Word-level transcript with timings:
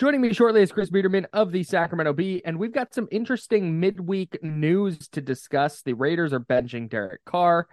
Joining 0.00 0.22
me 0.22 0.32
shortly 0.32 0.62
is 0.62 0.72
Chris 0.72 0.88
Biederman 0.88 1.26
of 1.34 1.52
the 1.52 1.62
Sacramento 1.62 2.14
Bee, 2.14 2.40
and 2.46 2.58
we've 2.58 2.72
got 2.72 2.94
some 2.94 3.06
interesting 3.10 3.80
midweek 3.80 4.42
news 4.42 4.96
to 5.08 5.20
discuss. 5.20 5.82
The 5.82 5.92
Raiders 5.92 6.32
are 6.32 6.40
benching 6.40 6.88
Derek 6.88 7.22
Carr. 7.26 7.68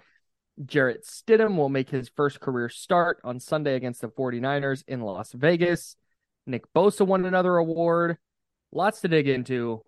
Jarrett 0.65 1.05
Stidham 1.05 1.55
will 1.55 1.69
make 1.69 1.89
his 1.89 2.09
first 2.09 2.41
career 2.41 2.67
start 2.67 3.21
on 3.23 3.39
Sunday 3.39 3.75
against 3.75 4.01
the 4.01 4.09
49ers 4.09 4.83
in 4.89 4.99
Las 4.99 5.31
Vegas. 5.31 5.95
Nick 6.45 6.65
Bosa 6.73 7.07
won 7.07 7.25
another 7.25 7.55
award. 7.55 8.17
Lots 8.73 8.99
to 8.99 9.07
dig 9.07 9.29
into 9.29 9.83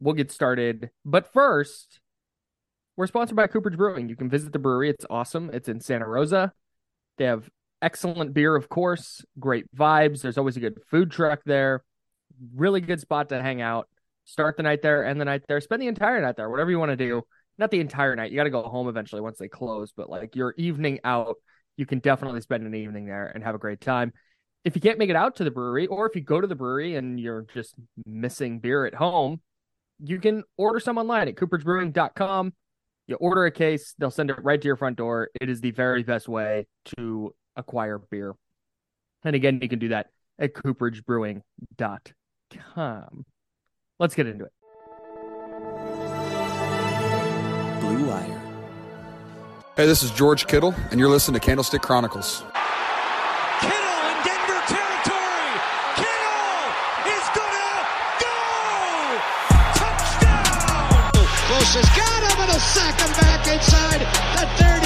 we'll 0.00 0.12
get 0.12 0.30
started. 0.30 0.90
But 1.02 1.32
first, 1.32 1.98
we're 2.94 3.06
sponsored 3.06 3.36
by 3.36 3.46
Cooperage 3.46 3.78
Brewing. 3.78 4.10
You 4.10 4.16
can 4.16 4.28
visit 4.28 4.52
the 4.52 4.58
brewery. 4.58 4.90
It's 4.90 5.06
awesome. 5.08 5.48
It's 5.50 5.70
in 5.70 5.80
Santa 5.80 6.06
Rosa. 6.06 6.52
They 7.16 7.24
have 7.24 7.48
excellent 7.82 8.34
beer, 8.34 8.56
of 8.56 8.68
course, 8.68 9.24
great 9.38 9.66
vibes. 9.74 10.22
There's 10.22 10.38
always 10.38 10.56
a 10.56 10.60
good 10.60 10.80
food 10.90 11.10
truck 11.10 11.40
there. 11.44 11.84
Really 12.54 12.80
good 12.80 13.00
spot 13.00 13.28
to 13.28 13.40
hang 13.40 13.60
out. 13.60 13.88
Start 14.24 14.56
the 14.56 14.62
night 14.62 14.82
there, 14.82 15.04
end 15.04 15.20
the 15.20 15.24
night 15.26 15.42
there, 15.48 15.60
spend 15.60 15.82
the 15.82 15.86
entire 15.86 16.20
night 16.20 16.36
there, 16.36 16.48
whatever 16.48 16.70
you 16.70 16.78
want 16.78 16.90
to 16.90 16.96
do. 16.96 17.22
Not 17.58 17.70
the 17.70 17.80
entire 17.80 18.16
night. 18.16 18.32
You 18.32 18.36
got 18.36 18.44
to 18.44 18.50
go 18.50 18.62
home 18.62 18.88
eventually 18.88 19.20
once 19.20 19.38
they 19.38 19.48
close, 19.48 19.92
but 19.92 20.10
like 20.10 20.34
your 20.34 20.54
evening 20.56 20.98
out, 21.04 21.36
you 21.76 21.86
can 21.86 21.98
definitely 21.98 22.40
spend 22.40 22.66
an 22.66 22.74
evening 22.74 23.06
there 23.06 23.30
and 23.34 23.44
have 23.44 23.54
a 23.54 23.58
great 23.58 23.80
time. 23.80 24.12
If 24.64 24.74
you 24.74 24.80
can't 24.80 24.98
make 24.98 25.10
it 25.10 25.16
out 25.16 25.36
to 25.36 25.44
the 25.44 25.50
brewery, 25.50 25.86
or 25.86 26.08
if 26.08 26.16
you 26.16 26.22
go 26.22 26.40
to 26.40 26.46
the 26.46 26.54
brewery 26.54 26.96
and 26.96 27.20
you're 27.20 27.46
just 27.54 27.74
missing 28.06 28.60
beer 28.60 28.86
at 28.86 28.94
home, 28.94 29.40
you 30.02 30.18
can 30.18 30.42
order 30.56 30.80
some 30.80 30.98
online 30.98 31.28
at 31.28 31.34
cooperagebrewing.com. 31.36 32.52
You 33.06 33.16
order 33.16 33.44
a 33.44 33.50
case, 33.50 33.94
they'll 33.98 34.10
send 34.10 34.30
it 34.30 34.42
right 34.42 34.60
to 34.60 34.66
your 34.66 34.76
front 34.76 34.96
door. 34.96 35.28
It 35.40 35.50
is 35.50 35.60
the 35.60 35.72
very 35.72 36.02
best 36.02 36.28
way 36.28 36.66
to 36.96 37.34
acquire 37.56 37.98
beer. 37.98 38.34
And 39.22 39.34
again, 39.34 39.58
you 39.62 39.68
can 39.68 39.78
do 39.78 39.88
that 39.88 40.10
at 40.38 40.52
cooperagebrewing.com. 40.54 43.24
Let's 43.98 44.14
get 44.14 44.26
into 44.26 44.44
it. 44.44 44.52
Blue 47.80 48.06
Wire. 48.08 48.40
Hey, 49.76 49.86
this 49.86 50.02
is 50.02 50.10
George 50.10 50.46
Kittle, 50.46 50.74
and 50.90 51.00
you're 51.00 51.08
listening 51.08 51.40
to 51.40 51.46
Candlestick 51.46 51.80
Chronicles. 51.82 52.42
Kittle 53.60 54.10
in 54.10 54.16
Denver 54.22 54.60
territory. 54.66 55.50
Kittle 55.98 56.64
is 57.10 57.26
going 57.34 57.54
to 57.54 57.70
go. 58.20 58.34
Touchdown. 59.74 61.10
Close 61.48 61.74
has 61.74 61.88
got 61.96 62.22
him 62.22 62.38
and 62.42 62.50
he'll 62.50 62.60
sack 62.60 63.00
him 63.00 63.10
back 63.18 63.46
inside 63.48 64.00
the 64.36 64.44
30-yard 64.62 64.83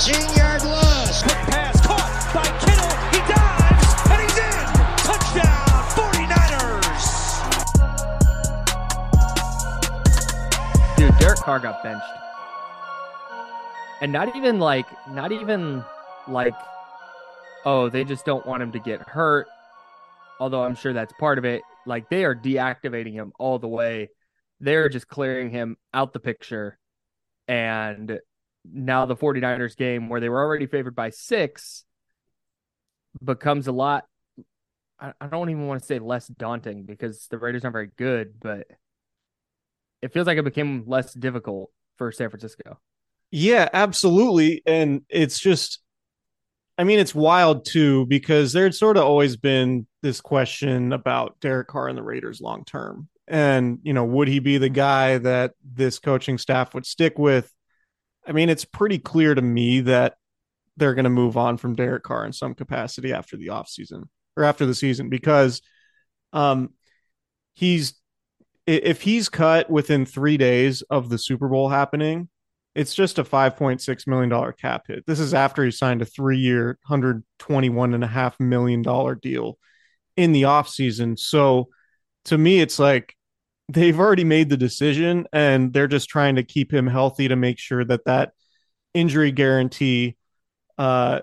15 0.00 0.34
yard 0.34 0.64
loss. 0.64 1.22
Quick 1.22 1.36
pass 1.48 1.78
caught 1.86 2.32
by 2.32 2.42
Kittle. 2.64 2.88
He 3.12 3.20
dives 3.28 3.92
and 4.08 4.22
he's 4.22 4.38
in. 4.38 4.64
Touchdown 5.04 5.68
49ers. 5.92 7.04
Dude, 10.96 11.14
Derek 11.18 11.40
Carr 11.40 11.58
got 11.58 11.82
benched. 11.82 12.02
And 14.00 14.10
not 14.10 14.34
even 14.34 14.58
like, 14.58 14.86
not 15.10 15.32
even 15.32 15.84
like, 16.26 16.54
oh, 17.66 17.90
they 17.90 18.04
just 18.04 18.24
don't 18.24 18.46
want 18.46 18.62
him 18.62 18.72
to 18.72 18.78
get 18.78 19.02
hurt. 19.02 19.48
Although 20.38 20.64
I'm 20.64 20.76
sure 20.76 20.94
that's 20.94 21.12
part 21.20 21.36
of 21.36 21.44
it. 21.44 21.60
Like 21.84 22.08
they 22.08 22.24
are 22.24 22.34
deactivating 22.34 23.12
him 23.12 23.34
all 23.38 23.58
the 23.58 23.68
way. 23.68 24.08
They're 24.60 24.88
just 24.88 25.08
clearing 25.08 25.50
him 25.50 25.76
out 25.92 26.14
the 26.14 26.20
picture. 26.20 26.78
And 27.46 28.18
now 28.64 29.06
the 29.06 29.16
49ers 29.16 29.76
game, 29.76 30.08
where 30.08 30.20
they 30.20 30.28
were 30.28 30.40
already 30.40 30.66
favored 30.66 30.94
by 30.94 31.10
six, 31.10 31.84
becomes 33.22 33.66
a 33.66 33.72
lot. 33.72 34.06
I, 34.98 35.12
I 35.20 35.26
don't 35.26 35.50
even 35.50 35.66
want 35.66 35.80
to 35.80 35.86
say 35.86 35.98
less 35.98 36.26
daunting 36.26 36.84
because 36.84 37.26
the 37.30 37.38
Raiders 37.38 37.64
aren't 37.64 37.74
very 37.74 37.90
good, 37.96 38.34
but 38.40 38.66
it 40.02 40.12
feels 40.12 40.26
like 40.26 40.38
it 40.38 40.44
became 40.44 40.84
less 40.86 41.12
difficult 41.12 41.70
for 41.96 42.12
San 42.12 42.30
Francisco. 42.30 42.78
Yeah, 43.30 43.68
absolutely. 43.72 44.62
And 44.66 45.02
it's 45.08 45.38
just 45.38 45.80
I 46.80 46.84
mean, 46.84 46.98
it's 46.98 47.14
wild 47.14 47.66
too 47.66 48.06
because 48.06 48.54
there'd 48.54 48.74
sort 48.74 48.96
of 48.96 49.04
always 49.04 49.36
been 49.36 49.86
this 50.00 50.22
question 50.22 50.94
about 50.94 51.38
Derek 51.40 51.68
Carr 51.68 51.88
and 51.88 51.98
the 51.98 52.02
Raiders 52.02 52.40
long 52.40 52.64
term. 52.64 53.06
And, 53.28 53.80
you 53.82 53.92
know, 53.92 54.06
would 54.06 54.28
he 54.28 54.38
be 54.38 54.56
the 54.56 54.70
guy 54.70 55.18
that 55.18 55.52
this 55.62 55.98
coaching 55.98 56.38
staff 56.38 56.72
would 56.72 56.86
stick 56.86 57.18
with? 57.18 57.52
I 58.30 58.32
mean, 58.32 58.48
it's 58.48 58.64
pretty 58.64 58.98
clear 59.00 59.34
to 59.34 59.42
me 59.42 59.80
that 59.80 60.14
they're 60.76 60.94
going 60.94 61.04
to 61.04 61.10
move 61.10 61.36
on 61.36 61.56
from 61.56 61.74
Derek 61.74 62.04
Carr 62.04 62.24
in 62.24 62.32
some 62.32 62.54
capacity 62.54 63.12
after 63.12 63.36
the 63.36 63.48
offseason 63.48 64.04
or 64.36 64.44
after 64.44 64.64
the 64.64 64.74
season 64.74 65.08
because 65.08 65.60
um 66.32 66.70
he's 67.54 67.94
if 68.66 69.02
he's 69.02 69.28
cut 69.28 69.68
within 69.68 70.06
3 70.06 70.36
days 70.36 70.82
of 70.82 71.08
the 71.08 71.18
Super 71.18 71.48
Bowl 71.48 71.68
happening, 71.68 72.28
it's 72.76 72.94
just 72.94 73.18
a 73.18 73.24
$5.6 73.24 74.06
million 74.06 74.52
cap 74.52 74.84
hit. 74.86 75.04
This 75.06 75.18
is 75.18 75.34
after 75.34 75.64
he 75.64 75.72
signed 75.72 76.02
a 76.02 76.04
three 76.04 76.38
year, 76.38 76.78
$121.5 76.88 78.40
million 78.40 79.18
deal 79.20 79.58
in 80.16 80.30
the 80.30 80.42
offseason. 80.42 81.18
So 81.18 81.70
to 82.26 82.38
me, 82.38 82.60
it's 82.60 82.78
like 82.78 83.16
they've 83.72 83.98
already 83.98 84.24
made 84.24 84.48
the 84.48 84.56
decision 84.56 85.26
and 85.32 85.72
they're 85.72 85.88
just 85.88 86.08
trying 86.08 86.36
to 86.36 86.42
keep 86.42 86.72
him 86.72 86.86
healthy 86.86 87.28
to 87.28 87.36
make 87.36 87.58
sure 87.58 87.84
that 87.84 88.04
that 88.04 88.32
injury 88.94 89.32
guarantee 89.32 90.16
uh, 90.78 91.20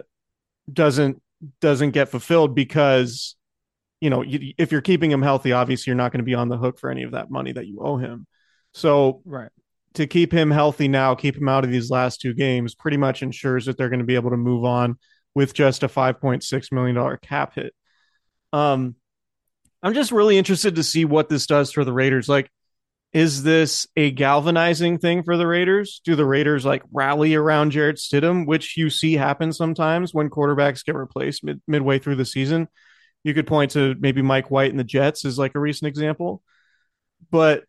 doesn't 0.72 1.22
doesn't 1.62 1.92
get 1.92 2.10
fulfilled 2.10 2.56
because 2.56 3.36
you 4.02 4.10
know 4.10 4.24
if 4.26 4.72
you're 4.72 4.82
keeping 4.82 5.12
him 5.12 5.22
healthy 5.22 5.52
obviously 5.52 5.92
you're 5.92 5.98
not 5.98 6.12
going 6.12 6.20
to 6.20 6.26
be 6.26 6.34
on 6.34 6.50
the 6.50 6.58
hook 6.58 6.80
for 6.80 6.90
any 6.90 7.04
of 7.04 7.12
that 7.12 7.30
money 7.30 7.52
that 7.52 7.68
you 7.68 7.80
owe 7.80 7.98
him 7.98 8.26
so 8.74 9.22
right 9.26 9.52
to 9.98 10.06
keep 10.06 10.32
him 10.32 10.52
healthy 10.52 10.88
now, 10.88 11.16
keep 11.16 11.36
him 11.36 11.50
out 11.50 11.64
of 11.64 11.72
these 11.72 11.90
last 11.90 12.22
two 12.22 12.34
games, 12.34 12.76
pretty 12.76 12.98
much 12.98 13.24
ensures 13.24 13.66
that 13.66 13.78
they're 13.78 13.90
going 13.90 14.00
to 14.00 14.06
be 14.06 14.16
able 14.16 14.30
to 14.30 14.38
move 14.38 14.64
on 14.64 14.96
with 15.34 15.54
just 15.56 15.82
a 15.82 15.88
$5.6 15.88 16.72
million 16.72 17.18
cap 17.22 17.56
hit. 17.56 17.74
Um, 18.54 18.96
I'm 19.88 19.94
just 19.94 20.12
really 20.12 20.38
interested 20.38 20.76
to 20.76 20.84
see 20.84 21.06
what 21.06 21.30
this 21.30 21.48
does 21.48 21.72
for 21.72 21.86
the 21.86 21.94
Raiders. 21.94 22.28
Like, 22.28 22.52
is 23.14 23.44
this 23.44 23.88
a 23.96 24.12
galvanizing 24.12 24.98
thing 24.98 25.24
for 25.24 25.38
the 25.38 25.48
Raiders? 25.48 26.02
Do 26.04 26.18
the 26.18 26.26
Raiders 26.26 26.66
like 26.66 26.84
rally 26.92 27.36
around 27.36 27.72
Jarrett 27.72 27.96
Stidham, 27.96 28.46
which 28.46 28.76
you 28.76 28.90
see 28.90 29.14
happen 29.14 29.54
sometimes 29.54 30.14
when 30.14 30.30
quarterbacks 30.30 30.84
get 30.84 30.96
replaced 30.96 31.42
mid- 31.46 31.62
midway 31.70 32.00
through 32.00 32.18
the 32.18 32.26
season? 32.26 32.68
You 33.24 33.34
could 33.34 33.48
point 33.48 33.72
to 33.72 33.96
maybe 33.98 34.22
Mike 34.22 34.52
White 34.52 34.72
and 34.72 34.80
the 34.80 34.84
Jets 34.84 35.24
as 35.24 35.40
like 35.40 35.56
a 35.56 35.60
recent 35.60 35.88
example. 35.88 36.44
But 37.32 37.64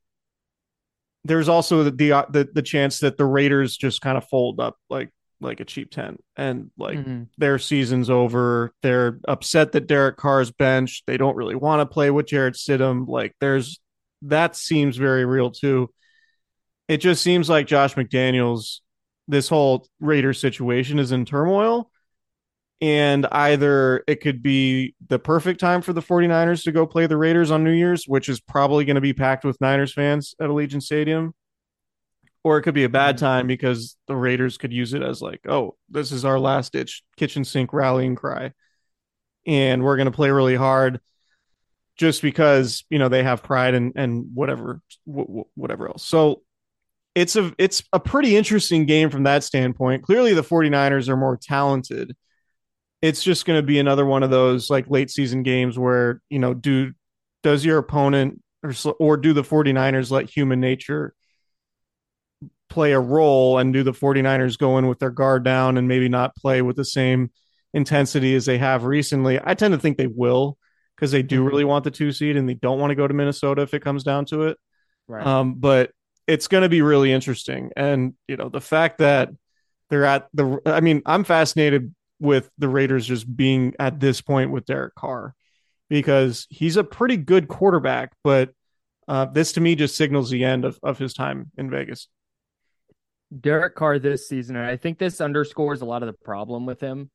there's 1.22 1.48
also 1.48 1.84
the, 1.84 1.92
the 1.92 2.26
the 2.30 2.48
the 2.52 2.62
chance 2.62 2.98
that 2.98 3.16
the 3.16 3.26
Raiders 3.26 3.76
just 3.76 4.00
kind 4.00 4.18
of 4.18 4.28
fold 4.28 4.58
up 4.58 4.76
like 4.90 5.12
like 5.40 5.60
a 5.60 5.64
cheap 5.64 5.90
tent 5.90 6.22
and 6.36 6.70
like 6.76 6.98
Mhm. 6.98 7.28
their 7.38 7.58
season's 7.58 8.10
over. 8.10 8.72
They're 8.82 9.18
upset 9.28 9.72
that 9.72 9.86
Derek 9.86 10.16
Carr's 10.16 10.50
benched. 10.50 11.06
They 11.06 11.16
don't 11.16 11.36
really 11.36 11.54
want 11.54 11.80
to 11.80 11.86
play 11.92 12.10
with 12.10 12.26
Jarrett 12.26 12.54
Stidham. 12.54 13.06
Like 13.08 13.34
there's 13.40 13.80
that 14.22 14.56
seems 14.56 14.96
very 14.96 15.24
real 15.24 15.50
too. 15.50 15.90
It 16.88 16.96
just 16.98 17.22
seems 17.22 17.48
like 17.48 17.66
Josh 17.66 17.94
McDaniels, 17.94 18.80
this 19.28 19.48
whole 19.48 19.86
Raiders 20.00 20.40
situation 20.40 20.98
is 20.98 21.12
in 21.12 21.24
turmoil. 21.24 21.90
And 22.80 23.26
either 23.32 24.04
it 24.06 24.20
could 24.20 24.42
be 24.42 24.94
the 25.08 25.18
perfect 25.18 25.58
time 25.60 25.82
for 25.82 25.92
the 25.92 26.00
49ers 26.00 26.62
to 26.62 26.72
go 26.72 26.86
play 26.86 27.06
the 27.06 27.16
Raiders 27.16 27.50
on 27.50 27.64
New 27.64 27.72
Year's, 27.72 28.04
which 28.06 28.28
is 28.28 28.40
probably 28.40 28.84
going 28.84 28.94
to 28.94 29.00
be 29.00 29.12
packed 29.12 29.44
with 29.44 29.60
Niners 29.60 29.92
fans 29.92 30.34
at 30.40 30.48
Allegiant 30.48 30.82
Stadium, 30.82 31.34
or 32.48 32.56
it 32.56 32.62
could 32.62 32.74
be 32.74 32.84
a 32.84 32.88
bad 32.88 33.16
mm-hmm. 33.16 33.26
time 33.26 33.46
because 33.46 33.96
the 34.06 34.16
Raiders 34.16 34.56
could 34.56 34.72
use 34.72 34.94
it 34.94 35.02
as 35.02 35.20
like, 35.20 35.40
oh, 35.46 35.76
this 35.90 36.12
is 36.12 36.24
our 36.24 36.38
last 36.38 36.72
ditch 36.72 37.02
kitchen 37.16 37.44
sink 37.44 37.74
rallying 37.74 38.16
cry, 38.16 38.52
and 39.46 39.84
we're 39.84 39.96
going 39.96 40.06
to 40.06 40.12
play 40.12 40.30
really 40.30 40.56
hard, 40.56 41.00
just 41.96 42.22
because 42.22 42.84
you 42.88 42.98
know 42.98 43.10
they 43.10 43.22
have 43.22 43.42
pride 43.42 43.74
and 43.74 43.92
and 43.96 44.30
whatever 44.32 44.80
wh- 45.06 45.40
wh- 45.40 45.58
whatever 45.58 45.88
else. 45.88 46.04
So 46.04 46.42
it's 47.14 47.36
a 47.36 47.52
it's 47.58 47.82
a 47.92 48.00
pretty 48.00 48.34
interesting 48.34 48.86
game 48.86 49.10
from 49.10 49.24
that 49.24 49.44
standpoint. 49.44 50.04
Clearly, 50.04 50.32
the 50.32 50.42
49ers 50.42 51.08
are 51.10 51.16
more 51.16 51.36
talented. 51.36 52.16
It's 53.02 53.22
just 53.22 53.44
going 53.44 53.60
to 53.60 53.66
be 53.66 53.78
another 53.78 54.06
one 54.06 54.22
of 54.22 54.30
those 54.30 54.70
like 54.70 54.88
late 54.88 55.10
season 55.10 55.42
games 55.42 55.78
where 55.78 56.22
you 56.30 56.38
know 56.38 56.54
do 56.54 56.92
does 57.42 57.62
your 57.62 57.76
opponent 57.76 58.40
or 58.62 58.72
or 58.98 59.16
do 59.18 59.34
the 59.34 59.42
49ers 59.42 60.10
let 60.10 60.30
human 60.30 60.60
nature 60.60 61.14
play 62.68 62.92
a 62.92 63.00
role 63.00 63.58
and 63.58 63.72
do 63.72 63.82
the 63.82 63.92
49ers 63.92 64.58
go 64.58 64.78
in 64.78 64.86
with 64.86 64.98
their 64.98 65.10
guard 65.10 65.44
down 65.44 65.78
and 65.78 65.88
maybe 65.88 66.08
not 66.08 66.36
play 66.36 66.62
with 66.62 66.76
the 66.76 66.84
same 66.84 67.30
intensity 67.72 68.34
as 68.34 68.46
they 68.46 68.58
have 68.58 68.84
recently. 68.84 69.40
I 69.42 69.54
tend 69.54 69.72
to 69.72 69.80
think 69.80 69.96
they 69.96 70.06
will 70.06 70.58
because 70.96 71.10
they 71.12 71.22
do 71.22 71.44
really 71.44 71.64
want 71.64 71.84
the 71.84 71.90
two 71.90 72.12
seed 72.12 72.36
and 72.36 72.48
they 72.48 72.54
don't 72.54 72.80
want 72.80 72.90
to 72.90 72.96
go 72.96 73.06
to 73.06 73.14
Minnesota 73.14 73.62
if 73.62 73.74
it 73.74 73.82
comes 73.82 74.02
down 74.02 74.24
to 74.26 74.42
it. 74.42 74.58
Right. 75.06 75.26
Um, 75.26 75.54
but 75.54 75.92
it's 76.26 76.48
going 76.48 76.62
to 76.62 76.68
be 76.68 76.82
really 76.82 77.12
interesting. 77.12 77.70
And, 77.76 78.14
you 78.26 78.36
know, 78.36 78.48
the 78.48 78.60
fact 78.60 78.98
that 78.98 79.30
they're 79.90 80.04
at 80.04 80.28
the, 80.34 80.60
I 80.66 80.80
mean, 80.80 81.02
I'm 81.06 81.24
fascinated 81.24 81.94
with 82.20 82.50
the 82.58 82.68
Raiders 82.68 83.06
just 83.06 83.34
being 83.34 83.74
at 83.78 84.00
this 84.00 84.20
point 84.20 84.50
with 84.50 84.66
Derek 84.66 84.94
Carr 84.94 85.34
because 85.88 86.46
he's 86.50 86.76
a 86.76 86.84
pretty 86.84 87.16
good 87.16 87.48
quarterback, 87.48 88.12
but 88.22 88.50
uh, 89.06 89.24
this 89.24 89.52
to 89.52 89.60
me 89.60 89.74
just 89.74 89.96
signals 89.96 90.28
the 90.28 90.44
end 90.44 90.64
of, 90.64 90.78
of 90.82 90.98
his 90.98 91.14
time 91.14 91.50
in 91.56 91.70
Vegas. 91.70 92.08
Derek 93.36 93.74
Carr 93.74 93.98
this 93.98 94.28
season, 94.28 94.56
and 94.56 94.66
I 94.66 94.76
think 94.76 94.98
this 94.98 95.20
underscores 95.20 95.80
a 95.80 95.84
lot 95.84 96.02
of 96.02 96.06
the 96.06 96.24
problem 96.24 96.66
with 96.66 96.80
him 96.80 97.10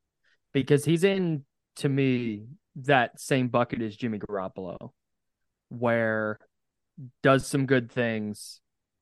because 0.54 0.86
he's 0.86 1.04
in, 1.04 1.44
to 1.78 1.90
me, 1.90 2.46
that 2.76 3.20
same 3.20 3.48
bucket 3.48 3.82
as 3.82 3.96
Jimmy 3.96 4.20
Garoppolo, 4.20 4.92
where 5.70 6.40
does 7.22 7.48
some 7.48 7.66
good 7.66 7.92
things, 7.92 8.62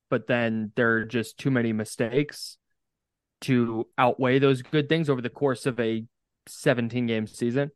but 0.10 0.28
then 0.28 0.72
there 0.76 0.94
are 0.94 1.06
just 1.06 1.38
too 1.38 1.52
many 1.52 1.74
mistakes 1.74 2.58
to 3.42 3.88
outweigh 3.98 4.40
those 4.40 4.62
good 4.62 4.88
things 4.88 5.10
over 5.10 5.22
the 5.22 5.30
course 5.30 5.66
of 5.66 5.80
a 5.80 6.06
17 6.48 7.08
game 7.08 7.28
season. 7.28 7.72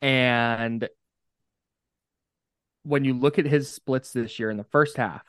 And 0.00 0.88
when 2.84 3.04
you 3.04 3.14
look 3.14 3.38
at 3.38 3.46
his 3.46 3.70
splits 3.70 4.12
this 4.12 4.38
year 4.38 4.50
in 4.50 4.56
the 4.56 4.64
first 4.64 4.96
half, 4.96 5.22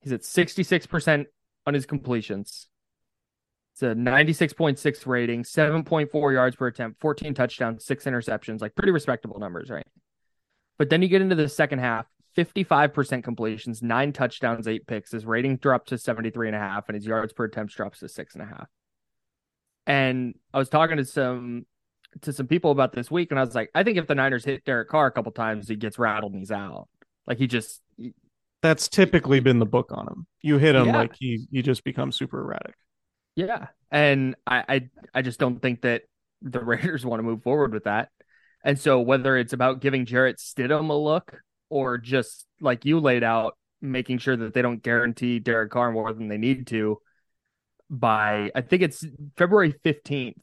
he's 0.00 0.12
at 0.12 0.22
66% 0.22 1.26
on 1.66 1.74
his 1.74 1.86
completions. 1.86 2.68
It's 3.74 3.82
a 3.82 3.94
96.6 3.94 5.06
rating, 5.06 5.44
7.4 5.44 6.32
yards 6.32 6.56
per 6.56 6.66
attempt, 6.66 7.00
14 7.00 7.34
touchdowns, 7.34 7.84
six 7.84 8.04
interceptions, 8.04 8.60
like 8.60 8.74
pretty 8.74 8.92
respectable 8.92 9.38
numbers, 9.38 9.70
right? 9.70 9.86
But 10.78 10.90
then 10.90 11.00
you 11.00 11.08
get 11.08 11.22
into 11.22 11.34
the 11.34 11.48
second 11.48 11.78
half, 11.78 12.06
55% 12.36 13.24
completions, 13.24 13.82
nine 13.82 14.12
touchdowns, 14.12 14.68
eight 14.68 14.86
picks. 14.86 15.12
His 15.12 15.24
rating 15.24 15.56
dropped 15.56 15.88
to 15.88 15.98
73 15.98 16.48
and 16.48 16.56
a 16.56 16.58
half, 16.58 16.88
and 16.88 16.96
his 16.96 17.06
yards 17.06 17.32
per 17.32 17.44
attempt 17.44 17.74
drops 17.74 18.00
to 18.00 18.08
six 18.08 18.34
and 18.34 18.42
a 18.42 18.46
half. 18.46 18.68
And 19.86 20.34
I 20.52 20.58
was 20.58 20.68
talking 20.68 20.98
to 20.98 21.04
some 21.04 21.66
to 22.20 22.32
some 22.32 22.46
people 22.46 22.70
about 22.70 22.92
this 22.92 23.10
week, 23.10 23.30
and 23.30 23.40
I 23.40 23.44
was 23.44 23.54
like, 23.54 23.70
I 23.74 23.82
think 23.82 23.96
if 23.96 24.06
the 24.06 24.14
Niners 24.14 24.44
hit 24.44 24.64
Derek 24.64 24.88
Carr 24.88 25.06
a 25.06 25.10
couple 25.10 25.32
times, 25.32 25.68
he 25.68 25.76
gets 25.76 25.98
rattled 25.98 26.32
and 26.32 26.40
he's 26.40 26.50
out. 26.50 26.88
Like 27.26 27.38
he 27.38 27.46
just 27.46 27.80
That's 28.62 28.88
typically 28.88 29.40
been 29.40 29.58
the 29.58 29.66
book 29.66 29.90
on 29.92 30.06
him. 30.06 30.26
You 30.40 30.58
hit 30.58 30.74
him 30.74 30.86
Yeah. 30.86 30.96
like 30.96 31.14
he 31.18 31.46
he 31.50 31.62
just 31.62 31.84
becomes 31.84 32.16
super 32.16 32.40
erratic. 32.40 32.74
Yeah. 33.34 33.68
And 33.90 34.36
I, 34.46 34.64
I 34.68 34.88
I 35.14 35.22
just 35.22 35.40
don't 35.40 35.60
think 35.60 35.82
that 35.82 36.02
the 36.42 36.60
Raiders 36.64 37.04
want 37.04 37.20
to 37.20 37.24
move 37.24 37.42
forward 37.42 37.72
with 37.72 37.84
that. 37.84 38.08
And 38.64 38.78
so 38.78 39.00
whether 39.00 39.36
it's 39.36 39.52
about 39.52 39.80
giving 39.80 40.06
Jarrett 40.06 40.38
Stidham 40.38 40.88
a 40.90 40.94
look 40.94 41.40
or 41.68 41.98
just 41.98 42.46
like 42.60 42.84
you 42.84 43.00
laid 43.00 43.24
out, 43.24 43.56
making 43.80 44.18
sure 44.18 44.36
that 44.36 44.54
they 44.54 44.62
don't 44.62 44.82
guarantee 44.82 45.40
Derek 45.40 45.72
Carr 45.72 45.90
more 45.90 46.12
than 46.12 46.28
they 46.28 46.38
need 46.38 46.68
to 46.68 46.98
by 47.90 48.50
I 48.54 48.60
think 48.60 48.82
it's 48.82 49.04
February 49.36 49.72
15th. 49.84 50.36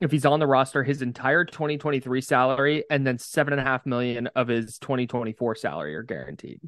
If 0.00 0.12
he's 0.12 0.24
on 0.24 0.38
the 0.38 0.46
roster, 0.46 0.84
his 0.84 1.02
entire 1.02 1.44
2023 1.44 2.20
salary 2.20 2.84
and 2.88 3.04
then 3.06 3.18
seven 3.18 3.52
and 3.52 3.60
a 3.60 3.64
half 3.64 3.84
million 3.84 4.28
of 4.28 4.46
his 4.46 4.78
2024 4.78 5.56
salary 5.56 5.96
are 5.96 6.04
guaranteed. 6.04 6.60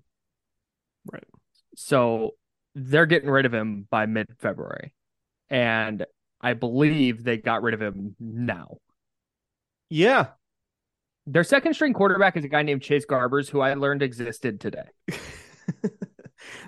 Right. 1.13 1.25
So 1.77 2.35
they're 2.75 3.07
getting 3.07 3.31
rid 3.31 3.47
of 3.47 3.55
him 3.55 3.87
by 3.91 4.07
mid 4.07 4.29
February. 4.39 4.93
And 5.49 6.05
I 6.41 6.55
believe 6.55 7.25
they 7.25 7.37
got 7.37 7.63
rid 7.63 7.75
of 7.75 7.83
him 7.83 8.17
now. 8.19 8.79
Yeah. 9.89 10.29
Their 11.27 11.45
second 11.45 11.75
string 11.75 11.93
quarterback 11.93 12.37
is 12.37 12.45
a 12.45 12.49
guy 12.49 12.63
named 12.63 12.83
Chase 12.83 13.05
Garbers, 13.07 13.49
who 13.49 13.61
I 13.61 13.75
learned 13.75 14.03
existed 14.03 14.61
today. 14.61 14.89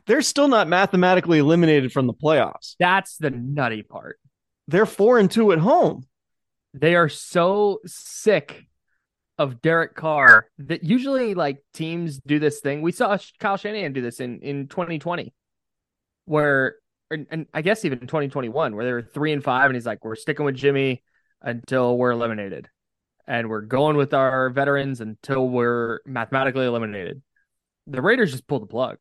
They're 0.07 0.23
still 0.23 0.49
not 0.49 0.69
mathematically 0.69 1.39
eliminated 1.39 1.93
from 1.93 2.07
the 2.07 2.13
playoffs. 2.13 2.75
That's 2.79 3.17
the 3.17 3.31
nutty 3.31 3.83
part. 3.83 4.19
They're 4.69 4.87
four 4.87 5.19
and 5.19 5.31
two 5.31 5.53
at 5.53 5.59
home. 5.59 6.07
They 6.75 6.95
are 6.95 7.09
so 7.09 7.81
sick 7.87 8.67
of 9.39 9.63
Derek 9.63 9.95
Carr 9.95 10.47
that 10.59 10.85
usually 10.85 11.35
like 11.35 11.59
teams 11.73 12.19
do 12.19 12.39
this 12.39 12.61
thing. 12.61 12.83
We 12.83 12.93
saw 12.93 13.17
Kyle 13.39 13.57
Shanahan 13.57 13.93
do 13.93 14.03
this 14.03 14.21
in 14.21 14.41
in 14.41 14.69
2020, 14.69 15.33
where 16.27 16.77
and, 17.11 17.27
and 17.31 17.47
I 17.53 17.63
guess 17.63 17.85
even 17.85 18.01
2021, 18.01 18.75
where 18.75 18.85
they 18.85 18.93
were 18.93 19.03
three 19.03 19.33
and 19.33 19.43
five, 19.43 19.67
and 19.67 19.75
he's 19.75 19.87
like, 19.87 20.05
"We're 20.05 20.17
sticking 20.17 20.45
with 20.45 20.55
Jimmy 20.57 21.03
until 21.41 21.97
we're 21.97 22.13
eliminated, 22.13 22.69
and 23.27 23.49
we're 23.49 23.63
going 23.63 23.97
with 23.97 24.15
our 24.15 24.51
veterans 24.51 25.01
until 25.01 25.49
we're 25.49 26.01
mathematically 26.07 26.67
eliminated." 26.67 27.23
The 27.87 28.03
Raiders 28.03 28.33
just 28.33 28.47
pulled 28.47 28.63
the 28.63 28.67
plug. 28.67 28.99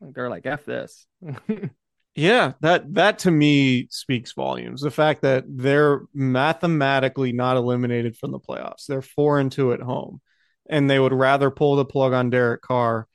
They're 0.00 0.30
like, 0.30 0.46
"F 0.46 0.64
this." 0.64 1.06
Yeah, 2.14 2.52
that 2.60 2.94
that 2.94 3.20
to 3.20 3.30
me 3.30 3.88
speaks 3.90 4.32
volumes. 4.32 4.82
The 4.82 4.90
fact 4.90 5.22
that 5.22 5.44
they're 5.48 6.02
mathematically 6.14 7.32
not 7.32 7.56
eliminated 7.56 8.16
from 8.16 8.30
the 8.30 8.38
playoffs. 8.38 8.86
They're 8.86 9.02
four 9.02 9.40
and 9.40 9.50
two 9.50 9.72
at 9.72 9.80
home. 9.80 10.20
And 10.70 10.88
they 10.88 10.98
would 10.98 11.12
rather 11.12 11.50
pull 11.50 11.76
the 11.76 11.84
plug 11.84 12.12
on 12.12 12.30
Derek 12.30 12.62
Carr 12.62 13.06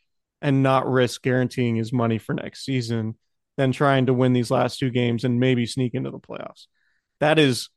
and 0.42 0.62
not 0.62 0.88
risk 0.88 1.24
guaranteeing 1.24 1.76
his 1.76 1.92
money 1.94 2.18
for 2.18 2.34
next 2.34 2.64
season 2.66 3.16
than 3.58 3.72
trying 3.72 4.06
to 4.06 4.14
win 4.14 4.34
these 4.34 4.52
last 4.52 4.80
two 4.80 4.90
games 4.90 5.24
and 5.24 5.40
maybe 5.40 5.66
sneak 5.66 5.94
into 5.94 6.12
the 6.12 6.20
playoffs. 6.20 6.68
That 7.22 7.40
is 7.40 7.70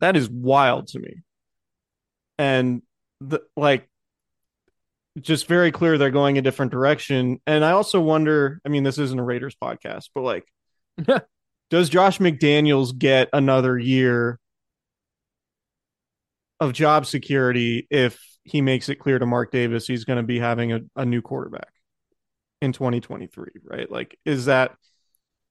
that 0.00 0.16
is 0.16 0.28
wild 0.28 0.88
to 0.88 0.98
me. 0.98 1.22
And 2.38 2.82
the 3.20 3.40
like 3.56 3.88
just 5.20 5.46
very 5.46 5.72
clear 5.72 5.98
they're 5.98 6.10
going 6.10 6.38
a 6.38 6.42
different 6.42 6.72
direction. 6.72 7.40
And 7.46 7.64
I 7.64 7.72
also 7.72 8.00
wonder, 8.00 8.60
I 8.64 8.68
mean, 8.68 8.82
this 8.82 8.98
isn't 8.98 9.18
a 9.18 9.22
Raiders 9.22 9.56
podcast, 9.60 10.10
but 10.14 10.22
like, 10.22 10.46
does 11.70 11.88
Josh 11.88 12.18
McDaniels 12.18 12.96
get 12.96 13.28
another 13.32 13.78
year 13.78 14.38
of 16.60 16.72
job 16.72 17.06
security 17.06 17.86
if 17.90 18.18
he 18.44 18.60
makes 18.60 18.88
it 18.88 18.96
clear 18.96 19.18
to 19.18 19.26
Mark 19.26 19.50
Davis 19.50 19.86
he's 19.86 20.04
going 20.04 20.18
to 20.18 20.22
be 20.22 20.38
having 20.38 20.72
a, 20.72 20.80
a 20.94 21.04
new 21.04 21.20
quarterback 21.20 21.72
in 22.62 22.72
2023, 22.72 23.48
right? 23.64 23.90
Like, 23.90 24.18
is 24.24 24.46
that, 24.46 24.74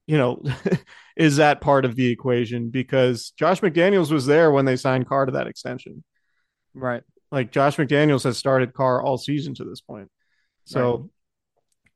you 0.06 0.18
know, 0.18 0.42
is 1.16 1.36
that 1.36 1.60
part 1.60 1.84
of 1.84 1.94
the 1.94 2.10
equation? 2.10 2.70
Because 2.70 3.32
Josh 3.38 3.60
McDaniels 3.60 4.10
was 4.10 4.26
there 4.26 4.50
when 4.50 4.64
they 4.64 4.76
signed 4.76 5.06
Carr 5.06 5.26
to 5.26 5.32
that 5.32 5.46
extension 5.46 6.02
right. 6.76 7.02
Like 7.30 7.50
Josh 7.52 7.76
McDaniels 7.76 8.24
has 8.24 8.38
started 8.38 8.72
Carr 8.72 9.02
all 9.02 9.18
season 9.18 9.54
to 9.54 9.64
this 9.64 9.80
point. 9.80 10.10
So 10.64 11.10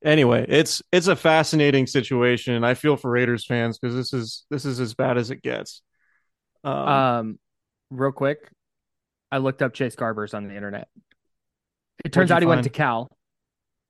anyway, 0.04 0.46
it's 0.48 0.82
it's 0.92 1.06
a 1.08 1.16
fascinating 1.16 1.86
situation. 1.86 2.64
I 2.64 2.74
feel 2.74 2.96
for 2.96 3.10
Raiders 3.10 3.44
fans 3.46 3.78
because 3.78 3.94
this 3.94 4.12
is 4.12 4.44
this 4.50 4.64
is 4.64 4.80
as 4.80 4.94
bad 4.94 5.18
as 5.18 5.30
it 5.30 5.42
gets. 5.42 5.82
Um, 6.64 6.74
Um, 6.74 7.38
real 7.90 8.12
quick, 8.12 8.50
I 9.32 9.38
looked 9.38 9.62
up 9.62 9.74
Chase 9.74 9.96
Garbers 9.96 10.34
on 10.34 10.46
the 10.48 10.54
internet. 10.54 10.88
It 12.04 12.12
turns 12.12 12.30
out 12.30 12.42
he 12.42 12.46
went 12.46 12.64
to 12.64 12.70
Cal. 12.70 13.08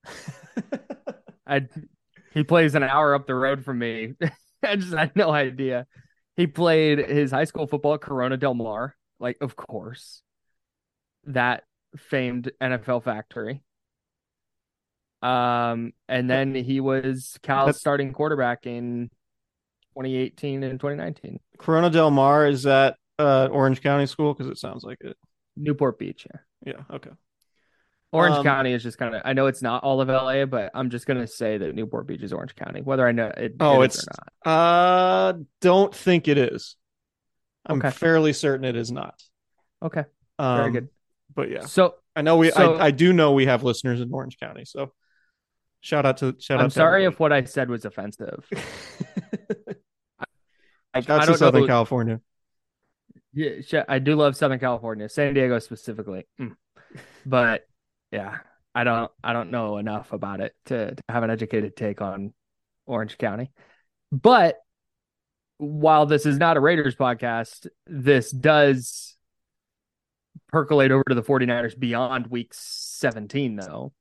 I 1.47 1.67
he 2.33 2.45
plays 2.45 2.75
an 2.75 2.83
hour 2.83 3.15
up 3.15 3.27
the 3.27 3.35
road 3.35 3.65
from 3.65 3.79
me. 3.79 4.15
I 4.63 4.77
just 4.77 4.93
had 4.93 5.17
no 5.17 5.31
idea. 5.31 5.87
He 6.37 6.47
played 6.47 6.99
his 6.99 7.31
high 7.31 7.45
school 7.45 7.67
football 7.67 7.95
at 7.95 8.01
Corona 8.01 8.37
Del 8.37 8.55
Mar, 8.55 8.95
like 9.19 9.39
of 9.41 9.57
course, 9.57 10.23
that 11.25 11.65
famed 11.97 12.51
NFL 12.61 13.05
factory. 13.05 13.63
Um, 15.23 15.93
and 16.09 16.31
then 16.31 16.55
he 16.55 16.81
was 16.81 17.39
Cal's 17.43 17.79
starting 17.79 18.13
quarterback 18.13 18.67
in 18.67 19.11
2018 19.95 20.63
and 20.63 20.81
2019. 20.81 21.41
Corona 21.59 21.91
Del 21.91 22.11
Mar 22.11 22.47
is 22.47 22.63
that 22.63 22.97
uh, 23.19 23.49
Orange 23.53 23.83
County 23.83 24.07
school 24.07 24.33
because 24.33 24.51
it 24.51 24.59
sounds 24.59 24.83
like 24.83 24.99
it. 25.03 25.17
Newport 25.57 25.99
Beach, 25.99 26.27
yeah. 26.33 26.75
Yeah. 26.75 26.95
Okay. 26.95 27.11
Orange 28.13 28.37
Um, 28.37 28.45
County 28.45 28.73
is 28.73 28.83
just 28.83 28.97
kind 28.99 29.15
of. 29.15 29.23
I 29.25 29.35
know 29.35 29.47
it's 29.47 29.63
not 29.63 29.85
all 29.85 30.01
of 30.01 30.09
LA, 30.09 30.47
but 30.47 30.71
I'm 30.75 30.89
just 30.91 31.07
gonna 31.07 31.27
say 31.27 31.59
that 31.59 31.75
Newport 31.75 32.07
Beach 32.07 32.23
is 32.23 32.33
Orange 32.33 32.57
County, 32.57 32.81
whether 32.81 33.07
I 33.07 33.13
know 33.13 33.27
it. 33.37 33.55
Oh, 33.61 33.83
it 33.83 33.87
it's- 33.87 34.07
not. 34.45 34.51
Uh, 34.53 35.39
don't 35.61 35.95
think 35.95 36.29
it 36.29 36.39
is. 36.39 36.77
I'm 37.67 37.79
Okay. 37.79 37.91
fairly 37.91 38.33
certain 38.33 38.65
it 38.65 38.75
is 38.75 38.91
not. 38.91 39.23
Okay, 39.83 40.05
Um, 40.39 40.57
very 40.57 40.73
good. 40.73 40.89
But 41.35 41.51
yeah, 41.51 41.61
So 41.67 41.95
I 42.17 42.23
know 42.23 42.37
we. 42.37 42.51
so- 42.51 42.75
I, 42.77 42.87
I 42.87 42.91
do 42.91 43.13
know 43.13 43.33
we 43.33 43.47
have 43.47 43.63
listeners 43.63 44.01
in 44.01 44.13
Orange 44.13 44.39
County. 44.39 44.65
So 44.65 44.93
shout 45.81 46.05
out 46.07 46.19
to 46.19 46.37
shout 46.41 46.59
out. 46.59 46.65
I'm 46.65 46.71
sorry 46.71 47.05
if 47.05 47.19
what 47.21 47.33
I 47.33 47.45
said 47.45 47.69
was 47.71 47.85
offensive. 47.85 48.45
I, 50.93 51.01
Shout 51.03 51.11
out 51.11 51.23
I 51.23 51.25
to 51.25 51.27
don't 51.27 51.29
know. 51.29 51.37
Southern 51.37 51.61
who- 51.63 51.67
California. 51.69 52.21
Yeah, 53.33 53.85
I 53.89 54.01
do 54.01 54.17
love 54.17 54.37
Southern 54.37 54.59
California, 54.59 55.09
San 55.09 55.35
Diego 55.35 55.61
specifically. 55.61 56.27
Mm. 56.41 56.57
But 57.25 57.65
yeah, 58.11 58.39
I 58.75 58.83
don't 58.83 59.11
I 59.23 59.33
don't 59.33 59.53
know 59.53 59.79
enough 59.79 60.13
about 60.13 60.41
it 60.41 60.53
to, 60.67 60.97
to 60.97 61.03
have 61.09 61.23
an 61.23 61.31
educated 61.31 61.77
take 61.77 62.01
on 62.01 62.35
Orange 62.87 63.19
County. 63.19 63.53
But 64.11 64.57
while 65.59 66.07
this 66.07 66.27
is 66.27 66.39
not 66.39 66.57
a 66.57 66.61
Raiders 66.61 66.97
podcast, 66.97 67.69
this 67.87 68.33
does 68.33 69.15
percolate 70.53 70.91
over 70.91 71.05
to 71.09 71.15
the 71.15 71.23
49ers 71.23 71.79
beyond 71.79 72.27
week 72.29 72.53
17 72.53 73.57
though. 73.57 73.93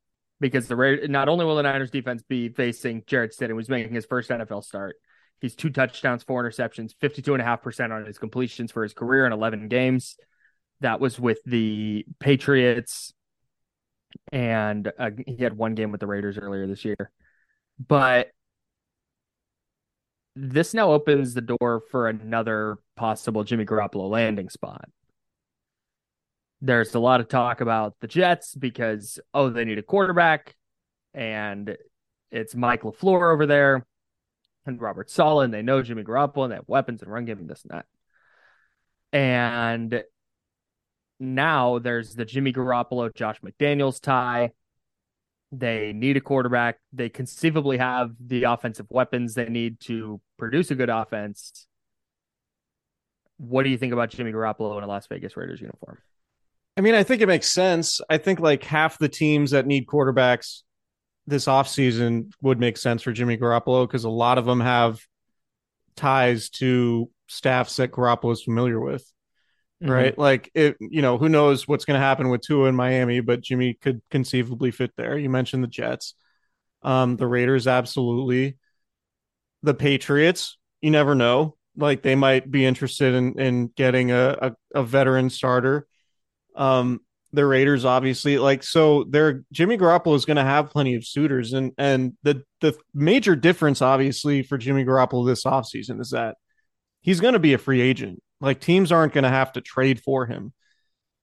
Because 0.41 0.67
the 0.67 1.05
not 1.09 1.27
only 1.27 1.43
will 1.43 1.57
the 1.57 1.63
Niners 1.63 1.91
defense 1.91 2.23
be 2.23 2.47
facing 2.47 3.03
Jarrett 3.05 3.35
Stidham, 3.37 3.55
who's 3.55 3.67
making 3.67 3.93
his 3.93 4.05
first 4.05 4.29
NFL 4.29 4.63
start, 4.63 4.95
He's 5.41 5.55
two 5.55 5.69
touchdowns, 5.69 6.23
four 6.23 6.43
interceptions, 6.43 6.93
52.5% 7.01 7.91
on 7.91 8.05
his 8.05 8.17
completions 8.17 8.71
for 8.71 8.83
his 8.83 8.93
career 8.93 9.25
in 9.25 9.31
11 9.31 9.69
games. 9.69 10.17
That 10.81 10.99
was 10.99 11.19
with 11.19 11.39
the 11.45 12.05
Patriots. 12.19 13.13
And 14.31 14.91
uh, 14.97 15.11
he 15.25 15.43
had 15.43 15.55
one 15.55 15.75
game 15.75 15.91
with 15.91 16.01
the 16.01 16.07
Raiders 16.07 16.37
earlier 16.37 16.67
this 16.67 16.83
year. 16.83 17.11
But 17.85 18.31
this 20.35 20.73
now 20.73 20.91
opens 20.91 21.33
the 21.33 21.41
door 21.41 21.81
for 21.89 22.09
another 22.09 22.77
possible 22.95 23.43
Jimmy 23.43 23.65
Garoppolo 23.65 24.09
landing 24.09 24.49
spot. 24.49 24.89
There's 26.61 26.93
a 26.93 26.99
lot 26.99 27.21
of 27.21 27.29
talk 27.29 27.61
about 27.61 27.95
the 28.01 28.07
Jets 28.07 28.53
because, 28.53 29.19
oh, 29.33 29.49
they 29.49 29.65
need 29.65 29.77
a 29.77 29.83
quarterback. 29.83 30.55
And 31.13 31.77
it's 32.31 32.55
Mike 32.55 32.81
LaFleur 32.81 33.33
over 33.33 33.45
there 33.45 33.85
and 34.65 34.81
Robert 34.81 35.09
Saleh, 35.09 35.45
and 35.45 35.53
they 35.53 35.61
know 35.61 35.81
Jimmy 35.81 36.03
Garoppolo, 36.03 36.43
and 36.43 36.51
they 36.51 36.57
have 36.57 36.67
weapons 36.67 37.01
and 37.01 37.11
run 37.11 37.25
game 37.25 37.39
and 37.39 37.49
this 37.49 37.63
and 37.63 37.71
that. 37.71 37.85
And 39.11 40.03
now 41.19 41.79
there's 41.79 42.15
the 42.15 42.25
Jimmy 42.25 42.53
Garoppolo, 42.53 43.13
Josh 43.13 43.39
McDaniels 43.41 44.01
tie. 44.01 44.51
They 45.51 45.93
need 45.93 46.15
a 46.15 46.21
quarterback. 46.21 46.77
They 46.93 47.09
conceivably 47.09 47.77
have 47.77 48.11
the 48.19 48.43
offensive 48.43 48.85
weapons 48.89 49.33
they 49.33 49.49
need 49.49 49.79
to 49.81 50.21
produce 50.37 50.69
a 50.71 50.75
good 50.75 50.89
offense. 50.89 51.65
What 53.37 53.63
do 53.63 53.69
you 53.69 53.77
think 53.77 53.93
about 53.93 54.11
Jimmy 54.11 54.31
Garoppolo 54.31 54.77
in 54.77 54.83
a 54.83 54.87
Las 54.87 55.07
Vegas 55.07 55.35
Raiders 55.35 55.61
uniform? 55.61 55.97
I 56.79 56.81
mean, 56.81 56.95
I 56.95 57.03
think 57.03 57.21
it 57.21 57.27
makes 57.27 57.49
sense. 57.49 57.99
I 58.09 58.17
think 58.17 58.39
like 58.39 58.63
half 58.63 58.97
the 58.99 59.09
teams 59.09 59.51
that 59.51 59.67
need 59.67 59.85
quarterbacks 59.85 60.61
this 61.27 61.45
offseason 61.45 62.31
would 62.41 62.57
make 62.57 62.77
sense 62.77 63.01
for 63.01 63.11
Jimmy 63.11 63.35
Garoppolo 63.35 63.85
because 63.85 64.05
a 64.05 64.09
lot 64.09 64.37
of 64.37 64.45
them 64.45 64.61
have 64.61 65.01
ties 65.97 66.49
to 66.51 67.11
staffs 67.27 67.75
that 67.75 67.91
Garoppolo 67.91 68.31
is 68.31 68.43
familiar 68.43 68.79
with. 68.79 69.03
Right. 69.81 70.17
Like 70.17 70.51
it, 70.53 70.77
you 70.79 71.01
know, 71.01 71.17
who 71.17 71.27
knows 71.27 71.67
what's 71.67 71.83
going 71.83 71.99
to 71.99 72.05
happen 72.05 72.29
with 72.29 72.43
Tua 72.43 72.69
in 72.69 72.75
Miami, 72.77 73.19
but 73.19 73.41
Jimmy 73.41 73.73
could 73.73 74.01
conceivably 74.09 74.71
fit 74.71 74.91
there. 74.95 75.17
You 75.17 75.29
mentioned 75.29 75.65
the 75.65 75.67
Jets, 75.67 76.13
um, 76.81 77.17
the 77.17 77.27
Raiders, 77.27 77.67
absolutely. 77.67 78.57
The 79.63 79.73
Patriots, 79.73 80.57
you 80.79 80.91
never 80.91 81.13
know. 81.13 81.57
Like 81.75 82.03
they 82.03 82.15
might 82.15 82.49
be 82.49 82.65
interested 82.65 83.15
in 83.15 83.37
in 83.37 83.67
getting 83.67 84.11
a 84.11 84.37
a, 84.41 84.79
a 84.79 84.83
veteran 84.83 85.29
starter. 85.29 85.85
Um, 86.55 87.01
the 87.31 87.45
Raiders, 87.45 87.85
obviously, 87.85 88.39
like 88.39 88.63
so, 88.63 89.03
they're 89.03 89.43
Jimmy 89.51 89.77
Garoppolo 89.77 90.15
is 90.15 90.25
going 90.25 90.37
to 90.37 90.43
have 90.43 90.71
plenty 90.71 90.95
of 90.95 91.05
suitors, 91.05 91.53
and 91.53 91.71
and 91.77 92.13
the 92.23 92.43
the 92.61 92.75
major 92.93 93.35
difference, 93.35 93.81
obviously, 93.81 94.41
for 94.41 94.57
Jimmy 94.57 94.83
Garoppolo 94.83 95.27
this 95.27 95.43
offseason 95.43 96.01
is 96.01 96.09
that 96.11 96.37
he's 97.01 97.19
going 97.19 97.33
to 97.33 97.39
be 97.39 97.53
a 97.53 97.59
free 97.59 97.81
agent. 97.81 98.21
Like 98.41 98.59
teams 98.59 98.91
aren't 98.91 99.13
going 99.13 99.25
to 99.25 99.29
have 99.29 99.51
to 99.53 99.61
trade 99.61 100.01
for 100.01 100.25
him. 100.25 100.53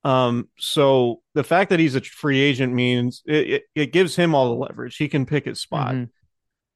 Um, 0.04 0.48
so 0.56 1.22
the 1.34 1.42
fact 1.42 1.70
that 1.70 1.80
he's 1.80 1.96
a 1.96 2.00
free 2.00 2.40
agent 2.40 2.72
means 2.72 3.22
it, 3.26 3.50
it, 3.50 3.62
it 3.74 3.92
gives 3.92 4.14
him 4.14 4.34
all 4.34 4.50
the 4.50 4.60
leverage. 4.60 4.96
He 4.96 5.08
can 5.08 5.26
pick 5.26 5.46
his 5.46 5.60
spot. 5.60 5.96
Mhm. 5.96 6.10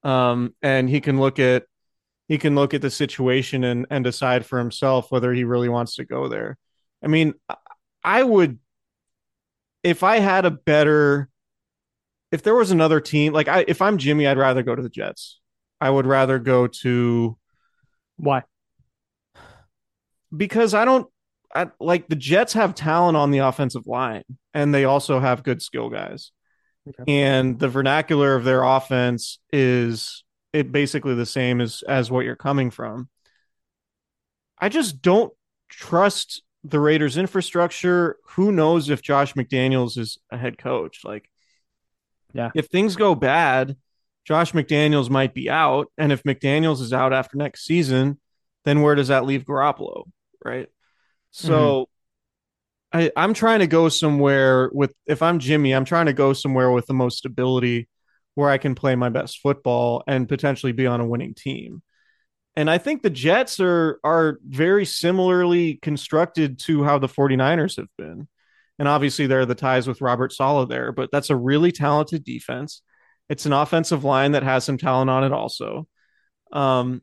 Um, 0.02 0.54
and 0.62 0.88
he 0.90 1.00
can 1.00 1.20
look 1.20 1.38
at 1.38 1.64
he 2.26 2.38
can 2.38 2.54
look 2.54 2.74
at 2.74 2.82
the 2.82 2.90
situation 2.90 3.62
and 3.62 3.86
and 3.90 4.02
decide 4.02 4.46
for 4.46 4.58
himself 4.58 5.12
whether 5.12 5.32
he 5.32 5.44
really 5.44 5.68
wants 5.68 5.96
to 5.96 6.04
go 6.04 6.28
there. 6.28 6.58
I 7.04 7.06
mean, 7.06 7.34
I- 8.02 8.22
would 8.22 8.58
if 9.82 10.02
I 10.02 10.18
had 10.18 10.44
a 10.44 10.50
better 10.50 11.28
if 12.32 12.42
there 12.42 12.54
was 12.54 12.70
another 12.70 13.00
team, 13.00 13.32
like 13.32 13.48
I 13.48 13.64
if 13.66 13.82
I'm 13.82 13.98
Jimmy, 13.98 14.26
I'd 14.26 14.38
rather 14.38 14.62
go 14.62 14.74
to 14.74 14.82
the 14.82 14.88
Jets. 14.88 15.40
I 15.80 15.90
would 15.90 16.06
rather 16.06 16.38
go 16.38 16.66
to 16.66 17.36
Why? 18.16 18.44
because 20.34 20.74
I 20.74 20.84
don't 20.84 21.08
I, 21.54 21.70
like 21.80 22.06
the 22.08 22.16
Jets 22.16 22.52
have 22.52 22.74
talent 22.74 23.16
on 23.16 23.30
the 23.32 23.38
offensive 23.38 23.86
line 23.86 24.22
and 24.54 24.72
they 24.72 24.84
also 24.84 25.18
have 25.18 25.42
good 25.42 25.60
skill 25.60 25.88
guys. 25.88 26.30
Okay. 26.88 27.12
And 27.12 27.58
the 27.58 27.68
vernacular 27.68 28.36
of 28.36 28.44
their 28.44 28.62
offense 28.62 29.40
is 29.52 30.24
it 30.52 30.70
basically 30.72 31.14
the 31.14 31.26
same 31.26 31.60
as 31.60 31.82
as 31.88 32.10
what 32.10 32.24
you're 32.24 32.36
coming 32.36 32.70
from. 32.70 33.08
I 34.58 34.68
just 34.68 35.02
don't 35.02 35.32
trust 35.68 36.42
the 36.64 36.80
Raiders 36.80 37.16
infrastructure. 37.16 38.16
Who 38.30 38.52
knows 38.52 38.90
if 38.90 39.02
Josh 39.02 39.34
McDaniels 39.34 39.98
is 39.98 40.18
a 40.30 40.36
head 40.36 40.58
coach? 40.58 41.00
Like 41.04 41.28
Yeah. 42.32 42.50
if 42.54 42.66
things 42.66 42.96
go 42.96 43.14
bad, 43.14 43.76
Josh 44.24 44.52
McDaniels 44.52 45.10
might 45.10 45.34
be 45.34 45.48
out 45.48 45.90
and 45.96 46.12
if 46.12 46.22
McDaniels 46.22 46.80
is 46.80 46.92
out 46.92 47.12
after 47.12 47.36
next 47.36 47.64
season, 47.64 48.20
then 48.64 48.82
where 48.82 48.94
does 48.94 49.08
that 49.08 49.24
leave 49.24 49.44
Garoppolo? 49.44 50.04
right? 50.44 50.68
So 51.30 51.88
mm-hmm. 52.92 52.98
I, 53.00 53.12
I'm 53.16 53.34
trying 53.34 53.60
to 53.60 53.66
go 53.66 53.88
somewhere 53.88 54.70
with 54.72 54.94
if 55.06 55.22
I'm 55.22 55.38
Jimmy, 55.38 55.72
I'm 55.72 55.84
trying 55.84 56.06
to 56.06 56.12
go 56.12 56.32
somewhere 56.32 56.70
with 56.70 56.86
the 56.86 56.94
most 56.94 57.18
stability 57.18 57.88
where 58.34 58.50
I 58.50 58.58
can 58.58 58.74
play 58.74 58.96
my 58.96 59.08
best 59.08 59.38
football 59.40 60.02
and 60.06 60.28
potentially 60.28 60.72
be 60.72 60.86
on 60.86 61.00
a 61.00 61.06
winning 61.06 61.34
team. 61.34 61.82
And 62.56 62.68
I 62.68 62.78
think 62.78 63.02
the 63.02 63.10
Jets 63.10 63.60
are 63.60 64.00
are 64.04 64.38
very 64.44 64.84
similarly 64.84 65.78
constructed 65.82 66.58
to 66.60 66.82
how 66.82 66.98
the 66.98 67.08
49ers 67.08 67.76
have 67.76 67.88
been. 67.96 68.28
And 68.78 68.88
obviously 68.88 69.26
there 69.26 69.40
are 69.40 69.46
the 69.46 69.54
ties 69.54 69.86
with 69.86 70.00
Robert 70.00 70.32
Saleh 70.32 70.68
there, 70.68 70.90
but 70.90 71.10
that's 71.12 71.30
a 71.30 71.36
really 71.36 71.70
talented 71.70 72.24
defense. 72.24 72.82
It's 73.28 73.46
an 73.46 73.52
offensive 73.52 74.04
line 74.04 74.32
that 74.32 74.42
has 74.42 74.64
some 74.64 74.78
talent 74.78 75.10
on 75.10 75.22
it 75.22 75.32
also. 75.32 75.86
Um, 76.52 77.02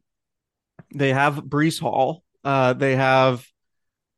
they 0.94 1.14
have 1.14 1.36
Breece 1.36 1.80
Hall. 1.80 2.24
Uh, 2.44 2.74
they 2.74 2.96
have 2.96 3.46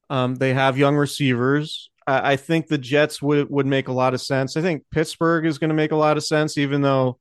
um, 0.10 0.36
they 0.36 0.54
have 0.54 0.78
young 0.78 0.96
receivers. 0.96 1.92
I, 2.08 2.34
I 2.34 2.36
think 2.36 2.68
the 2.68 2.78
Jets 2.78 3.22
would 3.22 3.50
would 3.50 3.68
make 3.68 3.88
a 3.88 3.94
lot 3.94 4.14
of 4.14 4.22
sense. 4.22 4.58
I 4.58 4.62
think 4.62 4.86
Pittsburgh 4.92 5.46
is 5.46 5.60
going 5.60 5.70
to 5.70 5.76
make 5.76 5.92
a 5.92 5.98
lot 5.98 6.18
of 6.18 6.24
sense, 6.24 6.58
even 6.58 6.82
though 6.82 7.20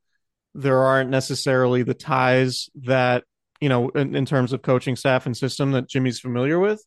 there 0.55 0.79
aren't 0.79 1.09
necessarily 1.11 1.83
the 1.83 1.93
ties 1.93 2.69
that 2.83 3.23
you 3.61 3.69
know 3.69 3.89
in, 3.89 4.15
in 4.15 4.25
terms 4.25 4.53
of 4.53 4.61
coaching 4.61 4.95
staff 4.95 5.25
and 5.25 5.35
system 5.35 5.71
that 5.71 5.89
Jimmy's 5.89 6.19
familiar 6.19 6.59
with. 6.59 6.83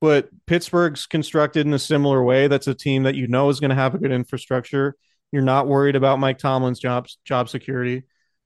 But 0.00 0.28
Pittsburgh's 0.46 1.06
constructed 1.06 1.66
in 1.66 1.74
a 1.74 1.78
similar 1.78 2.22
way. 2.22 2.46
That's 2.46 2.68
a 2.68 2.74
team 2.74 3.02
that 3.02 3.16
you 3.16 3.26
know 3.26 3.48
is 3.48 3.58
going 3.58 3.70
to 3.70 3.76
have 3.76 3.94
a 3.94 3.98
good 3.98 4.12
infrastructure. 4.12 4.94
You're 5.32 5.42
not 5.42 5.66
worried 5.66 5.96
about 5.96 6.20
Mike 6.20 6.38
Tomlin's 6.38 6.78
job 6.78 7.08
job 7.24 7.48
security. 7.48 8.04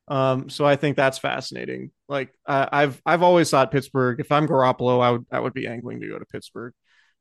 Um, 0.08 0.50
so 0.50 0.64
I 0.64 0.76
think 0.76 0.96
that's 0.96 1.18
fascinating. 1.18 1.90
Like 2.08 2.32
I, 2.46 2.68
I've 2.72 3.00
I've 3.06 3.22
always 3.22 3.50
thought 3.50 3.70
Pittsburgh. 3.70 4.18
If 4.20 4.32
I'm 4.32 4.48
Garoppolo, 4.48 5.00
I 5.00 5.10
would 5.12 5.26
I 5.30 5.40
would 5.40 5.54
be 5.54 5.66
angling 5.66 6.00
to 6.00 6.08
go 6.08 6.18
to 6.18 6.26
Pittsburgh. 6.26 6.74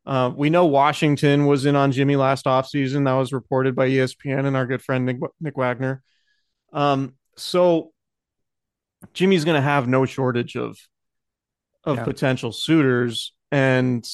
Uh, 0.05 0.31
we 0.35 0.49
know 0.49 0.65
Washington 0.65 1.45
was 1.45 1.65
in 1.65 1.75
on 1.75 1.91
Jimmy 1.91 2.15
last 2.15 2.45
offseason. 2.45 3.05
That 3.05 3.13
was 3.13 3.33
reported 3.33 3.75
by 3.75 3.89
ESPN 3.89 4.45
and 4.45 4.57
our 4.57 4.65
good 4.65 4.81
friend 4.81 5.05
Nick, 5.05 5.17
Nick 5.39 5.57
Wagner. 5.57 6.01
Um, 6.73 7.13
so 7.37 7.91
Jimmy's 9.13 9.45
going 9.45 9.55
to 9.55 9.61
have 9.61 9.87
no 9.87 10.05
shortage 10.05 10.55
of 10.55 10.77
of 11.83 11.97
Yeah. 11.97 12.03
potential 12.03 12.51
suitors 12.51 13.33
and 13.51 14.07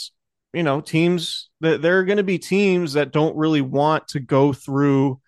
you 0.53 0.63
know 0.63 0.79
teams 0.79 1.49
that 1.59 1.81
there 1.81 1.99
are 1.99 2.05
going 2.05 2.17
to 2.17 2.23
be 2.23 2.39
teams 2.39 2.93
that 2.93 3.11
don't 3.11 3.35
really 3.35 3.61
want 3.61 4.07
to 4.09 4.19
go 4.21 4.53
through 4.53 5.19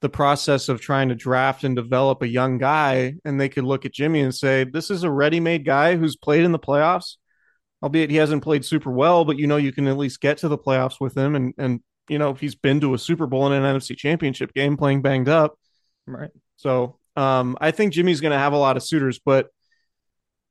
the 0.00 0.08
process 0.08 0.68
of 0.68 0.80
trying 0.80 1.08
to 1.10 1.14
draft 1.14 1.64
and 1.64 1.74
develop 1.76 2.22
a 2.22 2.28
young 2.28 2.58
guy 2.58 3.14
and 3.24 3.40
they 3.40 3.48
could 3.48 3.64
look 3.64 3.84
at 3.84 3.92
Jimmy 3.92 4.20
and 4.20 4.34
say 4.34 4.62
this 4.64 4.88
is 4.90 5.02
a 5.02 5.10
ready-made 5.10 5.64
guy 5.64 5.96
who's 5.96 6.14
played 6.16 6.44
in 6.44 6.52
the 6.52 6.58
playoffs 6.58 7.16
albeit 7.82 8.10
he 8.10 8.16
hasn't 8.16 8.42
played 8.44 8.64
super 8.64 8.90
well 8.92 9.24
but 9.24 9.36
you 9.38 9.48
know 9.48 9.56
you 9.56 9.72
can 9.72 9.88
at 9.88 9.98
least 9.98 10.20
get 10.20 10.38
to 10.38 10.48
the 10.48 10.56
playoffs 10.58 11.00
with 11.00 11.16
him 11.18 11.34
and 11.34 11.52
and 11.58 11.80
you 12.08 12.18
know 12.18 12.34
he's 12.34 12.54
been 12.54 12.80
to 12.80 12.94
a 12.94 12.98
Super 12.98 13.26
Bowl 13.26 13.50
and 13.50 13.64
an 13.64 13.76
NFC 13.76 13.96
championship 13.96 14.54
game 14.54 14.76
playing 14.76 15.02
banged 15.02 15.28
up 15.28 15.54
Right. 16.06 16.30
so 16.56 16.99
um, 17.20 17.58
I 17.60 17.70
think 17.70 17.92
Jimmy's 17.92 18.22
going 18.22 18.32
to 18.32 18.38
have 18.38 18.54
a 18.54 18.58
lot 18.58 18.78
of 18.78 18.82
suitors, 18.82 19.20
but 19.22 19.48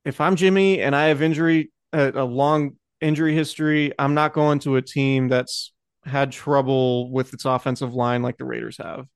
if 0.04 0.20
I'm 0.20 0.36
Jimmy 0.36 0.80
and 0.80 0.94
I 0.94 1.06
have 1.06 1.20
injury, 1.20 1.72
a, 1.92 2.12
a 2.12 2.24
long 2.24 2.76
injury 3.00 3.34
history, 3.34 3.92
I'm 3.98 4.14
not 4.14 4.34
going 4.34 4.60
to 4.60 4.76
a 4.76 4.82
team 4.82 5.26
that's 5.26 5.72
had 6.04 6.30
trouble 6.30 7.10
with 7.10 7.34
its 7.34 7.44
offensive 7.44 7.92
line 7.92 8.22
like 8.22 8.36
the 8.36 8.44
Raiders 8.44 8.78
have. 8.78 9.06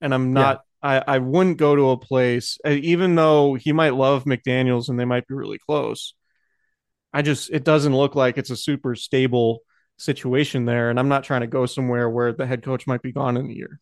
And 0.00 0.14
I'm 0.14 0.32
not, 0.32 0.60
I, 0.80 1.02
I 1.04 1.18
wouldn't 1.18 1.58
go 1.58 1.74
to 1.74 1.90
a 1.90 1.96
place, 1.96 2.56
uh, 2.64 2.70
even 2.70 3.16
though 3.16 3.54
he 3.54 3.72
might 3.72 3.94
love 3.94 4.22
McDaniels 4.22 4.88
and 4.88 4.98
they 4.98 5.04
might 5.04 5.26
be 5.26 5.34
really 5.34 5.58
close. 5.58 6.14
I 7.12 7.22
just, 7.22 7.50
it 7.50 7.64
doesn't 7.64 7.96
look 7.96 8.14
like 8.14 8.38
it's 8.38 8.50
a 8.50 8.56
super 8.56 8.94
stable 8.94 9.58
situation 9.96 10.66
there. 10.66 10.90
And 10.90 11.00
I'm 11.00 11.08
not 11.08 11.24
trying 11.24 11.40
to 11.40 11.48
go 11.48 11.66
somewhere 11.66 12.08
where 12.08 12.32
the 12.32 12.46
head 12.46 12.62
coach 12.62 12.86
might 12.86 13.02
be 13.02 13.10
gone 13.10 13.36
in 13.36 13.50
a 13.50 13.52
year. 13.52 13.80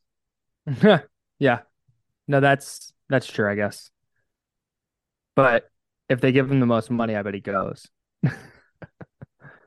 yeah. 1.38 1.61
No, 2.26 2.40
that's 2.40 2.94
that's 3.08 3.26
true, 3.26 3.50
I 3.50 3.54
guess. 3.54 3.90
But 5.37 5.68
if 6.08 6.20
they 6.20 6.32
give 6.32 6.50
him 6.50 6.61
the 6.61 6.66
most 6.66 6.90
money, 6.90 7.16
I 7.16 7.23
bet 7.23 7.34
he 7.34 7.40
goes. 7.40 7.87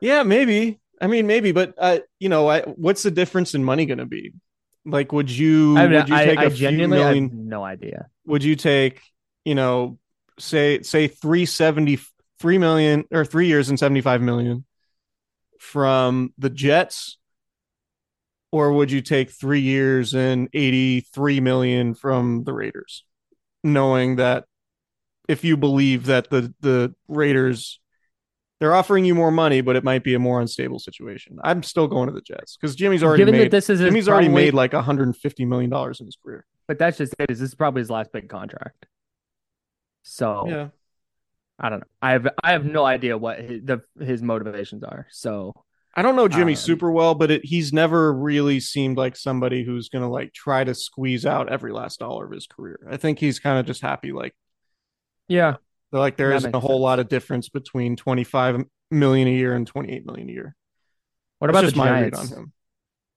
Yeah, 0.00 0.22
maybe. 0.22 0.80
I 1.00 1.06
mean, 1.06 1.26
maybe, 1.26 1.52
but 1.52 1.74
uh, 1.78 1.98
you 2.18 2.28
know, 2.28 2.48
I, 2.48 2.62
what's 2.62 3.02
the 3.02 3.10
difference 3.10 3.54
in 3.54 3.64
money 3.64 3.86
going 3.86 3.98
to 3.98 4.06
be? 4.06 4.32
Like, 4.84 5.12
would 5.12 5.30
you 5.30 5.76
I, 5.76 5.86
mean, 5.86 5.92
would 5.96 6.08
you 6.08 6.14
I, 6.14 6.24
take 6.24 6.42
a 6.42 6.46
I 6.46 6.48
genuinely 6.48 6.98
I 6.98 7.08
have 7.08 7.16
million? 7.16 7.30
no 7.32 7.62
idea. 7.62 8.08
Would 8.26 8.42
you 8.42 8.56
take, 8.56 9.00
you 9.44 9.54
know, 9.54 9.98
say 10.38 10.82
say 10.82 11.08
three 11.08 11.46
seventy 11.46 11.98
three 12.40 12.58
million 12.58 13.04
or 13.10 13.24
three 13.24 13.46
years 13.48 13.68
and 13.68 13.78
seventy 13.78 14.00
five 14.00 14.22
million 14.22 14.64
from 15.60 16.32
the 16.38 16.50
Jets, 16.50 17.18
or 18.50 18.72
would 18.72 18.90
you 18.90 19.00
take 19.00 19.30
three 19.30 19.60
years 19.60 20.14
and 20.14 20.48
eighty 20.52 21.00
three 21.00 21.40
million 21.40 21.94
from 21.94 22.44
the 22.44 22.52
Raiders, 22.52 23.04
knowing 23.62 24.16
that 24.16 24.44
if 25.28 25.44
you 25.44 25.56
believe 25.56 26.06
that 26.06 26.30
the 26.30 26.54
the 26.60 26.94
Raiders 27.08 27.80
they're 28.60 28.74
offering 28.74 29.04
you 29.04 29.14
more 29.14 29.30
money, 29.30 29.60
but 29.60 29.76
it 29.76 29.84
might 29.84 30.02
be 30.02 30.14
a 30.14 30.18
more 30.18 30.40
unstable 30.40 30.80
situation. 30.80 31.38
I'm 31.44 31.62
still 31.62 31.86
going 31.86 32.08
to 32.08 32.12
the 32.12 32.20
Jets 32.20 32.56
because 32.56 32.74
Jimmy's 32.74 33.04
already 33.04 33.20
Given 33.20 33.34
made 33.34 33.44
that 33.44 33.50
this 33.50 33.70
is 33.70 33.78
Jimmy's 33.78 34.08
already 34.08 34.28
made 34.28 34.52
like 34.54 34.72
150 34.72 35.44
million 35.44 35.70
dollars 35.70 36.00
in 36.00 36.06
his 36.06 36.16
career. 36.16 36.44
But 36.66 36.78
that's 36.78 36.98
just 36.98 37.14
it. 37.18 37.30
Is 37.30 37.38
this 37.38 37.50
is 37.50 37.54
probably 37.54 37.80
his 37.80 37.90
last 37.90 38.12
big 38.12 38.28
contract? 38.28 38.86
So 40.02 40.44
Yeah, 40.48 40.68
I 41.58 41.68
don't 41.68 41.80
know. 41.80 41.86
I 42.02 42.12
have 42.12 42.28
I 42.42 42.52
have 42.52 42.64
no 42.64 42.84
idea 42.84 43.16
what 43.16 43.38
his, 43.38 43.62
the 43.62 43.80
his 44.00 44.22
motivations 44.22 44.82
are. 44.82 45.06
So 45.10 45.54
I 45.98 46.02
don't 46.02 46.14
know 46.14 46.28
Jimmy 46.28 46.52
Um, 46.52 46.56
super 46.56 46.92
well, 46.92 47.16
but 47.16 47.28
it, 47.32 47.44
he's 47.44 47.72
never 47.72 48.14
really 48.14 48.60
seemed 48.60 48.96
like 48.96 49.16
somebody 49.16 49.64
who's 49.64 49.88
going 49.88 50.02
to 50.02 50.08
like 50.08 50.32
try 50.32 50.62
to 50.62 50.72
squeeze 50.72 51.26
out 51.26 51.50
every 51.50 51.72
last 51.72 51.98
dollar 51.98 52.24
of 52.26 52.30
his 52.30 52.46
career. 52.46 52.78
I 52.88 52.96
think 52.98 53.18
he's 53.18 53.40
kind 53.40 53.58
of 53.58 53.66
just 53.66 53.82
happy 53.82 54.12
like 54.12 54.32
yeah, 55.26 55.56
like 55.90 56.16
there 56.16 56.30
isn't 56.30 56.54
a 56.54 56.60
whole 56.60 56.70
sense. 56.76 56.82
lot 56.82 57.00
of 57.00 57.08
difference 57.08 57.48
between 57.48 57.96
25 57.96 58.64
million 58.92 59.26
a 59.26 59.32
year 59.32 59.56
and 59.56 59.66
28 59.66 60.06
million 60.06 60.28
a 60.28 60.32
year. 60.32 60.56
what 61.40 61.52
That's 61.52 61.72
about 61.72 61.72
the 61.72 61.72
Giants? 61.72 62.18
on 62.20 62.28
him? 62.28 62.52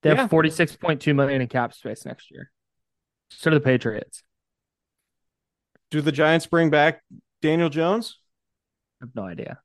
They 0.01 0.15
have 0.15 0.31
forty 0.31 0.49
six 0.49 0.75
point 0.75 1.01
two 1.01 1.13
million 1.13 1.39
in 1.39 1.47
cap 1.49 1.75
space 1.75 2.03
next 2.03 2.31
year. 2.31 2.49
So 3.29 3.51
do 3.51 3.57
the 3.57 3.61
Patriots. 3.63 4.23
Do 5.91 6.01
the 6.01 6.11
Giants 6.11 6.47
bring 6.47 6.71
back 6.71 7.03
Daniel 7.43 7.69
Jones? 7.69 8.17
I 8.99 9.05
have 9.05 9.13
no 9.13 9.25
idea. 9.25 9.59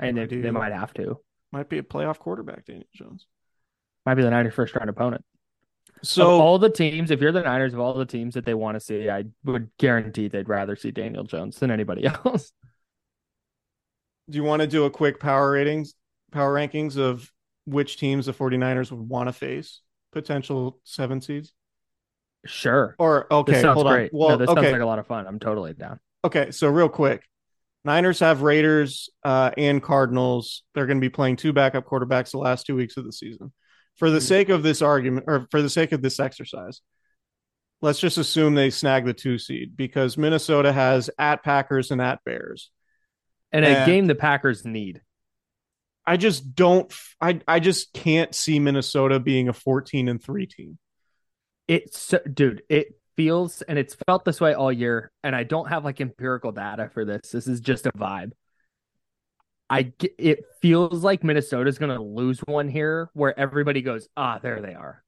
I 0.00 0.10
mean, 0.10 0.16
they, 0.16 0.26
they 0.26 0.50
might 0.50 0.72
have 0.72 0.92
to. 0.94 1.20
Might 1.52 1.68
be 1.68 1.78
a 1.78 1.82
playoff 1.82 2.18
quarterback, 2.18 2.66
Daniel 2.66 2.86
Jones. 2.94 3.26
Might 4.04 4.14
be 4.14 4.22
the 4.22 4.30
Niners' 4.30 4.54
first 4.54 4.74
round 4.74 4.90
opponent. 4.90 5.24
So 6.02 6.34
of 6.36 6.40
all 6.40 6.58
the 6.58 6.70
teams, 6.70 7.10
if 7.10 7.20
you're 7.20 7.32
the 7.32 7.42
Niners, 7.42 7.74
of 7.74 7.80
all 7.80 7.94
the 7.94 8.06
teams 8.06 8.34
that 8.34 8.44
they 8.44 8.54
want 8.54 8.76
to 8.76 8.80
see, 8.80 9.10
I 9.10 9.24
would 9.44 9.70
guarantee 9.78 10.28
they'd 10.28 10.48
rather 10.48 10.76
see 10.76 10.90
Daniel 10.92 11.24
Jones 11.24 11.58
than 11.58 11.70
anybody 11.70 12.06
else. 12.24 12.52
do 14.30 14.36
you 14.36 14.44
want 14.44 14.60
to 14.62 14.68
do 14.68 14.84
a 14.84 14.90
quick 14.90 15.18
power 15.18 15.50
ratings 15.52 15.94
power 16.30 16.54
rankings 16.54 16.98
of 16.98 17.32
which 17.64 17.98
teams 17.98 18.26
the 18.26 18.32
49ers 18.32 18.90
would 18.90 19.08
want 19.08 19.28
to 19.28 19.32
face 19.32 19.80
potential 20.12 20.78
seven 20.84 21.20
seeds 21.20 21.52
Sure. 22.46 22.94
or 22.98 23.26
okay 23.32 23.60
hold 23.62 23.86
great. 23.86 24.12
on 24.12 24.18
well 24.18 24.28
no, 24.30 24.36
this 24.36 24.48
okay 24.48 24.60
sounds 24.62 24.72
like 24.72 24.80
a 24.82 24.86
lot 24.86 24.98
of 24.98 25.06
fun. 25.06 25.26
I'm 25.26 25.38
totally 25.40 25.72
down. 25.74 25.98
okay 26.24 26.50
so 26.50 26.68
real 26.68 26.88
quick 26.88 27.24
niners 27.88 28.20
have 28.20 28.42
raiders 28.42 29.08
uh, 29.24 29.50
and 29.56 29.82
cardinals 29.82 30.62
they're 30.74 30.86
going 30.86 30.98
to 30.98 31.04
be 31.04 31.08
playing 31.10 31.36
two 31.36 31.52
backup 31.54 31.86
quarterbacks 31.86 32.30
the 32.32 32.38
last 32.38 32.66
two 32.66 32.76
weeks 32.76 32.96
of 32.98 33.04
the 33.04 33.12
season 33.12 33.50
for 33.96 34.10
the 34.10 34.18
Mhm. 34.18 34.28
sake 34.28 34.48
of 34.50 34.62
this 34.62 34.82
argument 34.82 35.24
or 35.26 35.46
for 35.50 35.62
the 35.62 35.70
sake 35.70 35.92
of 35.92 36.02
this 36.02 36.20
exercise 36.20 36.82
let's 37.80 37.98
just 37.98 38.18
assume 38.18 38.54
they 38.54 38.70
snag 38.70 39.04
the 39.06 39.14
two 39.14 39.38
seed 39.38 39.74
because 39.76 40.18
minnesota 40.18 40.72
has 40.72 41.08
at 41.18 41.42
packers 41.42 41.90
and 41.90 42.00
at 42.02 42.22
bears 42.24 42.70
And 43.52 43.64
a 43.64 43.68
And- 43.68 43.86
game 43.86 44.06
the 44.06 44.14
Packers 44.14 44.66
need. 44.66 45.00
I 46.06 46.18
just 46.18 46.54
don't. 46.54 46.92
I 47.18 47.40
I 47.48 47.60
just 47.60 47.94
can't 47.94 48.34
see 48.34 48.58
Minnesota 48.58 49.18
being 49.20 49.48
a 49.48 49.54
fourteen 49.54 50.06
and 50.08 50.22
three 50.22 50.46
team. 50.46 50.78
It's 51.66 51.98
so, 51.98 52.18
dude, 52.18 52.62
it 52.68 52.97
feels 53.18 53.60
and 53.62 53.78
it's 53.78 53.96
felt 54.06 54.24
this 54.24 54.40
way 54.40 54.54
all 54.54 54.72
year. 54.72 55.10
And 55.24 55.34
I 55.36 55.42
don't 55.42 55.68
have 55.68 55.84
like 55.84 56.00
empirical 56.00 56.52
data 56.52 56.88
for 56.94 57.04
this. 57.04 57.30
This 57.32 57.46
is 57.48 57.60
just 57.60 57.84
a 57.86 57.92
vibe. 57.92 58.30
I 59.68 59.82
get, 59.82 60.14
it 60.18 60.44
feels 60.62 61.02
like 61.04 61.22
Minnesota's 61.24 61.78
going 61.78 61.94
to 61.94 62.02
lose 62.02 62.38
one 62.40 62.68
here 62.68 63.10
where 63.12 63.38
everybody 63.38 63.82
goes, 63.82 64.08
ah, 64.16 64.38
there 64.42 64.62
they 64.62 64.72
are. 64.74 65.02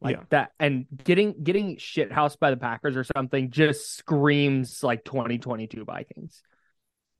Like 0.00 0.16
Yeah. 0.16 0.22
that. 0.30 0.52
And 0.58 0.86
getting 1.04 1.44
getting 1.44 1.76
shit 1.76 2.10
housed 2.10 2.40
by 2.40 2.50
the 2.50 2.56
Packers 2.56 2.96
or 2.96 3.04
something 3.04 3.50
just 3.50 3.94
screams 3.96 4.82
like 4.82 5.04
2022 5.04 5.84
Vikings. 5.84 6.42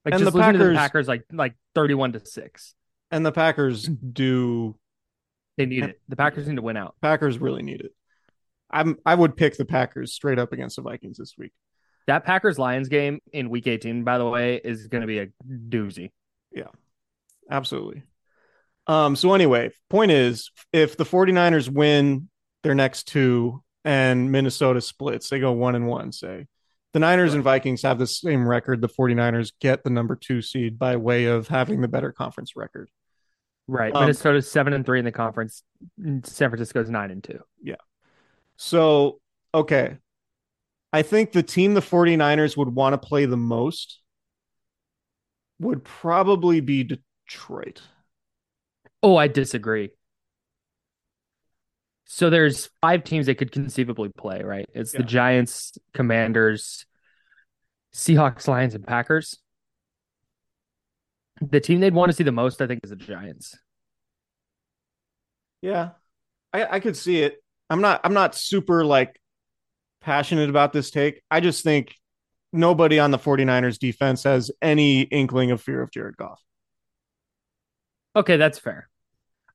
Like 0.03 0.15
And 0.15 0.23
just 0.23 0.33
the 0.33 0.37
losing 0.37 0.53
to 0.53 0.57
the 0.57 0.63
Packers- 0.73 0.77
Packers 0.77 1.07
like 1.07 1.23
like 1.31 1.53
31 1.75 2.13
to 2.13 2.25
6. 2.25 2.75
And 3.11 3.25
the 3.25 3.31
Packers 3.31 3.83
do. 3.83 4.75
They 5.57 5.67
need 5.67 5.83
it. 5.83 6.01
The 6.09 6.15
Packers 6.17 6.47
need 6.47 6.57
to 6.57 6.61
win 6.61 6.75
out. 6.75 6.95
Packers 7.01 7.39
really 7.39 7.63
need 7.63 7.79
it. 7.81 7.93
I'm. 8.71 8.97
I 9.05 9.15
would 9.15 9.37
pick 9.37 9.57
the 9.57 9.65
Packers 9.65 10.13
straight 10.13 10.39
up 10.39 10.53
against 10.53 10.75
the 10.75 10.81
Vikings 10.81 11.17
this 11.17 11.35
week. 11.37 11.51
That 12.07 12.23
Packers 12.23 12.59
Lions 12.59 12.87
game 12.87 13.19
in 13.33 13.49
week 13.49 13.67
18, 13.67 14.03
by 14.03 14.17
the 14.17 14.25
way, 14.25 14.61
is 14.63 14.87
going 14.87 15.01
to 15.01 15.07
be 15.07 15.19
a 15.19 15.27
doozy. 15.47 16.11
Yeah, 16.51 16.69
absolutely. 17.49 18.03
Um. 18.87 19.15
So 19.15 19.33
anyway, 19.33 19.71
point 19.89 20.11
is, 20.11 20.51
if 20.71 20.97
the 20.97 21.05
49ers 21.05 21.69
win 21.69 22.29
their 22.63 22.75
next 22.75 23.07
two 23.07 23.63
and 23.83 24.31
Minnesota 24.31 24.81
splits, 24.81 25.29
they 25.29 25.39
go 25.39 25.51
one 25.51 25.75
and 25.75 25.87
one. 25.87 26.11
Say 26.11 26.47
the 26.95 26.99
Niners 26.99 27.33
and 27.33 27.43
Vikings 27.43 27.81
have 27.81 27.99
the 27.99 28.07
same 28.07 28.47
record. 28.47 28.79
The 28.79 28.87
49ers 28.87 29.51
get 29.59 29.83
the 29.83 29.89
number 29.89 30.15
two 30.15 30.41
seed 30.41 30.79
by 30.79 30.95
way 30.95 31.25
of 31.25 31.49
having 31.49 31.81
the 31.81 31.89
better 31.89 32.13
conference 32.13 32.55
record. 32.55 32.89
Right. 33.67 33.93
Um, 33.93 34.03
Minnesota's 34.03 34.49
7 34.49 34.71
and 34.71 34.85
3 34.85 34.99
in 34.99 35.05
the 35.05 35.11
conference. 35.11 35.61
San 35.99 36.49
Francisco's 36.49 36.89
9 36.89 37.11
and 37.11 37.21
2. 37.21 37.37
So, 38.57 39.19
okay. 39.53 39.97
I 40.93 41.01
think 41.01 41.31
the 41.31 41.43
team 41.43 41.73
the 41.73 41.81
49ers 41.81 42.55
would 42.55 42.69
want 42.69 42.93
to 42.93 43.07
play 43.07 43.25
the 43.25 43.37
most 43.37 43.99
would 45.59 45.83
probably 45.83 46.61
be 46.61 46.83
Detroit. 46.83 47.81
Oh, 49.03 49.17
I 49.17 49.27
disagree. 49.27 49.91
So 52.05 52.29
there's 52.29 52.69
five 52.81 53.03
teams 53.03 53.25
that 53.25 53.35
could 53.35 53.51
conceivably 53.51 54.09
play, 54.09 54.41
right? 54.43 54.67
It's 54.73 54.91
the 54.91 55.03
Giants, 55.03 55.77
Commanders, 55.93 56.85
Seahawks, 57.93 58.47
Lions, 58.47 58.75
and 58.75 58.85
Packers. 58.85 59.39
The 61.41 61.59
team 61.59 61.79
they'd 61.79 61.93
want 61.93 62.09
to 62.09 62.15
see 62.15 62.23
the 62.23 62.31
most, 62.31 62.61
I 62.61 62.67
think, 62.67 62.81
is 62.83 62.91
the 62.91 62.95
Giants. 62.95 63.57
Yeah. 65.61 65.91
I, 66.53 66.75
I 66.75 66.79
could 66.79 66.95
see 66.95 67.21
it. 67.21 67.43
I'm 67.69 67.81
not 67.81 68.01
I'm 68.03 68.13
not 68.13 68.35
super 68.35 68.85
like 68.85 69.19
passionate 70.01 70.49
about 70.49 70.73
this 70.73 70.91
take. 70.91 71.21
I 71.31 71.39
just 71.39 71.63
think 71.63 71.95
nobody 72.53 72.99
on 72.99 73.11
the 73.11 73.17
49ers 73.17 73.79
defense 73.79 74.23
has 74.23 74.51
any 74.61 75.01
inkling 75.01 75.51
of 75.51 75.61
fear 75.61 75.81
of 75.81 75.91
Jared 75.91 76.17
Goff. 76.17 76.41
Okay, 78.15 78.37
that's 78.37 78.59
fair. 78.59 78.89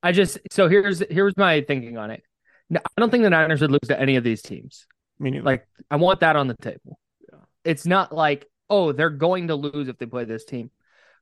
I 0.02 0.12
just 0.12 0.38
so 0.50 0.68
here's 0.68 1.02
here's 1.10 1.36
my 1.36 1.60
thinking 1.62 1.96
on 1.96 2.10
it. 2.10 2.22
No, 2.68 2.80
I 2.84 3.00
don't 3.00 3.10
think 3.10 3.22
the 3.22 3.30
Niners 3.30 3.60
would 3.60 3.70
lose 3.70 3.88
to 3.88 4.00
any 4.00 4.16
of 4.16 4.24
these 4.24 4.42
teams. 4.42 4.86
Meaning 5.18 5.44
Like 5.44 5.66
I 5.90 5.96
want 5.96 6.20
that 6.20 6.36
on 6.36 6.48
the 6.48 6.56
table. 6.56 6.98
Yeah. 7.20 7.40
It's 7.64 7.86
not 7.86 8.12
like, 8.12 8.46
oh, 8.68 8.92
they're 8.92 9.10
going 9.10 9.48
to 9.48 9.54
lose 9.54 9.88
if 9.88 9.98
they 9.98 10.06
play 10.06 10.24
this 10.24 10.44
team. 10.44 10.70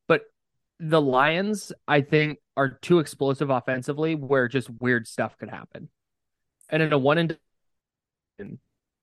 But 0.07 0.23
the 0.79 1.01
Lions, 1.01 1.73
I 1.87 2.03
think, 2.03 2.39
are 2.57 2.69
too 2.69 3.01
explosive 3.01 3.51
offensively 3.51 4.15
where 4.15 4.47
just 4.49 4.71
weird 4.71 5.09
stuff 5.09 5.37
could 5.39 5.51
happen. 5.51 5.89
And 6.69 6.83
in 6.83 6.93
a 6.93 6.99
one 6.99 7.19
and 7.19 7.39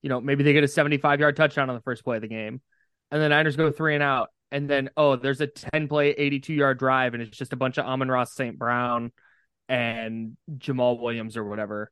you 0.05 0.09
know, 0.09 0.21
maybe 0.21 0.43
they 0.43 0.53
get 0.53 0.63
a 0.63 0.67
75 0.67 1.19
yard 1.19 1.35
touchdown 1.35 1.67
on 1.67 1.75
the 1.75 1.81
first 1.81 2.03
play 2.03 2.17
of 2.17 2.21
the 2.21 2.27
game. 2.27 2.61
And 3.09 3.19
the 3.19 3.29
Niners 3.29 3.55
go 3.55 3.71
three 3.71 3.95
and 3.95 4.03
out. 4.03 4.29
And 4.51 4.69
then, 4.69 4.91
oh, 4.95 5.15
there's 5.15 5.41
a 5.41 5.47
10 5.47 5.87
play, 5.87 6.11
82 6.11 6.53
yard 6.53 6.77
drive, 6.77 7.15
and 7.15 7.23
it's 7.23 7.35
just 7.35 7.53
a 7.53 7.55
bunch 7.55 7.79
of 7.79 7.85
Amon-Ra 7.85 8.25
St. 8.25 8.57
Brown 8.57 9.11
and 9.67 10.37
Jamal 10.57 10.99
Williams 10.99 11.35
or 11.35 11.43
whatever. 11.43 11.91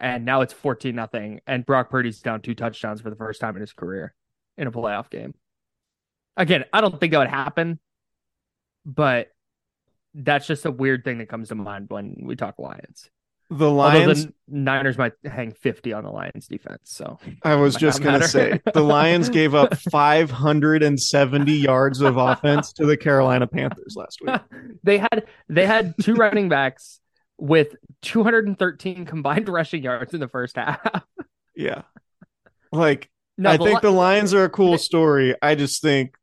And 0.00 0.24
now 0.24 0.40
it's 0.40 0.54
14 0.54 0.94
nothing. 0.94 1.40
And 1.46 1.66
Brock 1.66 1.90
Purdy's 1.90 2.20
down 2.20 2.40
two 2.40 2.54
touchdowns 2.54 3.02
for 3.02 3.10
the 3.10 3.16
first 3.16 3.40
time 3.42 3.56
in 3.56 3.60
his 3.60 3.74
career 3.74 4.14
in 4.56 4.66
a 4.66 4.72
playoff 4.72 5.10
game. 5.10 5.34
Again, 6.38 6.64
I 6.72 6.80
don't 6.80 6.98
think 6.98 7.12
that 7.12 7.18
would 7.18 7.28
happen, 7.28 7.78
but 8.86 9.28
that's 10.14 10.46
just 10.46 10.64
a 10.64 10.70
weird 10.70 11.04
thing 11.04 11.18
that 11.18 11.28
comes 11.28 11.48
to 11.50 11.54
mind 11.54 11.90
when 11.90 12.16
we 12.22 12.36
talk 12.36 12.58
Lions. 12.58 13.10
The 13.50 13.70
Lions. 13.70 14.26
the 14.26 14.32
Niners 14.48 14.96
might 14.96 15.12
hang 15.24 15.52
50 15.52 15.92
on 15.92 16.04
the 16.04 16.10
Lions 16.10 16.46
defense. 16.46 16.82
So 16.84 17.18
I 17.42 17.56
was 17.56 17.74
just 17.74 18.00
gonna 18.00 18.20
matter. 18.20 18.28
say 18.28 18.60
the 18.74 18.82
Lions 18.82 19.28
gave 19.28 19.54
up 19.54 19.76
570 19.76 21.52
yards 21.52 22.00
of 22.00 22.16
offense 22.16 22.72
to 22.74 22.86
the 22.86 22.96
Carolina 22.96 23.46
Panthers 23.46 23.94
last 23.96 24.20
week. 24.24 24.40
they 24.84 24.98
had 24.98 25.26
they 25.48 25.66
had 25.66 25.94
two 26.00 26.14
running 26.14 26.48
backs 26.48 27.00
with 27.38 27.74
213 28.02 29.04
combined 29.06 29.48
rushing 29.48 29.82
yards 29.82 30.14
in 30.14 30.20
the 30.20 30.28
first 30.28 30.56
half. 30.56 30.80
Yeah, 31.56 31.82
like 32.72 33.10
No, 33.36 33.50
I 33.50 33.56
the 33.58 33.64
think 33.64 33.82
Li- 33.82 33.88
the 33.90 33.94
Lions 33.94 34.32
are 34.32 34.44
a 34.44 34.48
cool 34.48 34.78
story. 34.78 35.34
I 35.42 35.54
just 35.56 35.82
think 35.82 36.14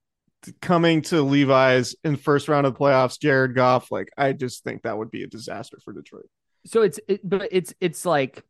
coming 0.62 1.02
to 1.04 1.22
Levi's 1.22 1.96
in 2.04 2.16
first 2.16 2.48
round 2.48 2.66
of 2.66 2.74
the 2.74 2.80
playoffs, 2.80 3.20
Jared 3.20 3.54
Goff, 3.54 3.92
like 3.92 4.08
I 4.18 4.34
just 4.34 4.64
think 4.64 4.84
that 4.84 4.98
would 4.98 5.12
be 5.12 5.22
a 5.24 5.28
disaster 5.28 5.78
for 5.84 5.94
Detroit. 5.94 6.28
So 6.68 6.82
it's 6.82 7.00
it, 7.08 7.22
but 7.28 7.48
it's 7.52 7.74
it's 7.80 8.06
like 8.06 8.44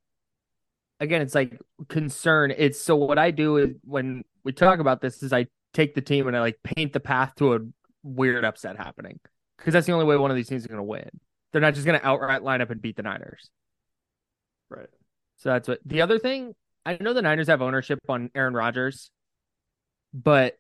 again 1.00 1.22
it's 1.22 1.36
like 1.36 1.60
concern 1.88 2.52
it's 2.56 2.80
so 2.80 2.96
what 2.96 3.20
i 3.20 3.32
do 3.32 3.58
is 3.58 3.70
when 3.84 4.24
we 4.44 4.52
talk 4.52 4.80
about 4.80 5.02
this 5.02 5.22
is 5.22 5.32
i 5.32 5.46
take 5.74 5.94
the 5.94 6.02
team 6.02 6.28
and 6.28 6.36
i 6.36 6.40
like 6.40 6.58
paint 6.64 6.94
the 6.94 7.00
path 7.00 7.34
to 7.36 7.54
a 7.54 7.60
weird 8.04 8.44
upset 8.44 8.76
happening 8.78 9.20
because 9.58 9.74
that's 9.74 9.86
the 9.86 9.94
only 9.94 10.06
way 10.06 10.18
one 10.18 10.32
of 10.32 10.38
these 10.38 10.48
teams 10.48 10.64
is 10.64 10.68
going 10.68 10.78
to 10.78 10.84
win 10.84 11.10
they're 11.52 11.62
not 11.62 11.76
just 11.76 11.86
going 11.86 12.00
to 12.00 12.06
outright 12.06 12.42
line 12.44 12.62
up 12.62 12.70
and 12.72 12.82
beat 12.82 12.96
the 12.96 13.04
niners 13.04 13.50
Right. 14.70 14.90
so 15.38 15.50
that's 15.50 15.68
what 15.68 15.80
the 15.86 16.02
other 16.02 16.18
thing 16.20 16.56
i 16.86 16.98
know 17.00 17.14
the 17.14 17.22
niners 17.22 17.48
have 17.48 17.62
ownership 17.62 18.00
on 18.10 18.32
aaron 18.34 18.54
Rodgers, 18.54 19.12
but 20.14 20.58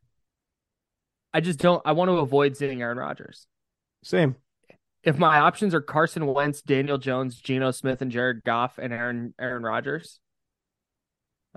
i 1.33 1.41
just 1.41 1.59
don't 1.59 1.81
i 1.85 1.93
want 1.93 2.09
to 2.09 2.17
avoid 2.17 2.55
seeing 2.55 2.81
aaron 2.81 2.97
Rodgers. 2.97 3.47
Same. 4.03 4.35
If 5.07 5.17
my 5.17 5.39
options 5.39 5.73
are 5.73 5.79
Carson 5.79 6.25
Wentz, 6.25 6.61
Daniel 6.61 6.97
Jones, 6.97 7.39
Geno 7.39 7.71
Smith, 7.71 8.01
and 8.01 8.11
Jared 8.11 8.43
Goff, 8.43 8.77
and 8.77 8.91
Aaron 8.91 9.33
Aaron 9.39 9.63
Rodgers, 9.63 10.19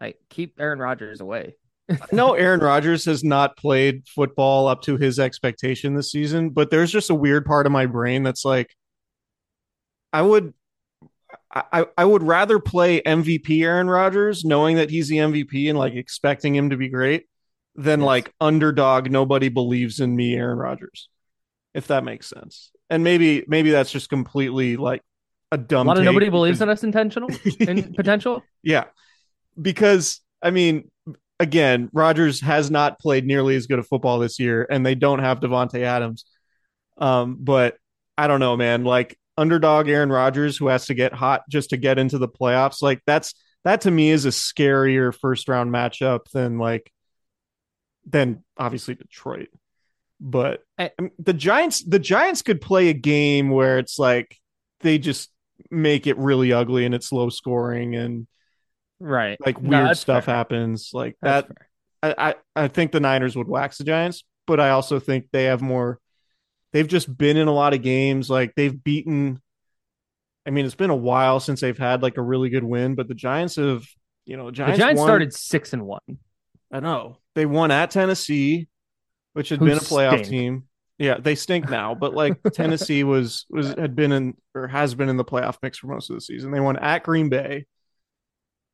like 0.00 0.18
keep 0.30 0.60
Aaron 0.60 0.78
Rodgers 0.78 1.20
away. 1.20 1.56
No, 2.12 2.34
Aaron 2.34 2.60
Rodgers 2.60 3.04
has 3.06 3.24
not 3.24 3.56
played 3.56 4.06
football 4.06 4.68
up 4.68 4.82
to 4.82 4.96
his 4.96 5.18
expectation 5.18 5.94
this 5.94 6.12
season, 6.12 6.50
but 6.50 6.70
there's 6.70 6.92
just 6.92 7.10
a 7.10 7.14
weird 7.16 7.44
part 7.44 7.66
of 7.66 7.72
my 7.72 7.86
brain 7.86 8.22
that's 8.22 8.44
like, 8.44 8.72
I 10.12 10.22
would, 10.22 10.54
I, 11.52 11.86
I 11.98 12.04
would 12.04 12.22
rather 12.22 12.60
play 12.60 13.02
MVP 13.02 13.64
Aaron 13.64 13.90
Rodgers, 13.90 14.44
knowing 14.44 14.76
that 14.76 14.90
he's 14.90 15.08
the 15.08 15.16
MVP 15.16 15.68
and 15.68 15.76
like 15.76 15.94
expecting 15.94 16.54
him 16.54 16.70
to 16.70 16.76
be 16.76 16.88
great, 16.88 17.26
than 17.74 18.00
Yes. 18.00 18.06
like 18.06 18.34
underdog. 18.40 19.10
Nobody 19.10 19.48
believes 19.48 19.98
in 19.98 20.14
me, 20.14 20.36
Aaron 20.36 20.58
Rodgers, 20.58 21.08
if 21.74 21.88
that 21.88 22.04
makes 22.04 22.28
sense. 22.28 22.70
And 22.90 23.04
maybe, 23.04 23.44
maybe 23.46 23.70
that's 23.70 23.90
just 23.90 24.08
completely 24.08 24.76
like 24.76 25.00
a 25.52 25.58
dumb. 25.58 25.86
A 25.86 25.90
lot 25.90 25.98
of 25.98 26.04
nobody 26.04 26.28
believes 26.28 26.60
in 26.60 26.68
us 26.68 26.82
intentional 26.82 27.30
in 27.58 27.94
potential. 27.96 28.42
yeah. 28.62 28.84
Because 29.60 30.20
I 30.42 30.50
mean, 30.50 30.90
again, 31.38 31.88
Rodgers 31.92 32.40
has 32.40 32.70
not 32.70 33.00
played 33.00 33.26
nearly 33.26 33.56
as 33.56 33.66
good 33.66 33.78
of 33.78 33.86
football 33.86 34.18
this 34.18 34.38
year, 34.38 34.66
and 34.70 34.84
they 34.84 34.94
don't 34.94 35.18
have 35.20 35.40
Davante 35.40 35.80
Adams. 35.80 36.24
Um, 36.98 37.36
but 37.40 37.76
I 38.16 38.26
don't 38.26 38.40
know, 38.40 38.56
man. 38.56 38.84
Like 38.84 39.18
underdog 39.36 39.88
Aaron 39.88 40.10
Rodgers, 40.10 40.56
who 40.56 40.68
has 40.68 40.86
to 40.86 40.94
get 40.94 41.12
hot 41.12 41.42
just 41.48 41.70
to 41.70 41.76
get 41.76 41.98
into 41.98 42.18
the 42.18 42.28
playoffs, 42.28 42.82
like 42.82 43.00
that's 43.06 43.34
that 43.64 43.82
to 43.82 43.90
me 43.90 44.10
is 44.10 44.26
a 44.26 44.30
scarier 44.30 45.14
first 45.14 45.48
round 45.48 45.72
matchup 45.72 46.30
than 46.32 46.58
like 46.58 46.92
than 48.06 48.44
obviously 48.56 48.94
Detroit. 48.94 49.48
But 50.20 50.62
I- 50.78 50.90
I 50.98 51.02
mean, 51.02 51.12
the 51.18 51.32
Giants, 51.32 51.82
the 51.82 51.98
Giants 51.98 52.42
could 52.42 52.60
play 52.60 52.88
a 52.88 52.92
game 52.94 53.48
where 53.50 53.78
it's 53.78 53.98
like 53.98 54.36
they 54.80 54.98
just 54.98 55.30
make 55.70 56.06
it 56.06 56.16
really 56.18 56.52
ugly 56.52 56.84
and 56.84 56.94
it's 56.94 57.12
low 57.12 57.28
scoring 57.30 57.94
and 57.96 58.26
Right. 58.98 59.38
like 59.44 59.58
weird 59.60 59.88
that's 59.88 60.00
stuff 60.00 60.26
fair. 60.26 60.34
happens 60.34 60.90
like 60.92 61.16
That's 61.22 61.48
that 61.48 61.56
fair. 62.02 62.14
I, 62.18 62.30
I 62.56 62.64
i 62.64 62.68
think 62.68 62.92
the 62.92 63.00
niners 63.00 63.36
would 63.36 63.48
wax 63.48 63.76
the 63.78 63.84
giants 63.84 64.24
but 64.46 64.58
i 64.60 64.70
also 64.70 64.98
think 64.98 65.26
they 65.32 65.44
have 65.44 65.60
more 65.62 65.98
they've 66.72 66.86
just 66.88 67.14
been 67.16 67.36
in 67.36 67.46
a 67.48 67.52
lot 67.52 67.72
of 67.74 67.82
games 67.82 68.28
like 68.30 68.54
they've 68.56 68.82
beaten 68.84 69.40
i 70.46 70.50
mean 70.50 70.64
it's 70.66 70.74
been 70.74 70.90
a 70.90 70.96
while 70.96 71.40
since 71.40 71.60
they've 71.60 71.76
had 71.78 72.02
like 72.02 72.16
a 72.16 72.22
really 72.22 72.48
good 72.48 72.64
win 72.64 72.94
but 72.94 73.06
the 73.08 73.14
giants 73.14 73.56
have 73.56 73.84
you 74.24 74.36
know 74.38 74.46
The 74.46 74.52
giants, 74.52 74.78
Giants 74.78 74.98
won- 74.98 75.06
started 75.06 75.34
six 75.34 75.72
and 75.74 75.84
one. 75.86 76.00
i 76.72 76.80
know 76.80 77.18
they 77.34 77.44
won 77.46 77.70
at 77.70 77.90
tennessee 77.90 78.66
which 79.34 79.48
had 79.48 79.60
been 79.60 79.78
a 79.78 79.80
playoff 79.80 80.14
stink. 80.14 80.28
team 80.28 80.64
yeah 80.98 81.16
they 81.18 81.34
stink 81.34 81.68
now 81.70 81.94
but 81.94 82.14
like 82.14 82.36
tennessee 82.52 83.04
was 83.04 83.46
was 83.50 83.68
had 83.74 83.94
been 83.96 84.12
in 84.12 84.36
or 84.54 84.66
has 84.66 84.94
been 84.94 85.08
in 85.08 85.16
the 85.16 85.24
playoff 85.24 85.56
mix 85.62 85.78
for 85.78 85.86
most 85.86 86.10
of 86.10 86.14
the 86.16 86.20
season 86.20 86.50
they 86.50 86.60
won 86.60 86.76
at 86.76 87.02
green 87.02 87.28
bay 87.28 87.66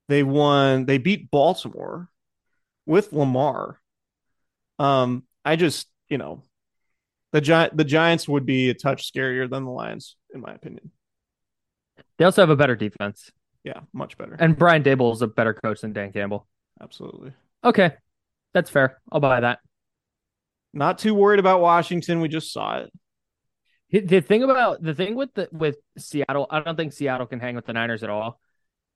they 0.08 0.22
won 0.22 0.86
they 0.86 0.98
beat 0.98 1.30
baltimore 1.30 2.08
with 2.86 3.12
lamar 3.12 3.80
um 4.78 5.22
i 5.44 5.56
just 5.56 5.88
you 6.08 6.18
know 6.18 6.42
the 7.32 7.40
giant 7.40 7.76
the 7.76 7.84
giants 7.84 8.28
would 8.28 8.46
be 8.46 8.70
a 8.70 8.74
touch 8.74 9.12
scarier 9.12 9.48
than 9.48 9.64
the 9.64 9.70
lions 9.70 10.16
in 10.34 10.40
my 10.40 10.52
opinion 10.54 10.90
They 12.18 12.24
also 12.24 12.42
have 12.42 12.50
a 12.50 12.56
better 12.56 12.76
defense, 12.76 13.30
yeah 13.64 13.80
much 13.92 14.16
better 14.16 14.36
and 14.38 14.56
Brian 14.56 14.82
Daboll 14.82 15.12
is 15.12 15.22
a 15.22 15.26
better 15.26 15.54
coach 15.54 15.80
than 15.80 15.92
Dan 15.92 16.12
Campbell. 16.12 16.46
absolutely 16.80 17.32
Okay, 17.64 17.92
that's 18.54 18.70
fair. 18.70 19.00
I'll 19.10 19.18
buy 19.20 19.40
that. 19.40 19.58
Not 20.76 20.98
too 20.98 21.14
worried 21.14 21.40
about 21.40 21.60
washington 21.60 22.20
we 22.20 22.28
just 22.28 22.52
saw 22.52 22.78
it 22.78 22.90
The 23.90 24.20
thing 24.20 24.42
about 24.42 24.82
the 24.82 24.94
thing 24.94 25.14
with 25.14 25.32
the 25.34 25.48
with 25.52 25.76
Seattle, 25.96 26.46
I 26.50 26.60
don't 26.60 26.76
think 26.76 26.92
Seattle 26.92 27.26
can 27.26 27.38
hang 27.40 27.54
with 27.54 27.66
the 27.66 27.72
Niners 27.72 28.02
at 28.02 28.10
all. 28.10 28.40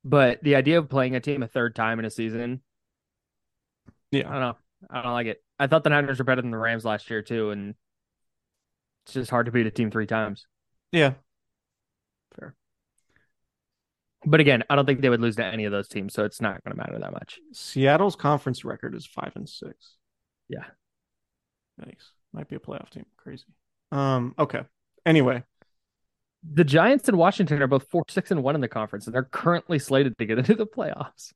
But 0.05 0.43
the 0.43 0.57
idea 0.57 0.79
of 0.79 0.89
playing 0.89 1.15
a 1.15 1.21
team 1.21 1.43
a 1.43 1.47
third 1.47 1.77
time 1.77 1.99
in 2.01 2.05
a 2.05 2.11
season, 2.11 2.63
yeah, 4.11 4.29
I 4.29 4.33
don't 4.33 4.41
know. 4.41 4.57
I 4.91 5.03
don't 5.03 5.13
like 5.13 5.27
it. 5.29 5.43
I 5.59 5.67
thought 5.69 5.85
the 5.85 5.91
Niners 5.91 6.19
were 6.19 6.25
better 6.25 6.43
than 6.43 6.51
the 6.51 6.59
Rams 6.59 6.85
last 6.85 7.09
year 7.09 7.23
too, 7.23 7.51
and 7.51 7.75
it's 9.05 9.15
just 9.15 9.31
hard 9.31 9.47
to 9.47 9.53
beat 9.53 9.67
a 9.67 9.71
team 9.71 9.91
three 9.91 10.07
times. 10.07 10.47
yeah 10.93 11.15
fair. 12.37 12.55
But 14.25 14.41
again, 14.41 14.65
I 14.69 14.77
don't 14.77 14.87
think 14.87 15.01
they 15.01 15.09
would 15.09 15.21
lose 15.21 15.37
to 15.37 15.45
any 15.45 15.65
of 15.65 15.73
those 15.73 15.89
teams, 15.89 16.13
so 16.15 16.25
it's 16.25 16.41
not 16.41 16.63
going 16.65 16.77
to 16.77 16.83
matter 16.83 16.99
that 16.99 17.13
much. 17.13 17.39
seattle's 17.53 18.17
conference 18.17 18.65
record 18.65 18.95
is 18.95 19.07
five 19.07 19.33
and 19.37 19.49
six 19.49 19.97
Yeah. 20.49 20.65
Nice. 21.81 22.13
Might 22.33 22.49
be 22.49 22.57
a 22.57 22.61
playoff 22.61 22.91
team. 22.91 23.07
Crazy. 23.17 23.45
Um, 23.93 24.35
okay. 24.39 24.61
Anyway, 25.05 25.43
The 26.49 26.65
Giants 26.65 27.09
and 27.09 27.17
Washington 27.17 27.61
are 27.63 27.67
both 27.67 27.89
four, 27.91 28.05
six, 28.09 28.31
and 28.31 28.43
one 28.43 28.55
in 28.55 28.61
the 28.61 28.69
conference, 28.69 29.07
and 29.07 29.15
they're 29.15 29.25
currently 29.25 29.79
slated 29.79 30.17
to 30.19 30.27
get 30.27 30.39
into 30.39 30.55
the 30.55 30.67
playoffs. 30.67 31.33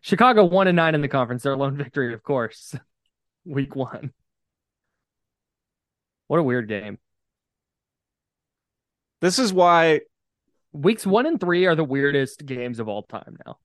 Chicago 0.00 0.44
one 0.44 0.66
and 0.68 0.76
nine 0.76 0.94
in 0.94 1.02
the 1.02 1.08
conference, 1.08 1.42
their 1.42 1.56
lone 1.56 1.76
victory, 1.76 2.14
of 2.14 2.22
course. 2.22 2.74
Week 3.44 3.74
one. 3.76 4.12
What 6.28 6.38
a 6.38 6.42
weird 6.42 6.68
game. 6.68 6.98
this 9.20 9.38
is 9.38 9.52
why 9.52 10.00
Weeks 10.72 11.04
one 11.06 11.26
and 11.26 11.40
three 11.40 11.66
are 11.66 11.74
the 11.74 11.84
weirdest 11.84 12.46
games 12.46 12.78
of 12.78 12.88
all 12.88 13.02
time 13.02 13.36
now. 13.44 13.58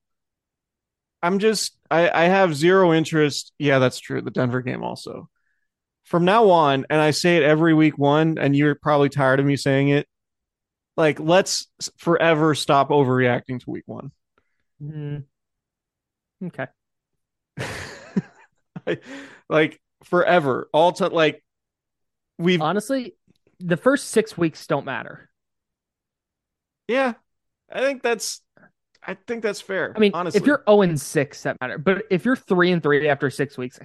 I'm 1.21 1.39
just 1.39 1.77
I, 1.89 2.09
I 2.09 2.23
have 2.25 2.55
zero 2.55 2.93
interest. 2.93 3.53
Yeah, 3.59 3.79
that's 3.79 3.99
true. 3.99 4.21
The 4.21 4.31
Denver 4.31 4.61
game 4.61 4.83
also. 4.83 5.29
From 6.05 6.23
now 6.23 6.49
on, 6.51 6.85
and 6.89 7.01
I 7.01 7.11
say 7.11 7.37
it 7.37 7.43
every 7.43 7.73
week 7.73 7.97
one, 7.97 8.37
and 8.37 8.55
you're 8.55 8.75
probably 8.75 9.09
tired 9.09 9.39
of 9.39 9.45
me 9.45 9.55
saying 9.55 9.89
it. 9.89 10.07
Like, 10.95 11.19
let's 11.19 11.67
forever 11.97 12.55
stop 12.55 12.89
overreacting 12.89 13.59
to 13.61 13.69
week 13.69 13.83
one. 13.87 14.11
Mm. 14.81 15.23
Okay. 16.45 16.67
like 19.49 19.79
forever. 20.03 20.69
All 20.73 20.91
to 20.93 21.07
like 21.07 21.43
we've 22.37 22.61
Honestly, 22.61 23.15
the 23.59 23.77
first 23.77 24.09
six 24.09 24.37
weeks 24.37 24.67
don't 24.67 24.85
matter. 24.85 25.29
Yeah, 26.87 27.13
I 27.71 27.79
think 27.79 28.03
that's. 28.03 28.41
I 29.07 29.17
think 29.27 29.43
that's 29.43 29.61
fair. 29.61 29.93
I 29.95 29.99
mean, 29.99 30.11
honestly, 30.15 30.39
if 30.39 30.47
you're 30.47 30.63
0 30.67 30.81
and 30.81 30.99
6, 30.99 31.43
that 31.43 31.57
matter. 31.61 31.77
But 31.77 32.05
if 32.09 32.25
you're 32.25 32.35
3 32.35 32.71
and 32.71 32.81
3 32.81 33.07
after 33.07 33.29
six 33.29 33.55
weeks, 33.55 33.79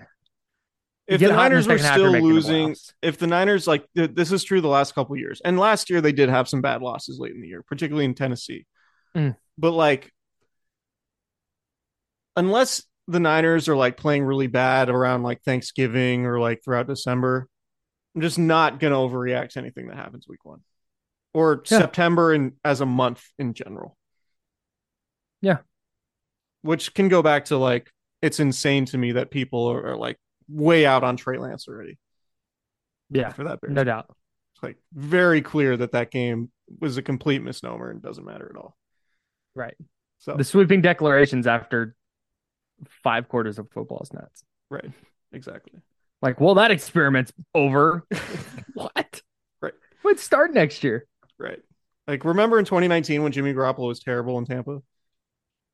if 1.11 1.21
the 1.21 1.29
Niners 1.29 1.67
were 1.67 1.79
still 1.79 1.99
you're 1.99 2.11
making 2.13 2.29
the 2.29 2.35
losing, 2.35 2.77
if 3.03 3.19
the 3.19 3.27
Niners 3.27 3.67
like 3.67 3.85
th- 3.97 4.13
this 4.15 4.33
is 4.33 4.45
true 4.45 4.61
the 4.61 4.69
last 4.69 4.95
couple 4.95 5.17
years, 5.17 5.41
and 5.45 5.59
last 5.59 5.91
year 5.91 6.01
they 6.01 6.13
did 6.13 6.29
have 6.29 6.49
some 6.49 6.63
bad 6.63 6.83
losses 6.83 7.19
late 7.19 7.33
in 7.35 7.41
the 7.41 7.49
year, 7.49 7.63
particularly 7.63 8.05
in 8.05 8.15
Tennessee. 8.15 8.67
Mm. 9.17 9.37
But 9.59 9.73
like, 9.73 10.13
unless 12.37 12.83
the 13.09 13.21
Niners 13.21 13.69
are 13.69 13.77
like 13.77 13.97
playing 13.97 14.25
really 14.25 14.47
bad 14.47 14.89
around 14.89 15.23
like 15.23 15.43
Thanksgiving 15.43 16.27
or 16.27 16.39
like 16.39 16.63
throughout 16.65 16.87
December, 16.87 17.49
I'm 18.15 18.23
just 18.23 18.39
not 18.39 18.79
gonna 18.79 18.97
overreact 18.97 19.51
to 19.51 19.59
anything 19.59 19.89
that 19.89 19.97
happens 19.97 20.27
week 20.29 20.45
one 20.45 20.61
or 21.35 21.63
Yeah. 21.71 21.79
September 21.79 22.33
and 22.33 22.53
as 22.65 22.81
a 22.81 22.87
month 22.87 23.25
in 23.39 23.55
general. 23.55 23.97
Yeah. 25.43 25.59
which 26.63 26.93
can 26.93 27.09
go 27.09 27.23
back 27.23 27.47
to 27.47 27.57
like 27.57 27.91
it's 28.21 28.39
insane 28.41 28.85
to 28.85 28.99
me 28.99 29.13
that 29.13 29.31
people 29.31 29.67
are, 29.71 29.93
are 29.93 29.97
like 29.97 30.19
way 30.51 30.87
out 30.87 31.05
on 31.05 31.17
Trey 31.17 31.39
Lance 31.39 31.69
already 31.69 31.99
yeah, 33.11 33.33
for 33.33 33.45
that. 33.45 33.61
Bears 33.61 33.75
no 33.75 33.85
doubt. 33.85 34.07
it's 34.55 34.63
like 34.63 34.77
very 34.93 35.43
clear 35.43 35.77
that 35.77 35.93
that 35.93 36.11
game 36.11 36.51
was 36.81 36.97
a 36.97 37.03
complete 37.03 37.43
misnomer 37.43 37.91
and 37.91 38.01
doesn't 38.01 38.25
matter 38.25 38.51
at 38.55 38.59
all. 38.61 38.77
Right. 39.55 39.75
So 40.19 40.37
The 40.37 40.45
sweeping 40.45 40.81
declarations 40.81 41.47
after 41.47 41.97
five 43.03 43.29
quarters 43.29 43.59
of 43.59 43.69
football 43.71 44.01
is 44.03 44.13
nuts. 44.13 44.45
right, 44.71 44.91
exactly. 45.33 45.81
Like, 46.23 46.41
well, 46.41 46.55
that 46.57 46.71
experiment's 46.71 47.33
over. 47.55 48.07
what? 48.75 49.23
Right. 49.63 49.73
Let's 50.05 50.23
start 50.23 50.53
next 50.53 50.85
year. 50.85 51.07
Right. 51.39 51.61
Like 52.07 52.25
remember 52.25 52.59
in 52.59 52.65
2019 52.65 53.23
when 53.23 53.33
Jimmy 53.33 53.55
Garoppolo 53.55 53.89
was 53.89 54.01
terrible 54.01 54.39
in 54.39 54.45
Tampa? 54.45 54.83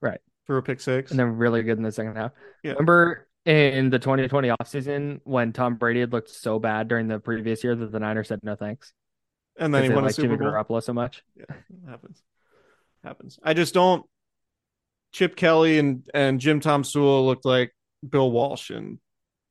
Right. 0.00 0.20
Threw 0.46 0.58
a 0.58 0.62
pick 0.62 0.80
six. 0.80 1.10
And 1.10 1.18
then 1.18 1.36
really 1.36 1.62
good 1.62 1.78
in 1.78 1.82
the 1.82 1.90
second 1.90 2.16
half. 2.16 2.30
Yeah. 2.62 2.72
Remember 2.72 3.26
in 3.46 3.90
the 3.90 3.98
2020 3.98 4.48
offseason 4.48 5.20
when 5.24 5.52
Tom 5.52 5.76
Brady 5.76 6.00
had 6.00 6.12
looked 6.12 6.30
so 6.30 6.58
bad 6.58 6.88
during 6.88 7.08
the 7.08 7.18
previous 7.18 7.62
year 7.62 7.74
that 7.74 7.92
the 7.92 8.00
Niners 8.00 8.28
said 8.28 8.40
no 8.42 8.56
thanks? 8.56 8.92
and 9.58 9.74
then 9.74 9.84
he 9.84 9.90
won 9.90 10.04
a 10.06 10.12
Super 10.12 10.28
Jimmy 10.28 10.38
Bowl. 10.38 10.48
Garoppolo 10.52 10.82
so 10.82 10.92
much. 10.92 11.22
Yeah, 11.36 11.56
happens. 11.88 12.22
Happens. 13.02 13.38
I 13.42 13.54
just 13.54 13.74
don't 13.74 14.04
Chip 15.12 15.36
Kelly 15.36 15.78
and 15.78 16.08
and 16.12 16.40
Jim 16.40 16.60
Tomsula 16.60 17.24
looked 17.24 17.44
like 17.44 17.74
Bill 18.08 18.30
Walsh 18.30 18.70
in 18.70 18.98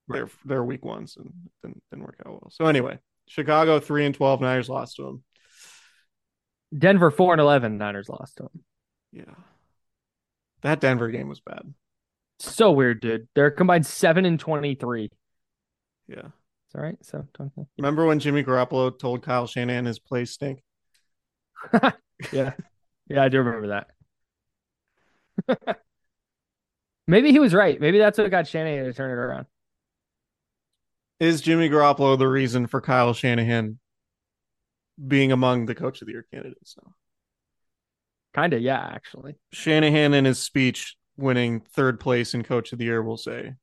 their 0.07 0.29
their 0.43 0.63
week 0.63 0.85
ones 0.85 1.17
and 1.17 1.31
didn't, 1.63 1.81
didn't 1.91 2.05
work 2.05 2.17
out 2.25 2.33
well. 2.33 2.51
So 2.51 2.65
anyway, 2.65 2.99
Chicago 3.27 3.79
3 3.79 4.07
and 4.07 4.15
12 4.15 4.41
Niners 4.41 4.69
lost 4.69 4.97
to 4.97 5.03
them. 5.03 5.23
Denver 6.77 7.11
4 7.11 7.33
and 7.33 7.41
11, 7.41 7.77
Niners 7.77 8.09
lost 8.09 8.37
to 8.37 8.43
them. 8.43 8.63
Yeah. 9.11 9.35
That 10.61 10.81
Denver 10.81 11.09
game 11.09 11.29
was 11.29 11.39
bad. 11.39 11.73
So 12.39 12.71
weird, 12.71 13.01
dude. 13.01 13.27
They're 13.35 13.51
combined 13.51 13.85
7 13.85 14.25
and 14.25 14.39
23. 14.39 15.09
Yeah. 16.07 16.15
It's 16.17 16.75
all 16.75 16.81
right. 16.81 16.97
So, 17.01 17.27
don't 17.37 17.51
Remember 17.77 18.05
when 18.05 18.19
Jimmy 18.19 18.43
Garoppolo 18.43 18.97
told 18.97 19.23
Kyle 19.23 19.47
Shanahan 19.47 19.85
his 19.85 19.99
play 19.99 20.25
stink? 20.25 20.61
Yeah. 22.31 22.53
Yeah, 23.09 23.23
I 23.23 23.27
do 23.27 23.39
remember 23.39 23.83
that. 25.47 25.77
Maybe 27.07 27.31
he 27.31 27.39
was 27.39 27.53
right. 27.53 27.79
Maybe 27.79 27.99
that's 27.99 28.17
what 28.17 28.31
got 28.31 28.47
Shanahan 28.47 28.85
to 28.85 28.93
turn 28.93 29.11
it 29.11 29.15
around. 29.21 29.45
Is 31.19 31.41
Jimmy 31.41 31.69
Garoppolo 31.69 32.17
the 32.17 32.27
reason 32.27 32.67
for 32.67 32.81
Kyle 32.81 33.13
Shanahan 33.13 33.79
being 35.07 35.31
among 35.31 35.65
the 35.65 35.75
coach 35.75 36.01
of 36.01 36.07
the 36.07 36.13
year 36.13 36.25
candidates 36.33 36.75
now? 36.81 36.93
Kind 38.33 38.53
of, 38.53 38.61
yeah, 38.61 38.79
actually. 38.79 39.35
Shanahan 39.53 40.13
in 40.13 40.25
his 40.25 40.39
speech 40.39 40.95
winning 41.17 41.61
third 41.61 41.99
place 41.99 42.33
in 42.33 42.43
coach 42.43 42.73
of 42.73 42.79
the 42.79 42.85
year 42.85 43.01
we'll 43.01 43.17
say 43.17 43.53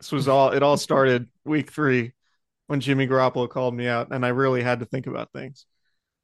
this 0.00 0.12
was 0.12 0.28
all 0.28 0.50
it 0.50 0.62
all 0.62 0.76
started 0.76 1.28
week 1.44 1.70
3 1.70 2.12
when 2.66 2.80
Jimmy 2.80 3.06
Garoppolo 3.06 3.48
called 3.48 3.74
me 3.74 3.86
out 3.86 4.08
and 4.10 4.24
I 4.24 4.28
really 4.28 4.62
had 4.62 4.80
to 4.80 4.86
think 4.86 5.06
about 5.06 5.32
things. 5.32 5.66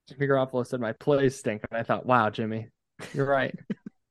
Jimmy 0.09 0.27
Garoppolo 0.27 0.67
said 0.67 0.81
my 0.81 0.93
plays 0.93 1.39
stink, 1.39 1.63
and 1.71 1.79
I 1.79 1.83
thought, 1.85 2.05
wow, 2.05 2.31
Jimmy, 2.31 2.69
you're 3.15 3.27
right. 3.27 3.55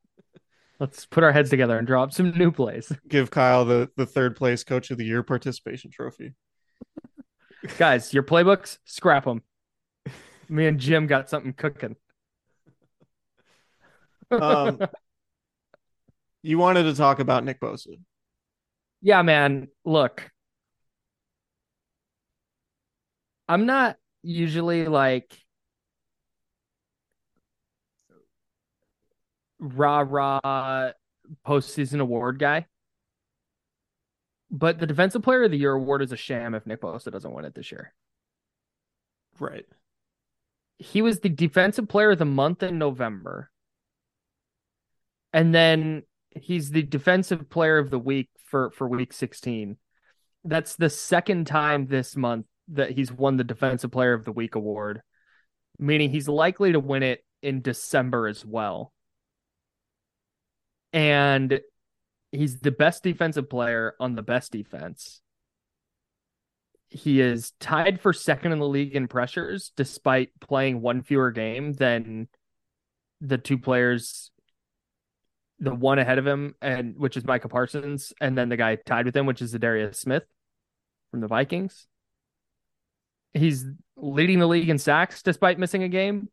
Let's 0.80 1.06
put 1.06 1.26
our 1.26 1.34
heads 1.34 1.50
together 1.50 1.78
and 1.78 1.86
draw 1.86 2.04
up 2.04 2.14
some 2.14 2.32
new 2.32 2.52
plays, 2.52 2.92
Give 3.08 3.30
Kyle 3.30 3.66
the 3.66 3.90
the 3.98 4.06
third 4.06 4.38
place 4.38 4.64
coach 4.64 4.92
of 4.92 4.98
the 4.98 5.06
year 5.06 5.24
participation 5.24 5.92
trophy. 5.92 6.34
guys. 7.78 8.14
Your 8.14 8.24
playbooks, 8.24 8.78
scrap 8.86 9.26
them. 9.26 9.44
Me 10.48 10.68
and 10.68 10.80
Jim 10.80 11.06
got 11.06 11.30
something 11.30 11.52
cooking. 11.54 11.98
Um 14.32 14.80
you 16.42 16.58
wanted 16.58 16.84
to 16.84 16.96
talk 16.96 17.20
about 17.20 17.44
Nick 17.44 17.60
Bosa. 17.60 17.98
yeah, 19.02 19.22
man. 19.22 19.68
Look, 19.86 20.30
I'm 23.48 23.66
not 23.66 23.98
usually 24.22 24.86
like 24.86 25.36
rah 29.60 30.06
rah 30.08 30.92
postseason 31.46 32.00
award 32.00 32.40
guy. 32.40 32.66
But 34.52 34.80
the 34.80 34.88
defensive 34.88 35.22
player 35.22 35.44
of 35.44 35.52
the 35.52 35.58
year 35.58 35.74
award 35.74 36.02
is 36.02 36.12
a 36.12 36.18
sham 36.18 36.56
if 36.56 36.66
Nick 36.66 36.82
Bosa 36.82 37.12
doesn't 37.12 37.34
win 37.34 37.46
it 37.46 37.54
this 37.54 37.72
year. 37.72 37.94
Right. 39.40 39.66
He 40.80 41.02
was 41.02 41.20
the 41.20 41.30
defensive 41.30 41.88
player 41.88 42.12
of 42.12 42.18
the 42.20 42.26
month 42.26 42.64
in 42.64 42.80
November. 42.80 43.52
And 45.34 45.54
then 45.54 46.04
he's 46.32 46.70
the 46.70 46.84
defensive 46.84 47.50
player 47.50 47.78
of 47.78 47.90
the 47.90 48.00
week 48.00 48.30
for, 48.46 48.72
for 48.72 48.88
week 48.88 49.14
16. 49.14 49.78
That's 50.44 50.76
the 50.76 50.90
second 50.90 51.48
time 51.48 51.88
this 51.88 52.16
month 52.16 52.46
that 52.70 52.92
he's 52.92 53.12
won 53.12 53.38
the 53.38 53.44
defensive 53.44 53.92
player 53.92 54.14
of 54.14 54.26
the 54.26 54.32
week 54.32 54.56
award, 54.56 55.02
meaning 55.78 56.10
he's 56.10 56.28
likely 56.28 56.72
to 56.72 56.80
win 56.80 57.04
it 57.04 57.24
in 57.42 57.62
December 57.62 58.28
as 58.28 58.46
well. 58.46 58.94
And 60.94 61.60
he's 62.32 62.60
the 62.60 62.72
best 62.72 63.04
defensive 63.04 63.50
player 63.50 63.96
on 64.00 64.16
the 64.16 64.22
best 64.22 64.52
defense. 64.52 65.22
He 66.90 67.22
is 67.22 67.52
tied 67.60 68.02
for 68.02 68.14
second 68.14 68.52
in 68.52 68.60
the 68.60 68.68
league 68.68 68.96
in 68.96 69.08
pressures, 69.08 69.72
despite 69.76 70.30
playing 70.40 70.82
one 70.82 71.04
fewer 71.04 71.32
game 71.32 71.74
than 71.74 72.28
the 73.22 73.38
two 73.38 73.60
players, 73.60 74.32
the 75.60 75.74
one 75.74 76.00
ahead 76.00 76.18
of 76.18 76.26
him, 76.26 76.56
and 76.62 76.96
which 76.98 77.18
is 77.18 77.26
Micah 77.26 77.50
Parsons, 77.50 78.14
and 78.22 78.38
then 78.38 78.50
the 78.50 78.58
guy 78.58 78.76
tied 78.76 79.06
with 79.06 79.16
him, 79.16 79.26
which 79.26 79.42
is 79.42 79.52
Darius 79.52 80.00
Smith 80.00 80.24
from 81.12 81.22
the 81.22 81.28
Vikings. 81.28 81.88
He's 83.34 83.66
leading 83.96 84.40
the 84.40 84.48
league 84.48 84.70
in 84.70 84.78
sacks 84.78 85.22
despite 85.22 85.60
missing 85.60 85.84
a 85.84 85.90
game. 85.90 86.30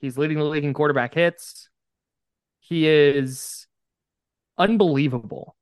He's 0.00 0.18
leading 0.18 0.38
the 0.38 0.44
league 0.44 0.64
in 0.64 0.74
quarterback 0.74 1.14
hits. 1.14 1.68
He 2.58 2.88
is 2.88 3.66
unbelievable. 4.58 5.56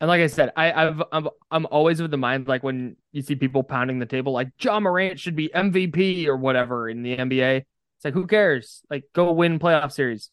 And 0.00 0.08
like 0.08 0.20
I 0.20 0.26
said, 0.26 0.52
I, 0.56 0.72
I've 0.72 1.02
I'm 1.10 1.28
I'm 1.50 1.66
always 1.66 2.00
of 2.00 2.10
the 2.10 2.18
mind 2.18 2.48
like 2.48 2.62
when 2.62 2.96
you 3.12 3.22
see 3.22 3.34
people 3.34 3.62
pounding 3.62 3.98
the 3.98 4.06
table 4.06 4.32
like 4.32 4.48
Ja 4.60 4.78
Morant 4.78 5.18
should 5.18 5.36
be 5.36 5.48
MVP 5.48 6.26
or 6.26 6.36
whatever 6.36 6.88
in 6.88 7.02
the 7.02 7.16
NBA. 7.16 7.58
It's 7.58 8.04
like 8.04 8.12
who 8.12 8.26
cares? 8.26 8.82
Like 8.90 9.04
go 9.14 9.32
win 9.32 9.58
playoff 9.58 9.92
series. 9.92 10.30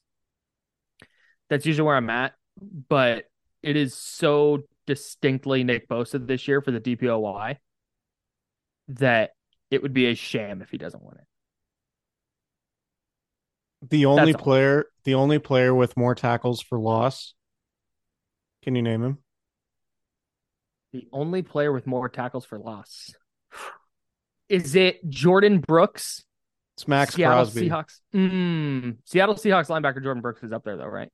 That's 1.54 1.68
usually 1.68 1.86
where 1.86 1.96
I'm 1.96 2.10
at, 2.10 2.34
but 2.90 3.26
it 3.62 3.76
is 3.76 3.94
so 3.94 4.64
distinctly 4.88 5.64
Nick 5.64 5.88
Bosa 5.88 6.26
this 6.26 6.48
year 6.48 6.62
for 6.62 6.72
the 6.72 6.80
DPOY 6.80 7.58
that 8.88 9.34
it 9.70 9.84
would 9.84 9.94
be 9.94 10.08
a 10.08 10.16
sham 10.16 10.64
if 10.64 10.72
he 10.72 10.80
doesn't 10.80 11.04
win 11.04 11.16
it. 11.20 11.26
The 13.92 14.08
only 14.08 14.32
That's 14.32 14.38
all. 14.38 14.44
player, 14.44 14.86
the 15.04 15.14
only 15.14 15.38
player 15.38 15.76
with 15.76 15.96
more 15.96 16.16
tackles 16.16 16.60
for 16.60 16.80
loss. 16.80 17.36
Can 18.64 18.74
you 18.74 18.82
name 18.82 19.04
him? 19.04 19.20
The 20.92 21.08
only 21.12 21.44
player 21.44 21.72
with 21.72 21.86
more 21.86 22.10
tackles 22.10 22.46
for 22.46 22.58
loss. 22.58 23.14
Is 24.50 24.74
it 24.76 25.08
Jordyn 25.08 25.64
Brooks? 25.64 26.24
It's 26.78 26.88
Max 26.88 27.14
Seattle 27.14 27.44
Crosby. 27.44 27.70
Seahawks. 27.70 28.00
Mm, 28.16 28.98
Seattle 29.06 29.36
Seahawks 29.36 29.68
linebacker 29.68 30.04
Jordyn 30.04 30.24
Brooks 30.24 30.42
is 30.42 30.52
up 30.52 30.64
there 30.64 30.78
though, 30.78 30.88
right? 30.88 31.10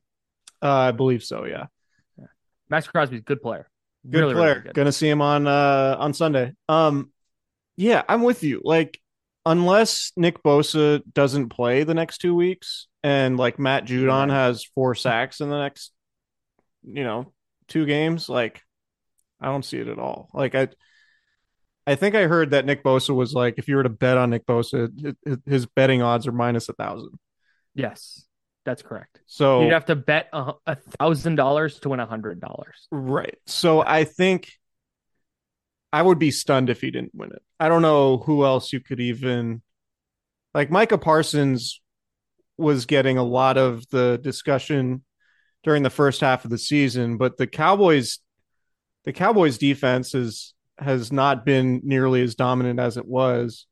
Uh, 0.61 0.67
I 0.71 0.91
believe 0.91 1.23
so. 1.23 1.45
Yeah, 1.45 1.65
Maxx 2.69 2.87
Crosby's 2.87 3.19
a 3.21 3.23
good 3.23 3.41
player. 3.41 3.69
good 4.09 4.19
Really, 4.19 4.33
player. 4.33 4.49
really 4.49 4.61
good. 4.63 4.73
Gonna 4.73 4.91
see 4.91 5.09
him 5.09 5.21
on 5.21 5.47
uh 5.47 5.95
on 5.99 6.13
Sunday. 6.13 6.53
Um, 6.67 7.11
yeah, 7.77 8.03
I'm 8.09 8.23
with 8.23 8.43
you. 8.43 8.61
Like, 8.63 8.99
unless 9.45 10.11
Nick 10.17 10.43
Bosa 10.43 11.01
doesn't 11.13 11.49
play 11.49 11.83
the 11.83 11.93
next 11.93 12.17
two 12.19 12.35
weeks, 12.35 12.87
and 13.03 13.37
like 13.37 13.57
Matt 13.59 13.85
Judon 13.85 14.29
has 14.29 14.65
four 14.75 14.95
sacks 14.95 15.39
in 15.41 15.49
the 15.49 15.59
next, 15.59 15.91
you 16.83 17.03
know, 17.03 17.31
two 17.67 17.85
games, 17.85 18.27
like, 18.27 18.61
I 19.39 19.45
don't 19.47 19.63
see 19.63 19.77
it 19.77 19.87
at 19.87 19.99
all. 19.99 20.29
Like, 20.33 20.55
I. 20.55 20.69
I 21.87 21.95
think 21.95 22.13
I 22.13 22.27
heard 22.27 22.51
that 22.51 22.67
Nick 22.67 22.83
Bosa 22.83 23.15
was 23.15 23.33
like, 23.33 23.55
if 23.57 23.67
you 23.67 23.75
were 23.75 23.81
to 23.81 23.89
bet 23.89 24.15
on 24.15 24.29
Nick 24.29 24.45
Bosa, 24.45 24.91
his- 25.25 25.37
his 25.47 25.65
betting 25.65 26.03
odds 26.03 26.27
are 26.27 26.31
minus 26.31 26.69
a 26.69 26.73
thousand. 26.73 27.17
Yes, 27.73 28.25
That's 28.69 28.83
correct. 28.83 29.19
So 29.25 29.63
You'd 29.63 29.73
have 29.73 29.85
to 29.85 29.95
bet 29.95 30.29
a 30.31 30.75
thousand 30.99 31.37
dollars 31.37 31.79
to 31.79 31.89
win 31.89 31.99
a 31.99 32.05
hundred 32.05 32.39
dollars. 32.39 32.87
Right. 32.91 33.39
So 33.47 33.81
I 33.81 34.03
think 34.03 34.51
I 35.91 36.03
would 36.03 36.19
be 36.19 36.29
stunned 36.29 36.69
if 36.69 36.79
he 36.79 36.91
didn't 36.91 37.15
win 37.15 37.31
it. 37.31 37.41
I 37.59 37.67
don't 37.67 37.81
know 37.81 38.17
who 38.17 38.45
else 38.45 38.71
you 38.71 38.79
could 38.79 38.99
even 38.99 39.63
like 40.53 40.69
Micah 40.69 40.99
Parsons 40.99 41.81
was 42.57 42.85
getting 42.85 43.17
a 43.17 43.23
lot 43.23 43.57
of 43.57 43.89
the 43.89 44.19
discussion 44.21 45.03
during 45.63 45.81
the 45.81 45.89
first 45.89 46.21
half 46.21 46.45
of 46.45 46.51
the 46.51 46.59
season, 46.59 47.17
but 47.17 47.37
the 47.37 47.47
Cowboys 47.47 48.19
the 49.03 49.13
Cowboys 49.13 49.57
defense 49.57 50.13
is 50.13 50.53
has 50.77 51.11
not 51.11 51.43
been 51.43 51.81
nearly 51.83 52.21
as 52.21 52.35
dominant 52.35 52.79
as 52.79 52.97
it 52.97 53.07
was. 53.07 53.65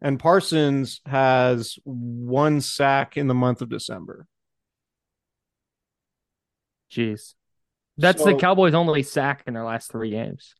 And 0.00 0.18
Parsons 0.18 1.02
has 1.04 1.78
one 1.84 2.62
sack 2.62 3.18
in 3.18 3.26
the 3.26 3.34
month 3.34 3.60
of 3.60 3.68
December. 3.68 4.26
Jeez. 6.90 7.34
That's 7.96 8.24
the 8.24 8.34
Cowboys' 8.34 8.74
only 8.74 9.02
sack 9.02 9.44
in 9.46 9.54
their 9.54 9.64
last 9.64 9.92
three 9.92 10.10
games. 10.10 10.54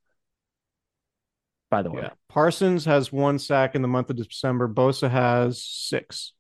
By 1.71 1.83
the 1.83 1.91
way. 1.91 2.03
Yeah. 2.03 2.11
Parsons 2.29 2.85
has 2.85 3.13
one 3.13 3.39
sack 3.39 3.75
in 3.75 3.83
the 3.83 3.89
month 3.89 4.11
of 4.11 4.17
December. 4.17 4.69
Bosa 4.69 5.11
has 5.11 5.63
six, 5.63 6.33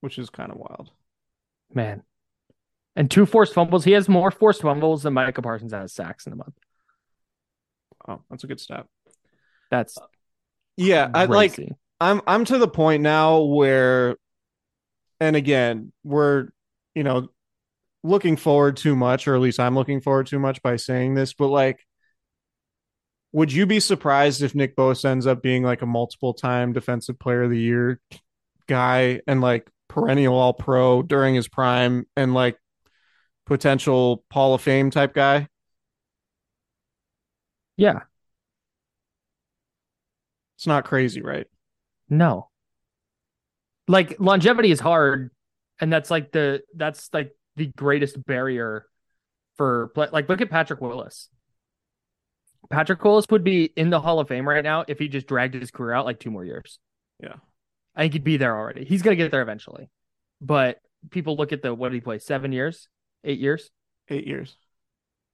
which 0.00 0.18
is 0.18 0.30
kind 0.30 0.50
of 0.50 0.58
wild. 0.58 0.90
Man. 1.74 2.02
And 2.96 3.10
two 3.10 3.26
forced 3.26 3.54
fumbles. 3.54 3.84
He 3.84 3.92
has 3.92 4.08
more 4.08 4.30
forced 4.30 4.62
fumbles 4.62 5.02
than 5.02 5.14
Micah 5.14 5.42
Parsons 5.42 5.72
has 5.72 5.92
sacks 5.92 6.26
in 6.26 6.30
the 6.30 6.36
month. 6.36 6.54
Oh, 8.08 8.22
that's 8.30 8.44
a 8.44 8.46
good 8.46 8.60
stat. 8.60 8.86
That's 9.70 9.98
uh, 9.98 10.06
Yeah, 10.76 11.10
I 11.12 11.26
like. 11.26 11.58
I'm 12.00 12.22
I'm 12.26 12.44
to 12.46 12.58
the 12.58 12.68
point 12.68 13.02
now 13.02 13.40
where 13.40 14.16
and 15.20 15.36
again, 15.36 15.92
we're 16.04 16.48
you 16.98 17.04
know 17.04 17.28
looking 18.02 18.36
forward 18.36 18.76
too 18.76 18.96
much 18.96 19.28
or 19.28 19.36
at 19.36 19.40
least 19.40 19.60
I'm 19.60 19.76
looking 19.76 20.00
forward 20.00 20.26
too 20.26 20.40
much 20.40 20.60
by 20.62 20.76
saying 20.76 21.14
this, 21.14 21.32
but 21.32 21.46
like 21.48 21.86
would 23.32 23.52
you 23.52 23.66
be 23.66 23.78
surprised 23.78 24.42
if 24.42 24.54
Nick 24.54 24.74
Bosa 24.74 25.04
ends 25.06 25.26
up 25.26 25.42
being 25.42 25.62
like 25.62 25.82
a 25.82 25.86
multiple 25.86 26.34
time 26.34 26.72
defensive 26.72 27.18
player 27.18 27.42
of 27.42 27.50
the 27.50 27.58
year 27.58 28.00
guy 28.66 29.20
and 29.26 29.40
like 29.40 29.68
perennial 29.88 30.34
all 30.34 30.52
pro 30.52 31.02
during 31.02 31.34
his 31.34 31.46
prime 31.46 32.06
and 32.16 32.34
like 32.34 32.58
potential 33.46 34.24
Hall 34.32 34.54
of 34.54 34.62
Fame 34.62 34.90
type 34.90 35.14
guy? 35.14 35.46
Yeah. 37.76 38.00
It's 40.56 40.66
not 40.66 40.84
crazy, 40.84 41.22
right? 41.22 41.46
No. 42.08 42.48
Like 43.86 44.18
longevity 44.18 44.70
is 44.70 44.80
hard, 44.80 45.30
and 45.80 45.92
that's 45.92 46.10
like 46.10 46.32
the 46.32 46.62
that's 46.74 47.12
like 47.12 47.34
the 47.56 47.66
greatest 47.66 48.24
barrier 48.24 48.86
for 49.56 49.88
play. 49.94 50.08
Like 50.12 50.28
look 50.28 50.40
at 50.40 50.50
Patrick 50.50 50.80
Willis. 50.80 51.28
Patrick 52.70 53.02
Willis 53.02 53.26
would 53.30 53.44
be 53.44 53.64
in 53.64 53.90
the 53.90 54.00
Hall 54.00 54.20
of 54.20 54.28
Fame 54.28 54.48
right 54.48 54.64
now 54.64 54.84
if 54.88 54.98
he 54.98 55.08
just 55.08 55.26
dragged 55.26 55.54
his 55.54 55.70
career 55.70 55.94
out 55.94 56.04
like 56.04 56.20
two 56.20 56.30
more 56.30 56.44
years. 56.44 56.78
Yeah. 57.22 57.34
I 57.94 58.02
think 58.02 58.12
he'd 58.12 58.24
be 58.24 58.36
there 58.36 58.56
already. 58.56 58.84
He's 58.84 59.02
gonna 59.02 59.16
get 59.16 59.30
there 59.30 59.42
eventually. 59.42 59.88
But 60.40 60.78
people 61.10 61.36
look 61.36 61.52
at 61.52 61.62
the 61.62 61.74
what 61.74 61.90
did 61.90 61.96
he 61.96 62.00
play? 62.00 62.18
Seven 62.18 62.52
years? 62.52 62.88
Eight 63.24 63.38
years? 63.38 63.70
8 64.10 64.26
years. 64.26 64.56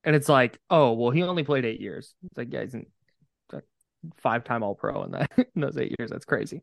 And 0.02 0.16
it's 0.16 0.28
like, 0.28 0.58
oh 0.68 0.92
well, 0.92 1.10
he 1.10 1.22
only 1.22 1.44
played 1.44 1.64
eight 1.64 1.80
years. 1.80 2.14
It's 2.24 2.36
like, 2.36 2.52
yeah, 2.52 2.62
he's 2.62 2.74
a 2.74 2.82
five 4.16 4.44
time 4.44 4.62
all 4.62 4.74
pro 4.74 5.04
in 5.04 5.12
that 5.12 5.30
in 5.54 5.60
those 5.60 5.78
eight 5.78 5.94
years. 5.98 6.10
That's 6.10 6.24
crazy. 6.24 6.62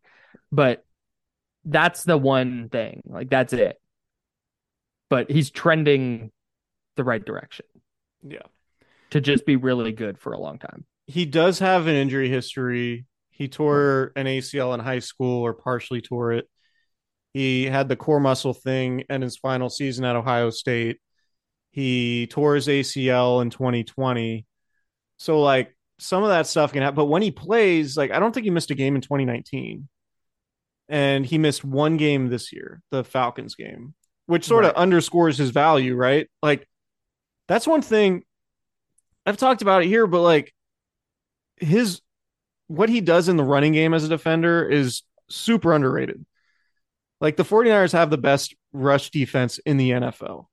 But 0.52 0.86
that's 1.66 2.04
the 2.04 2.18
one 2.18 2.70
thing. 2.70 3.02
Like 3.06 3.30
that's 3.30 3.54
it. 3.54 3.78
But 5.10 5.30
he's 5.30 5.50
trending 5.52 6.32
the 6.96 7.04
right 7.04 7.24
direction 7.24 7.66
Yeah. 8.24 8.44
to 9.12 9.22
just 9.22 9.46
be 9.46 9.56
really 9.56 9.92
good 9.92 10.18
for 10.18 10.34
a 10.34 10.40
long 10.40 10.58
time. 10.60 10.86
he 11.08 11.26
does 11.26 11.60
have 11.60 11.88
an 11.88 11.96
injury 11.96 12.30
history. 12.30 13.06
He 13.32 13.48
tore 13.50 14.14
an 14.16 14.28
ACL 14.28 14.74
in 14.74 14.80
high 14.80 15.00
school 15.00 15.42
or 15.42 15.54
partially 15.54 16.00
tore 16.02 16.32
it. 16.34 16.48
He 17.34 17.66
had 17.66 17.90
the 17.90 17.96
core 17.98 18.20
muscle 18.20 18.54
thing 18.54 19.04
in 19.10 19.22
his 19.22 19.36
final 19.38 19.70
season 19.70 20.06
at 20.06 20.16
Ohio 20.16 20.50
State. 20.52 21.00
He 21.72 22.28
tore 22.28 22.56
his 22.56 22.68
ACL 22.68 23.42
in 23.42 23.50
2020. 23.50 24.46
So 25.18 25.42
like 25.42 25.76
some 26.00 26.24
of 26.24 26.30
that 26.30 26.48
stuff 26.48 26.72
can 26.74 26.82
happen, 26.82 26.96
but 26.96 27.06
when 27.06 27.22
he 27.22 27.32
plays, 27.32 27.98
like 27.98 28.12
I 28.12 28.20
don't 28.20 28.34
think 28.34 28.44
he 28.46 28.50
missed 28.50 28.72
a 28.72 28.76
game 28.76 28.96
in 28.96 29.02
2019. 29.02 29.88
And 30.92 31.26
he 31.26 31.38
missed 31.38 31.64
one 31.64 31.96
game 31.96 32.28
this 32.28 32.52
year, 32.52 32.82
the 32.92 33.06
Falcons 33.06 33.56
game, 33.56 33.96
which 34.26 34.44
sort 34.44 34.66
of 34.66 34.74
underscores 34.76 35.38
his 35.38 35.52
value, 35.52 35.96
right? 35.96 36.30
Like 36.44 36.68
that's 37.48 37.66
one 37.66 37.82
thing 37.82 38.24
I've 39.26 39.38
talked 39.38 39.62
about 39.62 39.84
it 39.84 39.88
here, 39.88 40.06
but 40.06 40.22
like 40.22 40.54
his 41.56 42.02
what 42.68 42.90
he 42.90 43.00
does 43.00 43.30
in 43.30 43.38
the 43.38 43.44
running 43.44 43.72
game 43.72 43.94
as 43.94 44.04
a 44.04 44.10
defender 44.10 44.68
is 44.70 45.04
super 45.30 45.74
underrated. 45.74 46.26
Like 47.22 47.38
the 47.38 47.44
49ers 47.44 47.94
have 47.94 48.10
the 48.10 48.18
best 48.18 48.54
rush 48.74 49.12
defense 49.12 49.60
in 49.60 49.78
the 49.78 49.92
NFL. 49.92 50.48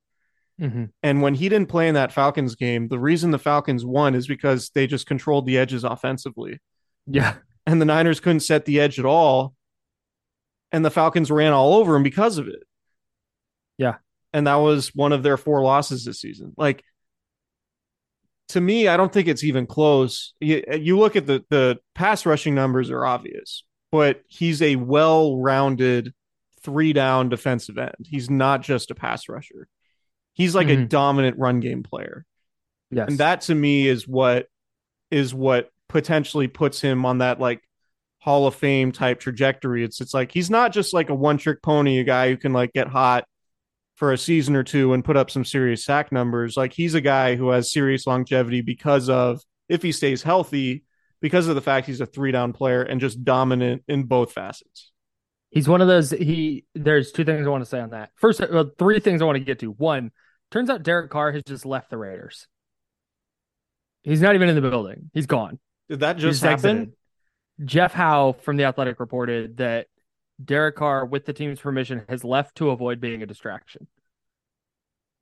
Mm-hmm. 0.61 0.85
And 1.03 1.21
when 1.21 1.33
he 1.33 1.49
didn't 1.49 1.69
play 1.69 1.89
in 1.89 1.95
that 1.95 2.13
Falcons 2.13 2.55
game, 2.55 2.87
the 2.87 2.99
reason 2.99 3.31
the 3.31 3.39
Falcons 3.39 3.85
won 3.85 4.15
is 4.15 4.25
because 4.25 4.69
they 4.73 4.87
just 4.87 5.05
controlled 5.05 5.45
the 5.45 5.57
edges 5.57 5.83
offensively. 5.83 6.59
Yeah. 7.07 7.35
And 7.65 7.81
the 7.81 7.85
Niners 7.85 8.19
couldn't 8.21 8.41
set 8.41 8.65
the 8.65 8.79
edge 8.79 8.99
at 8.99 9.05
all. 9.05 9.53
And 10.71 10.85
the 10.85 10.91
Falcons 10.91 11.31
ran 11.31 11.53
all 11.53 11.75
over 11.75 11.95
him 11.95 12.03
because 12.03 12.37
of 12.37 12.47
it. 12.47 12.63
Yeah. 13.77 13.95
And 14.33 14.45
that 14.47 14.55
was 14.55 14.93
one 14.93 15.11
of 15.13 15.23
their 15.23 15.37
four 15.37 15.61
losses 15.61 16.05
this 16.05 16.21
season. 16.21 16.53
Like 16.57 16.83
to 18.49 18.61
me, 18.61 18.87
I 18.87 18.97
don't 18.97 19.11
think 19.11 19.27
it's 19.27 19.43
even 19.43 19.65
close. 19.67 20.33
You, 20.39 20.63
you 20.79 20.97
look 20.97 21.15
at 21.15 21.25
the 21.27 21.43
the 21.49 21.79
pass 21.95 22.25
rushing 22.25 22.55
numbers 22.55 22.89
are 22.89 23.05
obvious, 23.05 23.63
but 23.91 24.21
he's 24.27 24.61
a 24.61 24.75
well-rounded 24.75 26.13
three 26.61 26.93
down 26.93 27.29
defensive 27.29 27.77
end. 27.77 27.95
He's 28.05 28.29
not 28.29 28.61
just 28.61 28.91
a 28.91 28.95
pass 28.95 29.29
rusher. 29.29 29.67
He's 30.33 30.55
like 30.55 30.67
a 30.69 30.75
Mhm. 30.77 30.89
dominant 30.89 31.37
run 31.37 31.59
game 31.59 31.83
player. 31.83 32.25
Yes. 32.91 33.09
And 33.09 33.17
that 33.19 33.41
to 33.41 33.55
me 33.55 33.87
is 33.87 34.07
what 34.07 34.47
is 35.11 35.33
what 35.33 35.69
potentially 35.87 36.47
puts 36.47 36.81
him 36.81 37.05
on 37.05 37.19
that 37.19 37.39
like 37.39 37.61
Hall 38.19 38.47
of 38.47 38.55
Fame 38.55 38.91
type 38.91 39.19
trajectory. 39.19 39.83
It's 39.83 40.01
it's 40.01 40.13
like 40.13 40.31
he's 40.31 40.49
not 40.49 40.73
just 40.73 40.93
like 40.93 41.09
a 41.09 41.15
one 41.15 41.37
trick 41.37 41.61
pony, 41.61 41.99
a 41.99 42.03
guy 42.03 42.29
who 42.29 42.37
can 42.37 42.53
like 42.53 42.73
get 42.73 42.87
hot 42.87 43.25
for 43.95 44.13
a 44.13 44.17
season 44.17 44.55
or 44.55 44.63
two 44.63 44.93
and 44.93 45.03
put 45.03 45.17
up 45.17 45.29
some 45.29 45.43
serious 45.43 45.83
sack 45.83 46.11
numbers. 46.11 46.55
Like 46.55 46.73
he's 46.73 46.93
a 46.93 47.01
guy 47.01 47.35
who 47.35 47.49
has 47.49 47.71
serious 47.71 48.07
longevity 48.07 48.61
because 48.61 49.09
of 49.09 49.41
if 49.67 49.81
he 49.81 49.91
stays 49.91 50.23
healthy, 50.23 50.83
because 51.21 51.47
of 51.47 51.55
the 51.55 51.61
fact 51.61 51.87
he's 51.87 52.01
a 52.01 52.05
three 52.05 52.31
down 52.31 52.53
player 52.53 52.81
and 52.81 53.01
just 53.01 53.23
dominant 53.23 53.83
in 53.87 54.03
both 54.03 54.33
facets. 54.33 54.91
He's 55.49 55.67
one 55.67 55.81
of 55.81 55.87
those. 55.87 56.11
He 56.11 56.65
there's 56.75 57.11
two 57.11 57.25
things 57.25 57.47
I 57.47 57.49
want 57.49 57.63
to 57.63 57.69
say 57.69 57.79
on 57.79 57.89
that. 57.91 58.11
First, 58.15 58.41
well, 58.51 58.71
three 58.77 58.99
things 58.99 59.21
I 59.21 59.25
want 59.25 59.37
to 59.37 59.43
get 59.43 59.59
to. 59.59 59.71
One, 59.71 60.11
turns 60.51 60.69
out 60.69 60.83
Derek 60.83 61.09
Carr 61.09 61.31
has 61.31 61.43
just 61.43 61.65
left 61.65 61.89
the 61.89 61.97
Raiders. 61.97 62.47
He's 64.03 64.21
not 64.21 64.35
even 64.35 64.49
in 64.49 64.55
the 64.55 64.61
building. 64.61 65.09
He's 65.13 65.25
gone. 65.25 65.59
Did 65.89 66.01
that 66.01 66.17
just 66.17 66.41
happen? 66.43 66.55
exited. 66.55 66.93
Jeff 67.65 67.93
Howe 67.93 68.33
from 68.33 68.57
the 68.57 68.63
Athletic 68.63 68.99
reported 68.99 69.57
that 69.57 69.87
Derek 70.43 70.75
Carr, 70.75 71.05
with 71.05 71.25
the 71.25 71.33
team's 71.33 71.59
permission, 71.59 72.03
has 72.07 72.23
left 72.23 72.55
to 72.55 72.69
avoid 72.69 73.01
being 73.01 73.21
a 73.21 73.25
distraction. 73.25 73.87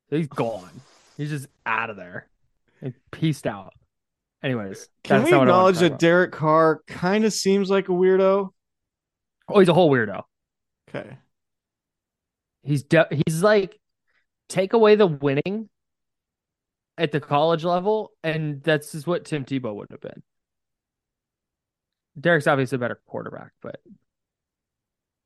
So 0.09 0.17
he's 0.17 0.27
gone. 0.27 0.81
He's 1.17 1.29
just 1.29 1.47
out 1.65 1.89
of 1.89 1.97
there. 1.97 2.29
He 2.81 2.93
pieced 3.11 3.47
out. 3.47 3.73
Anyways, 4.43 4.87
Can 5.03 5.23
we 5.23 5.31
not 5.31 5.39
what 5.39 5.49
I 5.49 5.51
wanted 5.51 5.75
acknowledge 5.75 5.79
that 5.79 5.99
Derek 5.99 6.31
Carr 6.31 6.81
kind 6.87 7.25
of 7.25 7.33
seems 7.33 7.69
like 7.69 7.89
a 7.89 7.91
weirdo? 7.91 8.49
Oh, 9.49 9.59
he's 9.59 9.69
a 9.69 9.73
whole 9.73 9.89
weirdo. 9.91 10.23
Okay. 10.89 11.17
He's 12.61 12.83
de- 12.83 13.07
he's 13.25 13.41
like 13.41 13.79
take 14.47 14.73
away 14.73 14.95
the 14.95 15.07
winning 15.07 15.69
at 16.97 17.11
the 17.11 17.19
college 17.19 17.63
level, 17.63 18.11
and 18.23 18.61
that's 18.61 18.91
just 18.91 19.07
what 19.07 19.25
Tim 19.25 19.43
Tebow 19.45 19.75
would 19.75 19.87
have 19.91 20.01
been. 20.01 20.21
Derek's 22.19 22.47
obviously 22.47 22.77
a 22.77 22.79
better 22.79 22.99
quarterback, 23.07 23.51
but 23.61 23.79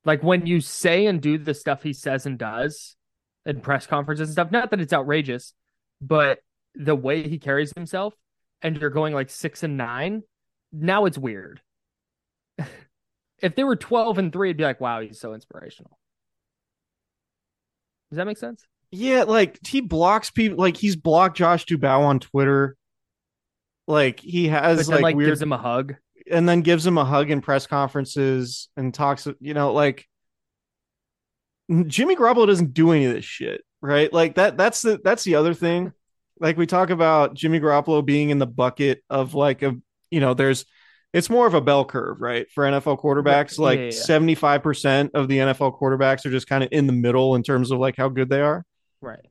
like 0.06 0.24
when 0.24 0.46
you 0.46 0.62
say 0.62 1.06
and 1.06 1.22
do 1.22 1.38
the 1.38 1.54
stuff 1.54 1.84
he 1.84 1.94
says 1.94 2.26
and 2.26 2.38
does 2.38 2.96
in 3.46 3.62
press 3.62 3.88
conferences 3.88 4.30
and 4.30 4.34
stuff, 4.34 4.52
not 4.52 4.72
that 4.72 4.82
it's 4.82 4.94
outrageous, 4.94 5.54
but 6.02 6.40
the 6.76 6.96
way 6.96 7.28
he 7.28 7.38
carries 7.38 7.74
himself, 7.74 8.14
and 8.62 8.78
you're 8.78 8.90
going 8.90 9.14
like 9.14 9.30
six 9.30 9.64
and 9.64 9.78
nine, 9.78 10.24
now 10.72 11.06
it's 11.06 11.18
weird. 11.18 11.62
if 13.40 13.56
they 13.56 13.64
were 13.64 13.76
twelve 13.76 14.18
and 14.18 14.32
three, 14.32 14.50
it'd 14.50 14.58
be 14.58 14.64
like, 14.64 14.82
wow, 14.82 15.02
he's 15.02 15.20
so 15.20 15.34
inspirational. 15.34 15.98
Does 18.10 18.18
that 18.18 18.26
make 18.26 18.38
sense? 18.38 18.66
Yeah, 18.92 19.24
like 19.24 19.60
he 19.66 19.82
blocks 19.82 20.32
people. 20.32 20.58
Like 20.58 20.76
he's 20.76 20.96
blocked 20.96 21.38
Josh 21.38 21.66
Dubow 21.66 22.02
on 22.02 22.20
Twitter. 22.20 22.76
Like 23.88 24.20
he 24.20 24.48
has 24.50 24.88
then 24.88 24.96
like, 24.96 25.04
like 25.04 25.16
weird, 25.16 25.30
gives 25.30 25.42
him 25.42 25.54
a 25.54 25.58
hug. 25.58 25.96
And 26.30 26.48
then 26.48 26.62
gives 26.62 26.86
him 26.86 26.98
a 26.98 27.06
hug 27.06 27.32
in 27.32 27.42
press 27.42 27.68
conferences 27.68 28.70
and 28.76 28.94
talks. 28.94 29.28
You 29.40 29.54
know, 29.54 29.74
like 29.74 30.08
Jimmy 31.88 32.16
Garoppolo 32.16 32.48
doesn't 32.48 32.74
do 32.74 32.92
any 32.92 33.06
of 33.06 33.14
this 33.14 33.26
shit, 33.26 33.62
right? 33.82 34.12
Like 34.12 34.36
that 34.36 34.58
that's 34.58 34.82
the 34.82 35.00
that's 35.04 35.24
the 35.24 35.36
other 35.36 35.54
thing. 35.54 35.94
Like 36.40 36.58
we 36.58 36.66
talk 36.66 36.90
about 36.90 37.34
Jimmy 37.34 37.60
Garoppolo 37.60 38.06
being 38.06 38.30
in 38.30 38.40
the 38.40 38.48
bucket 38.48 39.04
of 39.10 39.34
like 39.34 39.62
a 39.62 39.76
you 40.10 40.20
know, 40.20 40.34
there's 40.34 40.66
it's 41.14 41.30
more 41.30 41.46
of 41.46 41.54
a 41.54 41.62
bell 41.62 41.86
curve, 41.86 42.22
right? 42.22 42.50
For 42.52 42.64
NFL 42.64 43.02
quarterbacks, 43.02 43.58
Yeah, 43.58 43.64
like 43.64 43.80
yeah, 43.80 43.86
yeah. 43.86 43.92
75% 43.92 45.12
of 45.14 45.28
the 45.28 45.40
NFL 45.40 45.78
quarterbacks 45.80 46.26
are 46.26 46.32
just 46.32 46.48
kind 46.48 46.64
of 46.64 46.70
in 46.72 46.88
the 46.88 46.94
middle 46.94 47.36
in 47.36 47.44
terms 47.44 47.72
of 47.72 47.80
like 47.80 47.98
how 47.98 48.08
good 48.10 48.30
they 48.30 48.42
are. 48.42 48.66
Right. 49.02 49.26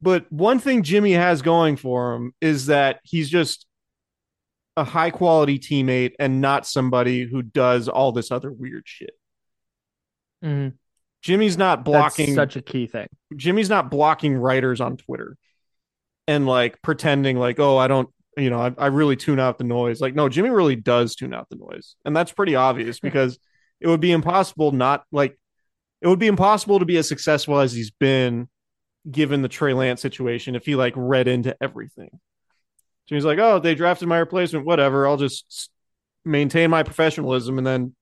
But 0.00 0.30
one 0.30 0.58
thing 0.58 0.82
Jimmy 0.82 1.12
has 1.12 1.42
going 1.42 1.76
for 1.76 2.14
him 2.14 2.32
is 2.40 2.66
that 2.66 3.00
he's 3.04 3.28
just 3.28 3.66
a 4.76 4.84
high 4.84 5.10
quality 5.10 5.58
teammate 5.58 6.12
and 6.18 6.40
not 6.40 6.66
somebody 6.66 7.24
who 7.24 7.42
does 7.42 7.88
all 7.88 8.12
this 8.12 8.30
other 8.30 8.50
weird 8.50 8.82
shit. 8.86 9.16
Mhm. 10.42 10.74
Jimmy's 11.22 11.56
not 11.56 11.78
That's 11.78 11.84
blocking 11.84 12.34
such 12.34 12.56
a 12.56 12.62
key 12.62 12.86
thing. 12.86 13.06
Jimmy's 13.34 13.70
not 13.70 13.90
blocking 13.90 14.36
writers 14.36 14.80
on 14.80 14.96
Twitter 14.96 15.38
and 16.26 16.46
like 16.46 16.82
pretending 16.82 17.38
like, 17.38 17.58
oh, 17.58 17.78
I 17.78 17.88
don't, 17.88 18.10
you 18.36 18.50
know, 18.50 18.58
I, 18.58 18.74
I 18.76 18.86
really 18.88 19.16
tune 19.16 19.40
out 19.40 19.56
the 19.58 19.64
noise. 19.64 20.00
Like, 20.00 20.14
no, 20.14 20.28
Jimmy 20.28 20.50
really 20.50 20.76
does 20.76 21.14
tune 21.14 21.32
out 21.32 21.48
the 21.48 21.56
noise. 21.56 21.96
And 22.04 22.14
that's 22.14 22.32
pretty 22.32 22.56
obvious 22.56 23.00
because 23.00 23.38
it 23.80 23.88
would 23.88 24.00
be 24.00 24.12
impossible 24.12 24.72
not 24.72 25.04
like 25.12 25.38
it 26.02 26.08
would 26.08 26.18
be 26.18 26.26
impossible 26.26 26.78
to 26.80 26.84
be 26.84 26.98
as 26.98 27.08
successful 27.08 27.58
as 27.58 27.72
he's 27.72 27.90
been 27.90 28.48
given 29.10 29.40
the 29.40 29.48
Trey 29.48 29.72
Lance 29.72 30.02
situation 30.02 30.54
if 30.54 30.66
he 30.66 30.76
like 30.76 30.92
read 30.96 31.28
into 31.28 31.56
everything. 31.62 32.20
Jimmy's 33.08 33.24
like, 33.24 33.38
oh, 33.38 33.58
they 33.58 33.74
drafted 33.74 34.08
my 34.08 34.18
replacement, 34.18 34.64
whatever. 34.64 35.06
I'll 35.06 35.16
just 35.16 35.70
maintain 36.24 36.70
my 36.70 36.82
professionalism 36.82 37.58
and 37.58 37.66
then 37.66 37.94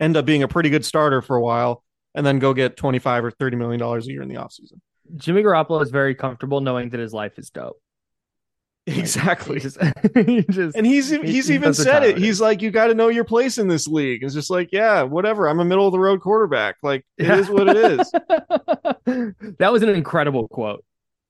end 0.00 0.16
up 0.16 0.24
being 0.24 0.42
a 0.42 0.48
pretty 0.48 0.70
good 0.70 0.84
starter 0.84 1.22
for 1.22 1.36
a 1.36 1.40
while 1.42 1.84
and 2.14 2.26
then 2.26 2.38
go 2.38 2.52
get 2.54 2.76
25 2.76 3.24
or 3.26 3.30
30 3.30 3.56
million 3.56 3.78
dollars 3.78 4.08
a 4.08 4.10
year 4.10 4.22
in 4.22 4.28
the 4.28 4.34
offseason. 4.36 4.80
Jimmy 5.16 5.42
Garoppolo 5.42 5.82
is 5.82 5.90
very 5.90 6.14
comfortable 6.14 6.60
knowing 6.60 6.90
that 6.90 7.00
his 7.00 7.12
life 7.12 7.38
is 7.38 7.50
dope. 7.50 7.80
Exactly. 8.86 9.56
He 9.56 9.60
just, 9.60 9.78
he 10.14 10.42
just 10.42 10.76
And 10.76 10.86
he's 10.86 11.10
he- 11.10 11.20
he's 11.22 11.48
he 11.48 11.54
even 11.54 11.74
said 11.74 12.02
it. 12.02 12.18
He's 12.18 12.40
like, 12.40 12.62
you 12.62 12.70
got 12.70 12.86
to 12.88 12.94
know 12.94 13.08
your 13.08 13.24
place 13.24 13.58
in 13.58 13.68
this 13.68 13.86
league. 13.86 14.22
It's 14.24 14.34
just 14.34 14.50
like, 14.50 14.70
yeah, 14.72 15.02
whatever. 15.02 15.46
I'm 15.48 15.60
a 15.60 15.64
middle 15.64 15.86
of 15.86 15.92
the 15.92 16.00
road 16.00 16.20
quarterback. 16.20 16.76
Like 16.82 17.04
it 17.18 17.28
is 17.30 17.48
what 17.48 17.68
it 17.68 17.76
is. 17.76 18.10
that 19.58 19.68
was 19.70 19.82
an 19.82 19.90
incredible 19.90 20.48
quote, 20.48 20.84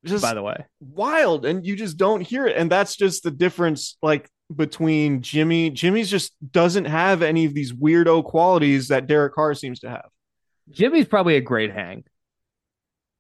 Just 0.05 0.23
by 0.23 0.35
the 0.35 0.43
way. 0.43 0.65
wild, 0.81 1.45
and 1.45 1.67
you 1.67 1.77
just 1.77 1.97
don't 1.97 2.23
hear 2.23 2.47
it. 2.47 2.57
And 2.57 2.71
that's 2.71 2.97
just 2.97 3.23
the 3.23 3.31
difference, 3.31 3.99
like 4.03 4.31
between 4.55 5.21
Jimmy. 5.21 5.71
Jimmy's 5.71 6.11
just 6.11 6.33
doesn't 6.51 6.87
have 6.87 7.23
any 7.23 7.45
of 7.45 7.55
these 7.55 7.73
weirdo 7.73 8.25
qualities 8.25 8.89
that 8.89 9.07
Derek 9.07 9.35
Carr 9.35 9.55
seems 9.55 9.81
to 9.81 9.91
have. 9.91 10.09
Jimmy's 10.71 11.07
probably 11.07 11.37
a 11.37 11.41
great 11.41 11.73
hang. 11.73 12.05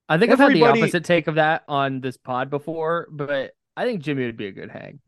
I 0.08 0.18
think 0.18 0.32
I've 0.32 0.38
had 0.38 0.52
the 0.52 0.64
opposite 0.64 1.04
take 1.04 1.28
of 1.28 1.36
that 1.36 1.62
on 1.68 2.00
this 2.00 2.16
pod 2.16 2.50
before, 2.50 3.06
but 3.10 3.52
I 3.76 3.84
think 3.84 4.02
Jimmy 4.02 4.24
would 4.24 4.36
be 4.36 4.46
a 4.46 4.52
good 4.52 4.70
hang. 4.70 5.00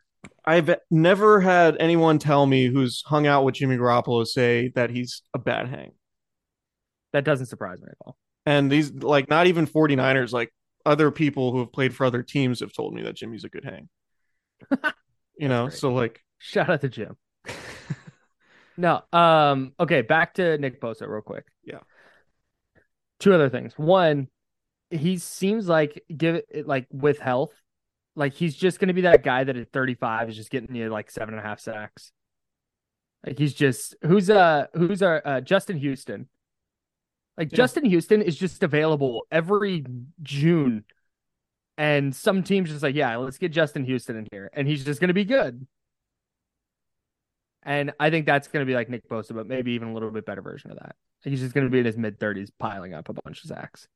I've 0.45 0.77
never 0.91 1.41
had 1.41 1.77
anyone 1.81 2.19
tell 2.19 2.47
me 2.47 2.67
who's 2.67 3.03
hung 3.05 3.27
out 3.27 3.45
with 3.45 3.57
Jimmy 3.57 3.77
Garoppolo 3.77 4.27
say 4.27 4.69
that 4.75 4.91
he's 4.91 5.23
a 5.35 5.39
bad 5.39 5.69
hang. 5.69 5.93
That 7.13 7.25
doesn't 7.25 7.47
surprise 7.47 7.81
me 7.81 7.89
at 7.91 7.97
all. 8.05 8.17
And 8.47 8.71
these 8.71 8.93
like 8.93 9.29
not 9.29 9.47
even 9.47 9.67
49ers, 9.67 10.33
like 10.33 10.53
other 10.85 11.11
people 11.11 11.53
who 11.53 11.61
have 11.61 11.73
played 11.73 11.95
for 11.95 12.05
other 12.05 12.23
teams 12.23 12.61
have 12.61 12.73
told 12.73 12.95
me 12.95 13.03
that 13.03 13.17
Jimmy's 13.17 13.45
a 13.45 13.49
good 13.49 13.65
hang. 13.65 13.89
you 15.39 15.49
know, 15.49 15.69
so 15.69 15.93
like 15.93 16.21
Shout 16.39 16.71
out 16.71 16.81
to 16.81 16.89
Jim. 16.89 17.17
No, 18.77 19.03
um, 19.13 19.73
okay, 19.79 20.03
back 20.03 20.35
to 20.35 20.57
Nick 20.59 20.81
Bosa 20.81 21.07
real 21.07 21.21
quick. 21.21 21.45
Yeah. 21.65 21.81
Two 23.21 23.35
other 23.35 23.49
things. 23.49 23.75
One, 23.77 24.29
he 24.91 25.19
seems 25.19 25.69
like 25.69 26.03
give 26.15 26.43
it 26.49 26.67
like 26.67 26.87
with 26.91 27.19
health, 27.19 27.53
like 28.17 28.35
he's 28.35 28.57
just 28.57 28.81
gonna 28.81 28.95
be 28.95 29.03
that 29.03 29.23
guy 29.23 29.45
that 29.45 29.57
at 29.57 29.73
35 29.73 30.31
is 30.31 30.37
just 30.37 30.51
getting 30.51 30.75
you 30.75 30.89
like 30.89 31.11
seven 31.11 31.35
and 31.35 31.45
a 31.45 31.47
half 31.47 31.61
sacks. 31.61 32.13
Like 33.25 33.39
he's 33.39 33.55
just 33.55 33.95
who's 34.03 34.29
uh 34.29 34.67
who's 34.75 35.03
our 35.03 35.23
uh, 35.25 35.41
Justin 35.41 35.77
Houston. 35.79 36.29
Like 37.37 37.51
Yeah. 37.53 37.57
Justin 37.57 37.85
Houston 37.85 38.23
is 38.23 38.37
just 38.37 38.63
available 38.63 39.27
every 39.31 39.85
June. 40.23 40.85
And 41.79 42.15
some 42.15 42.43
teams 42.43 42.71
just 42.71 42.83
like, 42.83 42.95
yeah, 42.95 43.17
let's 43.17 43.39
get 43.39 43.51
Justin 43.51 43.85
Houston 43.85 44.17
in 44.17 44.29
here. 44.31 44.51
And 44.53 44.69
he's 44.69 44.85
just 44.85 45.01
gonna 45.01 45.15
be 45.15 45.25
good. 45.25 45.67
And 47.63 47.93
I 48.01 48.11
think 48.11 48.27
that's 48.27 48.49
going 48.49 48.65
to 48.65 48.69
be 48.69 48.75
like 48.75 48.89
Nick 48.89 49.09
Bosa, 49.09 49.35
but 49.35 49.47
maybe 49.47 49.73
even 49.73 49.89
a 49.89 49.95
little 49.95 50.11
bit 50.11 50.27
better 50.27 50.43
version 50.43 50.71
of 50.73 50.79
that. 50.79 50.97
He's 51.23 51.41
just 51.41 51.55
going 51.55 51.65
to 51.67 51.71
be 51.71 51.79
in 51.79 51.85
his 51.85 51.97
mid 51.97 52.19
30s, 52.19 52.51
piling 52.59 52.93
up 52.95 53.09
a 53.09 53.13
bunch 53.13 53.45
of 53.45 53.49
sacks. 53.49 53.87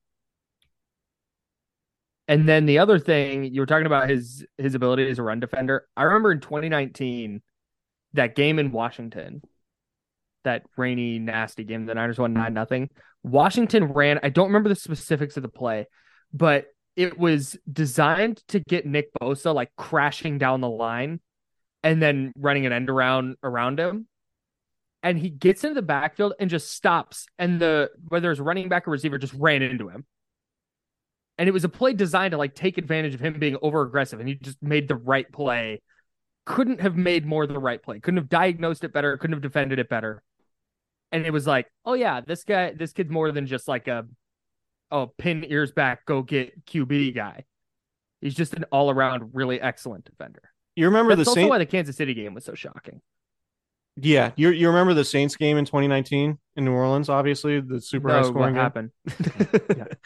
And 2.28 2.49
then 2.49 2.66
the 2.66 2.78
other 2.78 2.99
thing 2.99 3.45
you 3.45 3.61
were 3.61 3.66
talking 3.66 3.87
about 3.87 4.09
his 4.09 4.45
his 4.59 4.74
ability 4.74 5.09
as 5.09 5.18
a 5.18 5.22
run 5.22 5.41
defender. 5.41 5.87
I 5.97 6.05
remember 6.05 6.32
in 6.32 6.41
2019, 6.41 7.41
that 8.14 8.34
game 8.34 8.59
in 8.59 8.72
Washington, 8.72 9.43
that 10.47 10.62
rainy, 10.76 11.18
nasty 11.18 11.62
game, 11.62 11.86
the 11.86 11.94
Niners 11.94 12.18
won 12.18 12.32
nine 12.32 12.55
nothing. 12.55 12.90
Washington 13.22 13.84
ran. 13.92 14.18
I 14.22 14.30
don't 14.30 14.47
remember 14.47 14.68
the 14.68 14.74
specifics 14.74 15.36
of 15.36 15.42
the 15.42 15.49
play, 15.49 15.86
but 16.32 16.66
it 16.97 17.18
was 17.18 17.57
designed 17.70 18.42
to 18.49 18.61
get 18.61 18.86
Nick 18.86 19.11
Bosa 19.20 19.55
like 19.55 19.70
crashing 19.76 20.38
down 20.38 20.61
the 20.61 20.68
line 20.68 21.20
and 21.82 22.03
then 22.03 22.32
running 22.36 22.66
an 22.66 22.72
end 22.72 22.88
around 22.88 23.36
around 23.42 23.78
him. 23.78 24.09
And 25.03 25.18
he 25.18 25.28
gets 25.28 25.62
into 25.62 25.74
the 25.74 25.82
backfield 25.82 26.32
and 26.40 26.49
just 26.51 26.72
stops. 26.72 27.26
And 27.38 27.61
the 27.61 27.90
whether 28.09 28.30
it's 28.30 28.40
running 28.40 28.68
back 28.68 28.88
or 28.88 28.92
receiver 28.92 29.18
just 29.18 29.34
ran 29.34 29.62
into 29.62 29.88
him. 29.88 30.07
And 31.38 31.49
it 31.49 31.53
was 31.53 31.64
a 31.64 31.68
play 31.68 31.92
designed 31.92 32.30
to 32.30 32.38
like 32.38 32.55
take 32.55 32.78
advantage 32.78 33.14
of 33.14 33.20
him 33.20 33.38
being 33.38 33.59
over 33.61 33.82
aggressive. 33.82 34.18
And 34.20 34.28
he 34.28 34.36
just 34.36 34.62
made 34.62 34.88
the 34.88 34.97
right 34.97 35.30
play. 35.30 35.82
Couldn't 36.47 36.80
have 36.80 36.97
made 36.97 37.26
more 37.26 37.47
the 37.47 37.59
right 37.59 37.82
play. 37.82 38.01
Couldn't 38.01 38.18
have 38.18 38.28
diagnosed 38.28 38.84
it 38.84 38.92
better. 38.92 39.16
Couldn't 39.18 39.34
have 39.34 39.42
defended 39.42 39.78
it 39.78 39.88
better. 39.88 40.22
And 41.12 41.24
it 41.24 41.32
was 41.32 41.46
like, 41.46 41.66
oh 41.84 41.94
yeah, 41.94 42.20
this 42.20 42.44
guy, 42.44 42.72
this 42.72 42.92
kid's 42.92 43.11
more 43.11 43.30
than 43.32 43.46
just 43.46 43.68
like 43.68 43.88
a 43.88 44.07
oh 44.90 45.07
pin 45.18 45.44
ears 45.48 45.72
back, 45.72 46.04
go 46.07 46.22
get 46.22 46.64
QB 46.66 47.14
guy. 47.14 47.44
He's 48.20 48.34
just 48.34 48.54
an 48.54 48.64
all 48.72 48.90
around 48.90 49.30
really 49.34 49.61
excellent 49.61 50.04
defender. 50.04 50.42
you 50.74 50.86
remember 50.86 51.14
That's 51.14 51.26
the 51.26 51.30
also 51.30 51.40
Saints. 51.40 51.50
why 51.50 51.59
the 51.59 51.66
Kansas 51.66 51.96
City 51.96 52.14
game 52.14 52.34
was 52.34 52.44
so 52.44 52.54
shocking. 52.54 53.00
Yeah, 53.98 54.32
you 54.36 54.50
you 54.50 54.68
remember 54.68 54.92
the 54.94 55.04
Saints 55.04 55.36
game 55.36 55.57
in 55.57 55.64
2019 55.64 56.38
in 56.57 56.64
New 56.64 56.72
Orleans? 56.72 57.09
Obviously, 57.09 57.61
the 57.61 57.80
super 57.80 58.11
high 58.11 58.22
No, 58.22 58.30
what 58.32 58.32
scoring 58.32 58.54
game. 58.54 58.62
happened? 58.62 58.90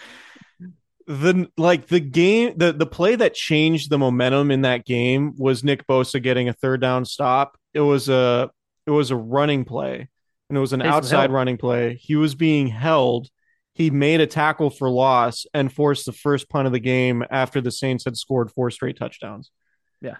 the 1.07 1.51
like 1.57 1.89
the 1.89 1.99
game 2.01 2.55
the 2.57 2.73
the 2.73 2.87
play 2.87 3.17
that 3.17 3.35
changed 3.35 3.91
the 3.91 3.99
momentum 3.99 4.51
in 4.51 4.63
that 4.63 4.85
game 4.87 5.35
was 5.37 5.65
Nick 5.65 5.87
Bosa 5.87 6.23
getting 6.23 6.49
a 6.49 6.53
third 6.53 6.81
down 6.81 7.05
stop. 7.05 7.59
It 7.75 7.81
was 7.81 8.09
a 8.09 8.51
it 8.87 8.91
was 8.93 9.11
a 9.11 9.17
running 9.17 9.65
play 9.65 10.09
and 10.51 10.57
it 10.59 10.61
was 10.61 10.73
an 10.73 10.81
Taysom 10.81 10.87
outside 10.87 11.31
Hill. 11.31 11.37
running 11.37 11.57
play. 11.57 11.95
He 11.95 12.17
was 12.17 12.35
being 12.35 12.67
held. 12.67 13.29
He 13.75 13.91
made 13.91 14.21
a 14.21 14.27
tackle 14.27 14.69
for 14.69 14.91
loss 14.91 15.47
and 15.55 15.73
forced 15.73 16.05
the 16.05 16.13
first 16.13 16.51
punt 16.51 16.67
of 16.67 16.73
the 16.73 16.81
game 16.81 17.25
after 17.31 17.61
the 17.61 17.71
Saints 17.71 18.05
had 18.05 18.17
scored 18.17 18.51
four 18.51 18.71
straight 18.71 18.99
touchdowns. 18.99 19.51
Yeah. 20.03 20.17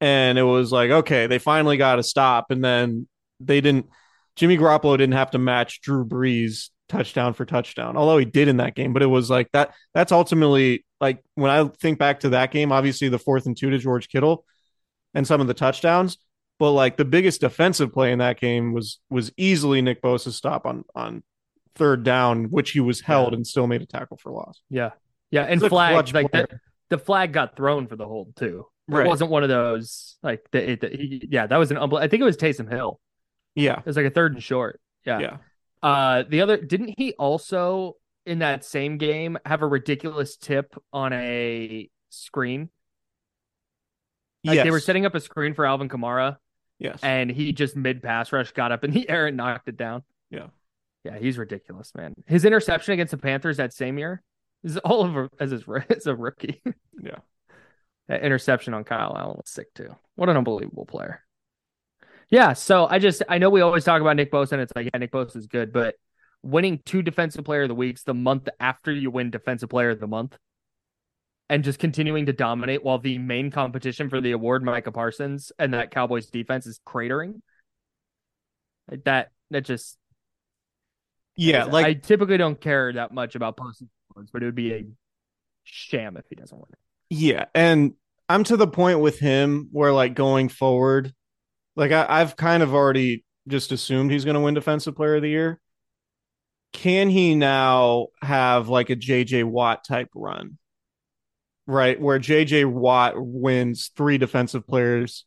And 0.00 0.38
it 0.38 0.42
was 0.42 0.72
like, 0.72 0.90
okay, 0.90 1.26
they 1.26 1.38
finally 1.38 1.76
got 1.76 1.98
a 1.98 2.02
stop. 2.02 2.50
And 2.50 2.64
then 2.64 3.06
they 3.38 3.60
didn't, 3.60 3.86
Jimmy 4.34 4.56
Garoppolo 4.56 4.96
didn't 4.96 5.12
have 5.12 5.32
to 5.32 5.38
match 5.38 5.82
Drew 5.82 6.06
Brees 6.06 6.70
touchdown 6.88 7.34
for 7.34 7.44
touchdown, 7.44 7.96
although 7.96 8.18
he 8.18 8.24
did 8.24 8.48
in 8.48 8.56
that 8.56 8.74
game. 8.74 8.94
But 8.94 9.02
it 9.02 9.06
was 9.06 9.28
like 9.28 9.52
that, 9.52 9.74
that's 9.94 10.10
ultimately 10.10 10.86
like 11.00 11.22
when 11.34 11.50
I 11.50 11.68
think 11.80 11.98
back 11.98 12.20
to 12.20 12.30
that 12.30 12.50
game, 12.50 12.72
obviously 12.72 13.10
the 13.10 13.18
fourth 13.18 13.44
and 13.44 13.56
two 13.56 13.70
to 13.70 13.78
George 13.78 14.08
Kittle 14.08 14.44
and 15.12 15.26
some 15.26 15.42
of 15.42 15.46
the 15.46 15.54
touchdowns. 15.54 16.16
But 16.58 16.72
like 16.72 16.96
the 16.96 17.04
biggest 17.04 17.42
defensive 17.42 17.92
play 17.92 18.12
in 18.12 18.18
that 18.20 18.40
game 18.40 18.72
was 18.72 18.98
was 19.10 19.30
easily 19.36 19.82
Nick 19.82 20.00
Bosa's 20.02 20.36
stop 20.36 20.64
on 20.66 20.84
on 20.94 21.22
third 21.74 22.02
down, 22.02 22.44
which 22.44 22.70
he 22.70 22.80
was 22.80 23.02
held 23.02 23.34
and 23.34 23.46
still 23.46 23.66
made 23.66 23.82
a 23.82 23.86
tackle 23.86 24.16
for 24.16 24.32
loss. 24.32 24.62
Yeah. 24.70 24.90
Yeah. 25.30 25.42
And 25.42 25.60
He's 25.60 25.68
flag, 25.68 26.14
like 26.14 26.32
the, 26.32 26.48
the 26.88 26.96
flag 26.98 27.32
got 27.32 27.56
thrown 27.56 27.86
for 27.86 27.96
the 27.96 28.06
hold 28.06 28.34
too. 28.36 28.66
It 28.88 28.94
Right. 28.94 29.06
wasn't 29.06 29.30
one 29.30 29.42
of 29.42 29.50
those 29.50 30.16
like 30.22 30.46
the, 30.52 30.70
it, 30.70 30.80
the 30.80 30.88
he, 30.88 31.28
yeah, 31.30 31.46
that 31.46 31.56
was 31.58 31.70
an 31.70 31.76
unbel- 31.76 32.00
I 32.00 32.08
think 32.08 32.22
it 32.22 32.24
was 32.24 32.36
Taysom 32.38 32.70
Hill. 32.72 32.98
Yeah. 33.54 33.80
It 33.80 33.84
was 33.86 33.96
like 33.96 34.06
a 34.06 34.10
third 34.10 34.32
and 34.32 34.42
short. 34.42 34.80
Yeah. 35.04 35.18
Yeah. 35.18 35.36
Uh 35.82 36.22
the 36.26 36.40
other 36.40 36.56
didn't 36.56 36.94
he 36.96 37.12
also 37.18 37.96
in 38.24 38.38
that 38.38 38.64
same 38.64 38.96
game 38.96 39.36
have 39.44 39.60
a 39.60 39.66
ridiculous 39.66 40.36
tip 40.38 40.74
on 40.92 41.12
a 41.12 41.90
screen? 42.08 42.70
Like 44.44 44.62
they 44.62 44.70
were 44.70 44.80
setting 44.80 45.04
up 45.04 45.14
a 45.14 45.20
screen 45.20 45.54
for 45.54 45.66
Alvin 45.66 45.88
Kamara 45.88 46.36
Yes. 46.78 47.00
and 47.02 47.30
he 47.30 47.52
just 47.52 47.74
mid 47.74 48.02
pass 48.02 48.32
rush 48.32 48.52
got 48.52 48.70
up 48.70 48.84
in 48.84 48.90
the 48.90 49.08
air 49.08 49.26
and 49.26 49.36
knocked 49.36 49.68
it 49.68 49.76
down. 49.76 50.02
Yeah. 50.30 50.48
Yeah, 51.04 51.18
he's 51.18 51.38
ridiculous, 51.38 51.94
man. 51.94 52.14
His 52.26 52.44
interception 52.44 52.94
against 52.94 53.12
the 53.12 53.18
Panthers 53.18 53.58
that 53.58 53.72
same 53.72 53.96
year 53.96 54.22
is 54.64 54.76
all 54.78 55.04
over 55.04 55.30
as 55.38 55.52
his 55.52 55.64
as 55.90 56.06
a 56.06 56.14
rookie. 56.14 56.62
Yeah. 57.02 57.16
That 58.08 58.22
interception 58.22 58.72
on 58.72 58.84
Kyle 58.84 59.16
Allen 59.18 59.36
was 59.36 59.50
sick 59.50 59.74
too. 59.74 59.88
What 60.14 60.28
an 60.28 60.36
unbelievable 60.36 60.86
player. 60.86 61.24
Yeah, 62.30 62.52
so 62.52 62.86
I 62.86 63.00
just 63.00 63.24
I 63.28 63.38
know 63.38 63.50
we 63.50 63.62
always 63.62 63.82
talk 63.82 64.00
about 64.00 64.14
Nick 64.14 64.30
Bosa 64.30 64.52
and 64.52 64.62
it's 64.62 64.72
like 64.76 64.88
yeah, 64.92 64.98
Nick 64.98 65.10
Bosa 65.10 65.34
is 65.34 65.48
good, 65.48 65.72
but 65.72 65.96
winning 66.40 66.80
two 66.84 67.02
defensive 67.02 67.44
player 67.44 67.62
of 67.62 67.68
the 67.68 67.74
weeks 67.74 68.04
the 68.04 68.14
month 68.14 68.48
after 68.60 68.92
you 68.92 69.10
win 69.10 69.30
defensive 69.30 69.68
player 69.68 69.90
of 69.90 69.98
the 69.98 70.06
month 70.06 70.38
and 71.48 71.62
just 71.62 71.78
continuing 71.78 72.26
to 72.26 72.32
dominate 72.32 72.84
while 72.84 72.98
the 72.98 73.18
main 73.18 73.50
competition 73.50 74.08
for 74.08 74.20
the 74.20 74.32
award, 74.32 74.64
Micah 74.64 74.92
Parsons, 74.92 75.52
and 75.58 75.74
that 75.74 75.90
Cowboys 75.90 76.26
defense 76.26 76.66
is 76.66 76.80
cratering. 76.86 77.40
That 79.04 79.30
that 79.50 79.64
just 79.64 79.98
Yeah, 81.36 81.64
like 81.64 81.86
I 81.86 81.94
typically 81.94 82.36
don't 82.36 82.60
care 82.60 82.92
that 82.92 83.12
much 83.12 83.34
about 83.34 83.56
posting 83.56 83.88
awards, 84.14 84.30
but 84.32 84.42
it 84.42 84.46
would 84.46 84.54
be 84.54 84.72
a 84.72 84.86
sham 85.64 86.16
if 86.16 86.24
he 86.28 86.36
doesn't 86.36 86.56
win 86.56 86.68
it. 86.72 86.78
Yeah, 87.10 87.44
and 87.54 87.94
I'm 88.28 88.44
to 88.44 88.56
the 88.56 88.66
point 88.66 89.00
with 89.00 89.18
him 89.18 89.68
where 89.72 89.92
like 89.92 90.14
going 90.14 90.48
forward, 90.48 91.12
like 91.76 91.92
I, 91.92 92.06
I've 92.08 92.36
kind 92.36 92.62
of 92.62 92.74
already 92.74 93.24
just 93.48 93.70
assumed 93.70 94.10
he's 94.10 94.24
going 94.24 94.34
to 94.34 94.40
win 94.40 94.54
Defensive 94.54 94.96
Player 94.96 95.16
of 95.16 95.22
the 95.22 95.30
Year. 95.30 95.60
Can 96.72 97.08
he 97.08 97.34
now 97.34 98.08
have 98.20 98.68
like 98.68 98.90
a 98.90 98.96
JJ 98.96 99.44
Watt 99.44 99.84
type 99.84 100.08
run? 100.14 100.58
Right, 101.66 102.00
where 102.00 102.20
JJ 102.20 102.66
Watt 102.66 103.14
wins 103.16 103.90
three 103.96 104.18
Defensive 104.18 104.66
Players 104.66 105.24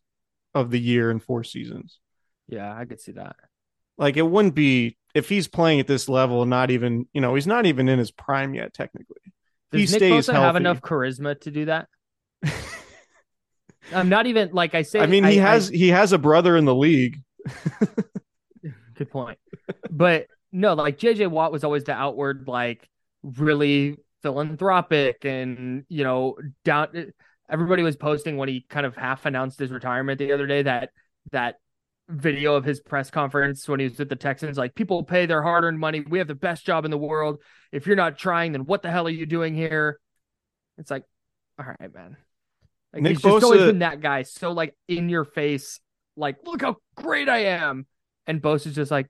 of 0.53 0.71
the 0.71 0.79
Year 0.79 1.11
in 1.11 1.19
four 1.19 1.43
seasons. 1.43 1.99
Yeah, 2.47 2.73
I 2.73 2.85
could 2.85 3.01
see 3.01 3.11
that. 3.13 3.35
Like 3.97 4.15
it 4.15 4.21
wouldn't 4.21 4.55
be 4.55 4.97
if 5.13 5.27
he's 5.27 5.47
playing 5.47 5.79
at 5.79 5.87
this 5.87 6.07
level, 6.07 6.45
not 6.45 6.71
even 6.71 7.07
you 7.13 7.21
know 7.21 7.35
he's 7.35 7.47
not 7.47 7.65
even 7.65 7.89
in 7.89 7.99
his 7.99 8.11
prime 8.11 8.53
yet 8.53 8.73
technically. 8.73 9.17
Does 9.71 9.81
he 9.81 9.85
Nick 9.85 9.99
stays 9.99 10.27
Bosa 10.27 10.33
healthy. 10.33 10.45
have 10.45 10.55
enough 10.55 10.81
charisma 10.81 11.39
to 11.41 11.51
do 11.51 11.65
that? 11.65 11.87
I'm 13.93 14.09
not 14.09 14.27
even 14.27 14.49
like 14.51 14.75
I 14.75 14.83
say. 14.83 14.99
I 14.99 15.05
mean, 15.05 15.23
he 15.23 15.37
has 15.37 15.67
he 15.67 15.89
has 15.89 16.13
a 16.13 16.17
brother 16.17 16.55
in 16.55 16.65
the 16.65 16.75
league. 16.75 17.21
Good 18.95 19.09
point. 19.09 19.39
But 19.89 20.27
no, 20.51 20.73
like 20.73 20.97
JJ 20.97 21.29
Watt 21.29 21.51
was 21.51 21.63
always 21.63 21.83
the 21.83 21.93
outward, 21.93 22.47
like 22.47 22.87
really 23.23 23.97
philanthropic 24.21 25.25
and, 25.25 25.85
you 25.89 26.03
know, 26.03 26.37
down. 26.63 27.13
Everybody 27.49 27.81
was 27.81 27.95
posting 27.95 28.37
when 28.37 28.47
he 28.47 28.65
kind 28.69 28.85
of 28.85 28.95
half 28.95 29.25
announced 29.25 29.59
his 29.59 29.71
retirement 29.71 30.19
the 30.19 30.33
other 30.33 30.45
day 30.45 30.61
that 30.61 30.91
that 31.31 31.55
video 32.09 32.55
of 32.55 32.63
his 32.63 32.79
press 32.79 33.09
conference 33.11 33.67
when 33.67 33.79
he 33.79 33.87
was 33.87 33.97
with 33.97 34.09
the 34.09 34.15
Texans. 34.15 34.57
Like, 34.57 34.75
people 34.75 35.03
pay 35.03 35.25
their 35.25 35.41
hard 35.41 35.63
earned 35.63 35.79
money. 35.79 36.01
We 36.01 36.17
have 36.17 36.27
the 36.27 36.35
best 36.35 36.65
job 36.65 36.85
in 36.85 36.91
the 36.91 36.97
world. 36.97 37.41
If 37.71 37.87
you're 37.87 37.95
not 37.95 38.17
trying, 38.17 38.51
then 38.51 38.65
what 38.65 38.81
the 38.81 38.91
hell 38.91 39.07
are 39.07 39.11
you 39.11 39.25
doing 39.25 39.55
here? 39.55 39.99
It's 40.77 40.91
like, 40.91 41.03
all 41.59 41.65
right, 41.65 41.93
man. 41.93 42.17
Like, 42.93 43.03
Nick 43.03 43.11
he's 43.13 43.21
just 43.21 43.43
always 43.43 43.61
been 43.61 43.79
that 43.79 44.01
guy. 44.01 44.23
So, 44.23 44.51
like, 44.51 44.75
in 44.87 45.09
your 45.09 45.25
face, 45.25 45.79
like, 46.15 46.37
look 46.43 46.61
how 46.61 46.77
great 46.95 47.29
I 47.29 47.45
am. 47.45 47.85
And 48.25 48.41
Bosa's 48.41 48.75
just 48.75 48.91
like, 48.91 49.07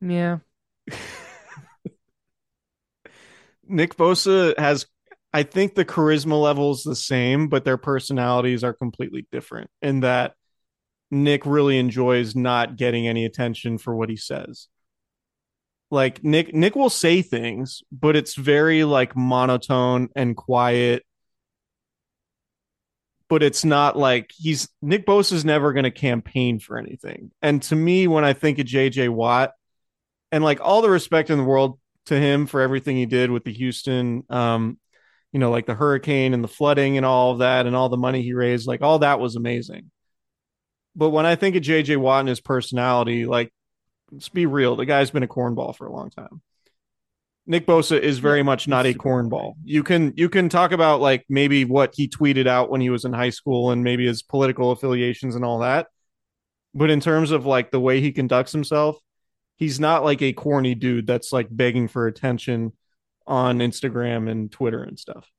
yeah, 0.00 0.38
Nick 3.68 3.96
Bosa 3.96 4.58
has, 4.58 4.86
I 5.32 5.42
think 5.42 5.74
the 5.74 5.84
charisma 5.84 6.40
level 6.40 6.72
is 6.72 6.82
the 6.82 6.96
same, 6.96 7.48
but 7.48 7.64
their 7.64 7.76
personalities 7.76 8.64
are 8.64 8.72
completely 8.72 9.26
different 9.30 9.70
in 9.82 10.00
that 10.00 10.34
Nick 11.10 11.46
really 11.46 11.78
enjoys 11.78 12.36
not 12.36 12.76
getting 12.76 13.08
any 13.08 13.24
attention 13.24 13.78
for 13.78 13.94
what 13.94 14.10
he 14.10 14.16
says. 14.16 14.68
Like 15.90 16.22
Nick, 16.22 16.54
Nick 16.54 16.76
will 16.76 16.90
say 16.90 17.22
things, 17.22 17.82
but 17.90 18.14
it's 18.14 18.34
very 18.34 18.84
like 18.84 19.16
monotone 19.16 20.10
and 20.14 20.36
quiet. 20.36 21.04
But 23.28 23.42
it's 23.42 23.64
not 23.64 23.96
like 23.96 24.30
he's 24.34 24.68
Nick 24.80 25.06
Bosa's 25.06 25.44
never 25.44 25.74
going 25.74 25.84
to 25.84 25.90
campaign 25.90 26.58
for 26.58 26.78
anything. 26.78 27.30
And 27.42 27.62
to 27.64 27.76
me, 27.76 28.06
when 28.06 28.24
I 28.24 28.32
think 28.32 28.58
of 28.58 28.66
JJ 28.66 29.10
Watt, 29.10 29.52
and 30.32 30.44
like 30.44 30.60
all 30.60 30.82
the 30.82 30.90
respect 30.90 31.30
in 31.30 31.38
the 31.38 31.44
world 31.44 31.78
to 32.08 32.18
him 32.18 32.46
for 32.46 32.60
everything 32.60 32.96
he 32.96 33.06
did 33.06 33.30
with 33.30 33.44
the 33.44 33.52
Houston, 33.52 34.24
um, 34.28 34.78
you 35.32 35.40
know, 35.40 35.50
like 35.50 35.66
the 35.66 35.74
hurricane 35.74 36.34
and 36.34 36.42
the 36.42 36.48
flooding 36.48 36.96
and 36.96 37.06
all 37.06 37.32
of 37.32 37.38
that 37.38 37.66
and 37.66 37.76
all 37.76 37.88
the 37.88 37.96
money 37.96 38.22
he 38.22 38.34
raised, 38.34 38.66
like 38.66 38.82
all 38.82 39.00
that 39.00 39.20
was 39.20 39.36
amazing. 39.36 39.90
But 40.96 41.10
when 41.10 41.26
I 41.26 41.36
think 41.36 41.56
of 41.56 41.62
JJ 41.62 41.96
Watt 41.98 42.20
and 42.20 42.28
his 42.28 42.40
personality, 42.40 43.24
like 43.24 43.52
let's 44.10 44.28
be 44.28 44.46
real, 44.46 44.76
the 44.76 44.86
guy's 44.86 45.10
been 45.10 45.22
a 45.22 45.28
cornball 45.28 45.76
for 45.76 45.86
a 45.86 45.92
long 45.92 46.10
time. 46.10 46.42
Nick 47.46 47.66
Bosa 47.66 47.98
is 47.98 48.18
very 48.18 48.42
much 48.42 48.68
not 48.68 48.84
a 48.84 48.92
cornball. 48.92 49.54
You 49.64 49.82
can 49.82 50.12
you 50.16 50.28
can 50.28 50.50
talk 50.50 50.72
about 50.72 51.00
like 51.00 51.24
maybe 51.30 51.64
what 51.64 51.94
he 51.96 52.06
tweeted 52.06 52.46
out 52.46 52.68
when 52.68 52.82
he 52.82 52.90
was 52.90 53.06
in 53.06 53.14
high 53.14 53.30
school 53.30 53.70
and 53.70 53.82
maybe 53.82 54.06
his 54.06 54.22
political 54.22 54.70
affiliations 54.70 55.34
and 55.34 55.46
all 55.46 55.60
that. 55.60 55.86
But 56.74 56.90
in 56.90 57.00
terms 57.00 57.30
of 57.30 57.46
like 57.46 57.70
the 57.70 57.80
way 57.80 58.02
he 58.02 58.12
conducts 58.12 58.52
himself, 58.52 58.98
he's 59.58 59.78
not 59.78 60.02
like 60.04 60.22
a 60.22 60.32
corny 60.32 60.74
dude 60.74 61.06
that's 61.06 61.32
like 61.32 61.48
begging 61.50 61.88
for 61.88 62.06
attention 62.06 62.72
on 63.26 63.58
Instagram 63.58 64.30
and 64.30 64.50
Twitter 64.50 64.82
and 64.82 64.98
stuff. 64.98 65.30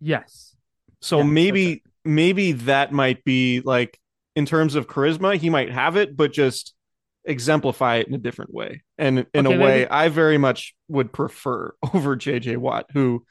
yes. 0.00 0.54
So 1.00 1.18
Yeah, 1.18 1.24
maybe 1.24 1.82
maybe 2.04 2.52
that 2.52 2.92
might 2.92 3.24
be 3.24 3.60
like 3.60 3.98
in 4.36 4.46
terms 4.46 4.74
of 4.74 4.86
charisma, 4.86 5.36
he 5.36 5.48
might 5.50 5.70
have 5.70 5.96
it, 5.96 6.16
but 6.16 6.32
just 6.32 6.74
exemplify 7.24 7.96
it 7.96 8.08
in 8.08 8.14
a 8.14 8.18
different 8.18 8.52
way. 8.52 8.82
And 8.98 9.26
in 9.32 9.46
Okay, 9.46 9.56
a 9.56 9.58
way 9.58 9.66
maybe- 9.80 9.90
I 9.90 10.08
very 10.08 10.38
much 10.38 10.74
would 10.88 11.12
prefer 11.12 11.74
over 11.94 12.16
JJ 12.16 12.56
Watt, 12.58 12.86
who 12.92 13.24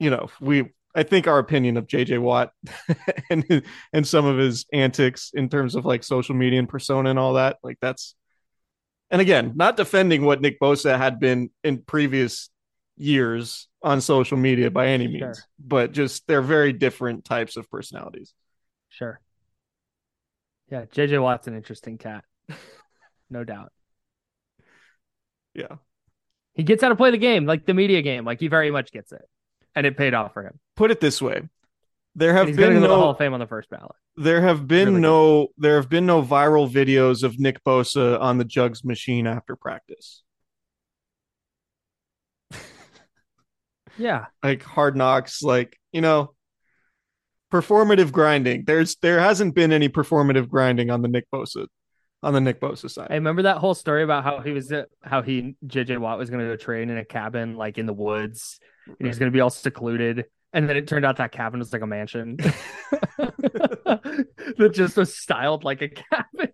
you 0.00 0.10
know, 0.10 0.28
we 0.40 0.70
I 0.98 1.04
think 1.04 1.26
our 1.28 1.38
opinion 1.38 1.76
of 1.76 1.86
JJ 1.86 2.20
Watt 2.20 2.52
and 3.30 3.62
and 3.92 4.06
some 4.06 4.26
of 4.26 4.36
his 4.36 4.66
antics 4.72 5.30
in 5.32 5.48
terms 5.48 5.74
of 5.76 5.84
like 5.84 6.02
social 6.02 6.34
media 6.34 6.58
and 6.58 6.68
persona 6.68 7.10
and 7.10 7.18
all 7.18 7.34
that, 7.34 7.58
like 7.62 7.78
that's 7.80 8.16
and 9.10 9.20
again, 9.20 9.52
not 9.54 9.76
defending 9.76 10.24
what 10.24 10.40
Nick 10.40 10.60
Bosa 10.60 10.98
had 10.98 11.20
been 11.20 11.50
in 11.64 11.82
previous 11.82 12.50
years 12.96 13.68
on 13.82 14.00
social 14.00 14.36
media 14.36 14.70
by 14.70 14.88
any 14.88 15.06
means, 15.06 15.20
Sure. 15.20 15.34
but 15.58 15.92
just 15.92 16.26
they're 16.26 16.42
very 16.42 16.72
different 16.72 17.24
types 17.24 17.56
of 17.56 17.70
personalities. 17.70 18.34
Sure. 18.88 19.20
Yeah, 20.70 20.84
JJ 20.86 21.22
Watt's 21.22 21.46
an 21.46 21.54
interesting 21.54 21.96
cat. 21.98 22.24
No 23.30 23.44
doubt. 23.44 23.72
Yeah. 25.52 25.76
He 26.54 26.62
gets 26.62 26.82
how 26.82 26.88
to 26.88 26.96
play 26.96 27.10
the 27.10 27.18
game, 27.18 27.44
like 27.44 27.66
the 27.66 27.74
media 27.74 28.00
game. 28.00 28.24
Like 28.24 28.40
he 28.40 28.48
very 28.48 28.70
much 28.70 28.90
gets 28.90 29.12
it. 29.12 29.20
And 29.78 29.86
it 29.86 29.96
paid 29.96 30.12
off 30.12 30.34
for 30.34 30.42
him. 30.42 30.58
Put 30.74 30.90
it 30.90 30.98
this 30.98 31.22
way. 31.22 31.42
There 32.16 32.34
have 32.34 32.46
been 32.48 32.56
go 32.56 32.80
to 32.80 32.88
Hall 32.88 32.98
no 32.98 33.08
of 33.10 33.18
Fame 33.18 33.32
on 33.32 33.38
the 33.38 33.46
first 33.46 33.70
ballot. 33.70 33.94
there 34.16 34.40
have 34.40 34.66
been 34.66 34.88
Really 34.88 35.00
no 35.02 35.48
there 35.56 35.76
have 35.76 35.88
been 35.88 36.04
no 36.04 36.20
viral 36.20 36.68
videos 36.68 37.22
of 37.22 37.38
Nick 37.38 37.62
Bosa 37.62 38.20
on 38.20 38.38
the 38.38 38.44
jugs 38.44 38.84
machine 38.84 39.28
after 39.28 39.54
practice. 39.54 40.24
Yeah. 43.96 44.26
Like 44.42 44.64
hard 44.64 44.96
knocks, 44.96 45.42
like, 45.42 45.78
you 45.92 46.00
know, 46.00 46.34
performative 47.52 48.10
grinding. 48.10 48.64
There's 48.64 48.96
there 48.96 49.20
hasn't 49.20 49.54
been 49.54 49.72
any 49.72 49.88
performative 49.88 50.48
grinding 50.48 50.90
on 50.90 51.02
the 51.02 51.08
Nick 51.08 51.26
Bosa 51.32 51.66
on 52.22 52.34
the 52.34 52.40
Nick 52.40 52.60
Bosa 52.60 52.90
side. 52.90 53.08
I 53.10 53.14
remember 53.14 53.42
that 53.42 53.58
whole 53.58 53.74
story 53.74 54.02
about 54.02 54.24
how 54.24 54.40
he 54.40 54.50
was 54.50 54.72
how 55.02 55.22
he 55.22 55.56
JJ 55.66 55.98
Watt 55.98 56.18
was 56.18 56.30
gonna 56.30 56.46
go 56.46 56.56
train 56.56 56.90
in 56.90 56.98
a 56.98 57.04
cabin 57.04 57.56
like 57.56 57.78
in 57.78 57.86
the 57.86 57.92
woods 57.92 58.58
and 58.88 58.96
he 59.00 59.06
was 59.08 59.18
gonna 59.18 59.30
be 59.30 59.40
all 59.40 59.50
secluded. 59.50 60.24
And 60.52 60.68
then 60.68 60.76
it 60.78 60.88
turned 60.88 61.04
out 61.04 61.18
that 61.18 61.30
cabin 61.32 61.58
was 61.60 61.72
like 61.74 61.82
a 61.82 61.86
mansion 61.86 62.36
that 63.18 64.70
just 64.72 64.96
was 64.96 65.14
styled 65.14 65.62
like 65.62 65.82
a 65.82 65.88
cabin. 65.88 66.50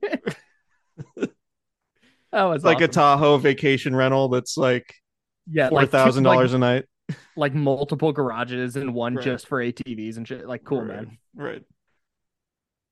that 2.32 2.42
was 2.44 2.56
It's 2.56 2.64
like 2.64 2.80
a. 2.80 2.88
Tahoe 2.88 3.38
vacation 3.38 3.94
rental 3.94 4.28
that's 4.28 4.56
like 4.56 4.94
yeah, 5.48 5.68
four 5.68 5.82
like 5.82 5.90
thousand 5.90 6.24
dollars 6.24 6.52
like, 6.52 6.56
a 6.56 6.58
night. 6.58 6.84
like 7.36 7.54
multiple 7.54 8.12
garages 8.12 8.76
and 8.76 8.94
one 8.94 9.14
Right. 9.16 9.24
just 9.24 9.46
for 9.46 9.60
ATVs 9.62 10.16
and 10.16 10.26
shit. 10.26 10.46
Like 10.46 10.64
cool, 10.64 10.80
right, 10.80 10.88
man. 10.88 11.18
Right. 11.36 11.62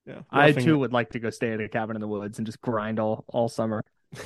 Yeah. 0.05 0.21
I 0.29 0.51
too 0.51 0.75
it. 0.75 0.77
would 0.77 0.93
like 0.93 1.11
to 1.11 1.19
go 1.19 1.29
stay 1.29 1.51
at 1.51 1.59
a 1.61 1.67
cabin 1.69 1.95
in 1.97 2.01
the 2.01 2.07
woods 2.07 2.37
and 2.37 2.45
just 2.45 2.61
grind 2.61 2.99
all 2.99 3.25
all 3.27 3.49
summer. 3.49 3.83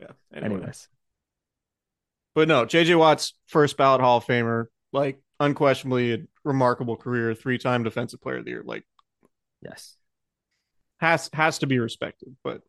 Yeah. 0.00 0.08
Anyway. 0.34 0.56
Anyways, 0.56 0.88
But 2.34 2.48
no, 2.48 2.64
JJ 2.64 2.98
Watt's 2.98 3.34
first 3.46 3.76
ballot 3.76 4.00
Hall 4.00 4.18
of 4.18 4.24
Famer, 4.24 4.66
like 4.92 5.20
unquestionably 5.38 6.14
a 6.14 6.18
remarkable 6.44 6.96
career, 6.96 7.34
three 7.34 7.58
time 7.58 7.82
defensive 7.82 8.20
player 8.20 8.38
of 8.38 8.44
the 8.44 8.50
year, 8.52 8.62
like 8.64 8.84
yes, 9.60 9.96
has 10.98 11.28
has 11.32 11.58
to 11.58 11.66
be 11.66 11.78
respected, 11.78 12.36
but 12.42 12.62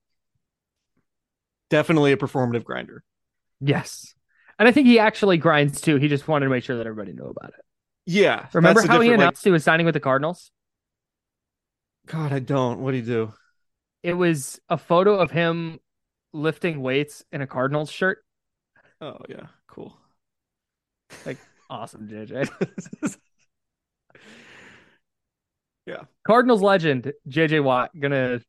definitely 1.70 2.12
a 2.12 2.18
performative 2.18 2.64
grinder. 2.64 3.04
yes, 3.62 4.14
and 4.60 4.68
I 4.68 4.72
think 4.72 4.88
he 4.88 5.00
actually 5.00 5.38
grinds 5.38 5.82
too. 5.82 5.96
He 5.96 6.08
just 6.08 6.28
wanted 6.28 6.46
to 6.46 6.52
make 6.52 6.64
sure 6.64 6.78
that 6.78 6.86
everybody 6.86 7.14
knew 7.14 7.26
about 7.26 7.50
it. 7.50 7.66
Yeah. 8.06 8.48
Remember 8.54 8.82
how 8.82 9.00
he 9.00 9.08
different, 9.08 9.10
like- 9.10 9.20
announced 9.20 9.44
he 9.46 9.52
was 9.52 9.64
signing 9.64 9.86
with 9.86 9.94
the 9.94 10.00
Cardinals? 10.02 10.52
God, 12.06 12.34
I 12.34 12.40
don't. 12.40 12.80
What 12.82 12.92
do 12.92 12.98
you 12.98 13.04
do? 13.04 13.34
It 14.04 14.14
was 14.14 14.60
a 14.68 14.78
photo 14.78 15.16
of 15.18 15.32
him 15.32 15.80
lifting 16.34 16.82
weights 16.82 17.24
in 17.32 17.42
a 17.42 17.48
Cardinals 17.48 17.90
shirt. 17.90 18.24
Oh 19.04 19.18
yeah, 19.28 19.48
cool. 19.68 19.98
Like 21.26 21.38
awesome, 21.70 22.08
JJ. 22.08 22.50
Yeah. 25.86 26.04
Cardinals 26.26 26.62
legend 26.62 27.12
JJ 27.28 27.62
Watt 27.64 27.92
gonna. 28.00 28.40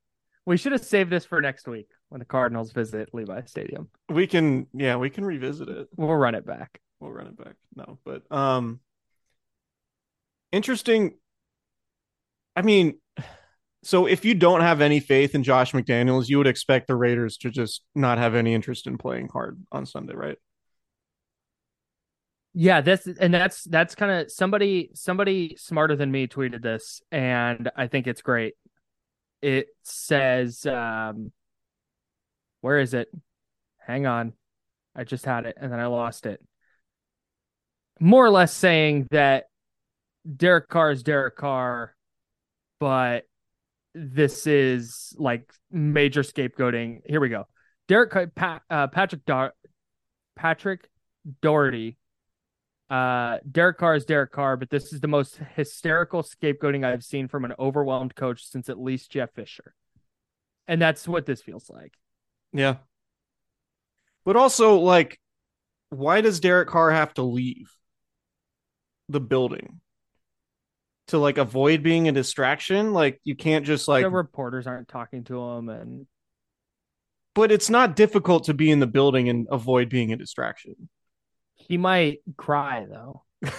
We 0.47 0.57
should 0.57 0.73
have 0.73 0.85
saved 0.85 1.11
this 1.11 1.25
for 1.25 1.41
next 1.41 1.67
week. 1.67 1.89
when 2.11 2.21
the 2.21 2.25
Cardinals 2.25 2.71
visit 2.71 3.09
Levi 3.13 3.43
Stadium. 3.47 3.89
We 4.09 4.27
can, 4.29 4.69
yeah, 4.73 4.97
we 4.97 5.11
can 5.11 5.25
revisit 5.25 5.69
it. 5.69 5.89
We'll 5.97 6.15
run 6.15 6.35
it 6.35 6.47
back. 6.47 6.79
We'll 7.01 7.11
run 7.11 7.27
it 7.27 7.37
back. 7.37 7.57
No, 7.75 7.99
but 8.05 8.31
um, 8.31 8.79
interesting. 10.53 11.15
I 12.55 12.63
mean, 12.63 13.01
so 13.83 14.07
if 14.07 14.25
you 14.25 14.35
don't 14.35 14.61
have 14.61 14.81
any 14.81 15.01
faith 15.01 15.35
in 15.35 15.43
Josh 15.43 15.73
McDaniels, 15.73 16.29
you 16.29 16.39
would 16.39 16.47
expect 16.47 16.87
the 16.87 16.95
Raiders 16.95 17.37
to 17.39 17.51
just 17.51 17.83
not 17.95 18.19
have 18.19 18.35
any 18.37 18.55
interest 18.55 18.87
in 18.87 18.97
playing 18.97 19.29
hard 19.33 19.61
on 19.73 19.87
Sunday, 19.87 20.15
right? 20.15 20.39
Yeah, 22.57 22.81
this 22.83 23.07
and 23.07 23.35
that's 23.35 23.65
that's 23.65 23.97
kind 23.97 24.13
of 24.13 24.31
somebody 24.31 24.91
somebody 24.95 25.57
smarter 25.59 25.97
than 25.97 26.13
me 26.13 26.29
tweeted 26.29 26.63
this, 26.63 27.03
and 27.11 27.69
I 27.77 27.89
think 27.89 28.07
it's 28.07 28.23
great. 28.23 28.55
It 29.43 29.67
says, 29.83 30.65
um, 30.65 31.33
"Where 32.61 32.79
is 32.79 32.95
it? 32.95 33.09
Hang 33.79 34.07
on, 34.07 34.35
I 34.95 35.03
just 35.03 35.25
had 35.25 35.47
it 35.47 35.57
and 35.61 35.73
then 35.73 35.81
I 35.81 35.87
lost 35.87 36.27
it." 36.27 36.41
More 37.99 38.25
or 38.25 38.31
less 38.31 38.55
saying 38.55 39.09
that 39.11 39.47
Derek 40.37 40.69
Carr 40.69 40.93
is 40.93 41.03
Derek 41.03 41.37
Carr, 41.37 41.97
but 42.79 43.25
this 43.95 44.47
is 44.47 45.13
like 45.19 45.53
major 45.73 46.23
scapegoating. 46.23 47.01
Here 47.05 47.21
we 47.21 47.31
go. 47.31 47.49
Derek 47.89 48.35
Pat, 48.37 48.63
uh, 48.71 48.87
Patrick 48.87 49.23
Patrick 50.37 50.89
Doherty 51.43 51.99
uh, 52.91 53.39
Derek 53.51 53.78
Carr 53.78 53.95
is 53.95 54.05
Derek 54.05 54.32
Carr, 54.32 54.57
but 54.57 54.70
this 54.70 54.93
is 54.93 55.01
the 55.01 55.09
most 55.09 55.39
hysterical 55.55 56.22
scapegoating 56.22 56.85
I've 56.85 57.05
seen 57.05 57.28
from 57.28 57.45
an 57.45 57.55
overwhelmed 57.59 58.14
coach 58.14 58.45
since 58.45 58.68
at 58.68 58.78
least 58.78 59.11
Jeff 59.11 59.32
Fisher. 59.32 59.74
And 60.68 60.80
that's 60.80 61.09
what 61.09 61.26
this 61.26 61.43
feels 61.43 61.70
like. 61.70 61.95
Yeah. 62.53 62.76
But 64.24 64.37
also, 64.37 64.76
like, 64.76 65.18
why 65.91 66.20
does 66.20 66.41
Derek 66.41 66.68
Carr 66.68 66.91
have 66.91 67.14
to 67.14 67.22
leave 67.22 67.70
the 69.09 69.20
building 69.20 69.80
to 71.09 71.18
like 71.18 71.37
avoid 71.39 71.82
being 71.82 72.09
a 72.09 72.12
distraction? 72.12 72.93
Like, 72.93 73.20
you 73.24 73.37
can't 73.37 73.66
just 73.66 73.89
like 73.89 74.05
the 74.05 74.11
reporters 74.11 74.66
aren't 74.66 74.89
talking 74.89 75.24
to 75.24 75.43
him, 75.43 75.68
and 75.68 76.07
but 77.35 77.53
it's 77.53 77.68
not 77.68 77.97
difficult 77.97 78.45
to 78.45 78.55
be 78.55 78.70
in 78.70 78.80
the 78.80 78.87
building 78.87 79.28
and 79.28 79.47
avoid 79.51 79.89
being 79.89 80.12
a 80.12 80.16
distraction. 80.16 80.89
He 81.69 81.77
might 81.77 82.19
cry 82.37 82.87
though. 82.89 83.23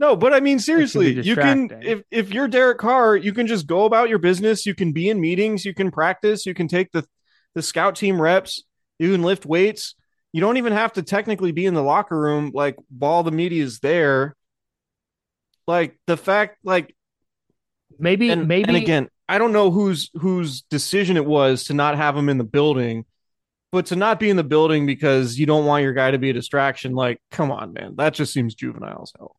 no, 0.00 0.16
but 0.16 0.32
I 0.32 0.40
mean 0.40 0.58
seriously, 0.58 1.20
you 1.20 1.34
can 1.34 1.70
if 1.82 2.02
if 2.10 2.32
you're 2.32 2.48
Derek 2.48 2.78
Carr, 2.78 3.16
you 3.16 3.32
can 3.32 3.46
just 3.46 3.66
go 3.66 3.84
about 3.84 4.08
your 4.08 4.18
business, 4.18 4.66
you 4.66 4.74
can 4.74 4.92
be 4.92 5.08
in 5.08 5.20
meetings, 5.20 5.64
you 5.64 5.74
can 5.74 5.90
practice, 5.90 6.46
you 6.46 6.54
can 6.54 6.68
take 6.68 6.92
the 6.92 7.06
the 7.54 7.62
scout 7.62 7.96
team 7.96 8.20
reps, 8.20 8.62
you 8.98 9.12
can 9.12 9.22
lift 9.22 9.46
weights. 9.46 9.94
You 10.32 10.40
don't 10.40 10.58
even 10.58 10.72
have 10.72 10.92
to 10.92 11.02
technically 11.02 11.50
be 11.50 11.66
in 11.66 11.74
the 11.74 11.82
locker 11.82 12.18
room 12.18 12.52
like 12.54 12.76
while 12.96 13.24
the 13.24 13.32
media 13.32 13.64
is 13.64 13.80
there. 13.80 14.36
Like 15.66 15.98
the 16.06 16.16
fact 16.16 16.58
like 16.62 16.94
Maybe, 18.00 18.30
and, 18.30 18.48
maybe 18.48 18.68
and 18.68 18.76
again, 18.76 19.08
I 19.28 19.38
don't 19.38 19.52
know 19.52 19.70
whose 19.70 20.10
whose 20.14 20.62
decision 20.62 21.16
it 21.16 21.24
was 21.24 21.64
to 21.64 21.74
not 21.74 21.96
have 21.96 22.16
him 22.16 22.28
in 22.28 22.38
the 22.38 22.44
building, 22.44 23.04
but 23.72 23.86
to 23.86 23.96
not 23.96 24.18
be 24.20 24.30
in 24.30 24.36
the 24.36 24.44
building 24.44 24.86
because 24.86 25.38
you 25.38 25.46
don't 25.46 25.64
want 25.66 25.82
your 25.84 25.92
guy 25.92 26.10
to 26.10 26.18
be 26.18 26.30
a 26.30 26.32
distraction. 26.32 26.92
Like, 26.92 27.20
come 27.30 27.50
on, 27.50 27.72
man, 27.72 27.94
that 27.96 28.14
just 28.14 28.32
seems 28.32 28.54
juvenile 28.54 29.02
as 29.02 29.12
hell. 29.18 29.36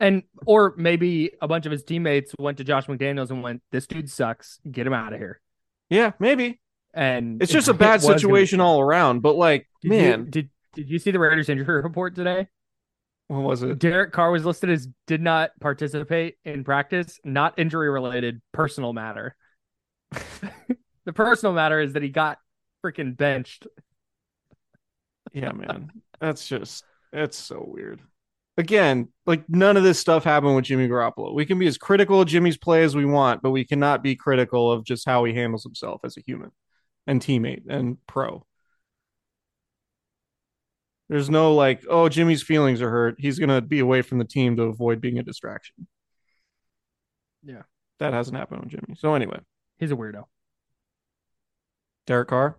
and 0.00 0.22
or 0.46 0.74
maybe 0.76 1.30
a 1.40 1.48
bunch 1.48 1.64
of 1.66 1.72
his 1.72 1.82
teammates 1.82 2.34
went 2.38 2.58
to 2.58 2.64
Josh 2.64 2.86
McDaniels 2.86 3.30
and 3.30 3.42
went, 3.42 3.62
"This 3.72 3.86
dude 3.86 4.10
sucks. 4.10 4.60
Get 4.70 4.86
him 4.86 4.92
out 4.92 5.12
of 5.12 5.18
here." 5.18 5.40
Yeah, 5.88 6.12
maybe 6.18 6.60
And 6.92 7.40
it's 7.42 7.52
just 7.52 7.68
a 7.68 7.74
bad 7.74 8.00
gonna- 8.02 8.18
situation 8.18 8.60
all 8.60 8.80
around. 8.80 9.20
But 9.20 9.36
like, 9.36 9.68
Did 9.82 9.90
man, 9.90 10.24
you, 10.26 10.30
did 10.30 10.50
did 10.74 10.90
you 10.90 10.98
see 10.98 11.10
the 11.12 11.18
Raiders 11.18 11.48
injury 11.48 11.80
report 11.82 12.14
today? 12.14 12.48
what 13.28 13.40
was 13.42 13.62
it? 13.62 13.78
Derek 13.80 14.12
Carr 14.12 14.30
was 14.30 14.44
listed 14.44 14.70
as 14.70 14.86
did 15.08 15.20
not 15.20 15.50
participate 15.60 16.36
in 16.44 16.62
practice, 16.62 17.18
not 17.24 17.58
injury 17.58 17.88
related, 17.90 18.40
personal 18.52 18.92
matter. 18.92 19.34
the 21.04 21.12
personal 21.12 21.52
matter 21.54 21.80
is 21.80 21.94
that 21.94 22.02
he 22.02 22.08
got 22.08 22.38
freaking 22.84 23.16
benched. 23.16 23.66
Yeah, 25.32 25.52
man, 25.52 25.90
that's 26.20 26.46
just 26.48 26.84
it's 27.12 27.36
so 27.36 27.64
weird. 27.66 28.00
Again, 28.58 29.08
like 29.26 29.48
none 29.48 29.76
of 29.76 29.82
this 29.82 29.98
stuff 29.98 30.24
happened 30.24 30.56
with 30.56 30.64
Jimmy 30.64 30.88
Garoppolo. 30.88 31.34
We 31.34 31.44
can 31.44 31.58
be 31.58 31.66
as 31.66 31.76
critical 31.76 32.22
of 32.22 32.28
Jimmy's 32.28 32.56
play 32.56 32.84
as 32.84 32.96
we 32.96 33.04
want, 33.04 33.42
but 33.42 33.50
we 33.50 33.64
cannot 33.64 34.02
be 34.02 34.16
critical 34.16 34.72
of 34.72 34.84
just 34.84 35.06
how 35.06 35.24
he 35.24 35.34
handles 35.34 35.62
himself 35.62 36.00
as 36.04 36.16
a 36.16 36.22
human 36.22 36.52
and 37.06 37.20
teammate 37.20 37.68
and 37.68 37.98
pro. 38.06 38.46
There's 41.08 41.30
no 41.30 41.54
like, 41.54 41.84
oh, 41.88 42.08
Jimmy's 42.08 42.42
feelings 42.42 42.80
are 42.80 42.90
hurt. 42.90 43.16
He's 43.18 43.38
gonna 43.38 43.60
be 43.60 43.80
away 43.80 44.02
from 44.02 44.18
the 44.18 44.24
team 44.24 44.56
to 44.56 44.64
avoid 44.64 45.00
being 45.00 45.18
a 45.18 45.22
distraction. 45.22 45.86
Yeah. 47.42 47.62
That 47.98 48.12
hasn't 48.12 48.36
happened 48.36 48.60
with 48.60 48.70
Jimmy. 48.70 48.96
So 48.98 49.14
anyway, 49.14 49.38
He's 49.78 49.92
a 49.92 49.96
weirdo. 49.96 50.24
Derek 52.06 52.28
Carr. 52.28 52.58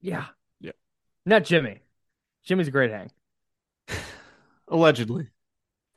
Yeah. 0.00 0.26
Yeah. 0.60 0.72
Not 1.26 1.44
Jimmy. 1.44 1.80
Jimmy's 2.44 2.68
a 2.68 2.70
great 2.70 2.90
hang, 2.90 3.10
Allegedly. 4.68 5.28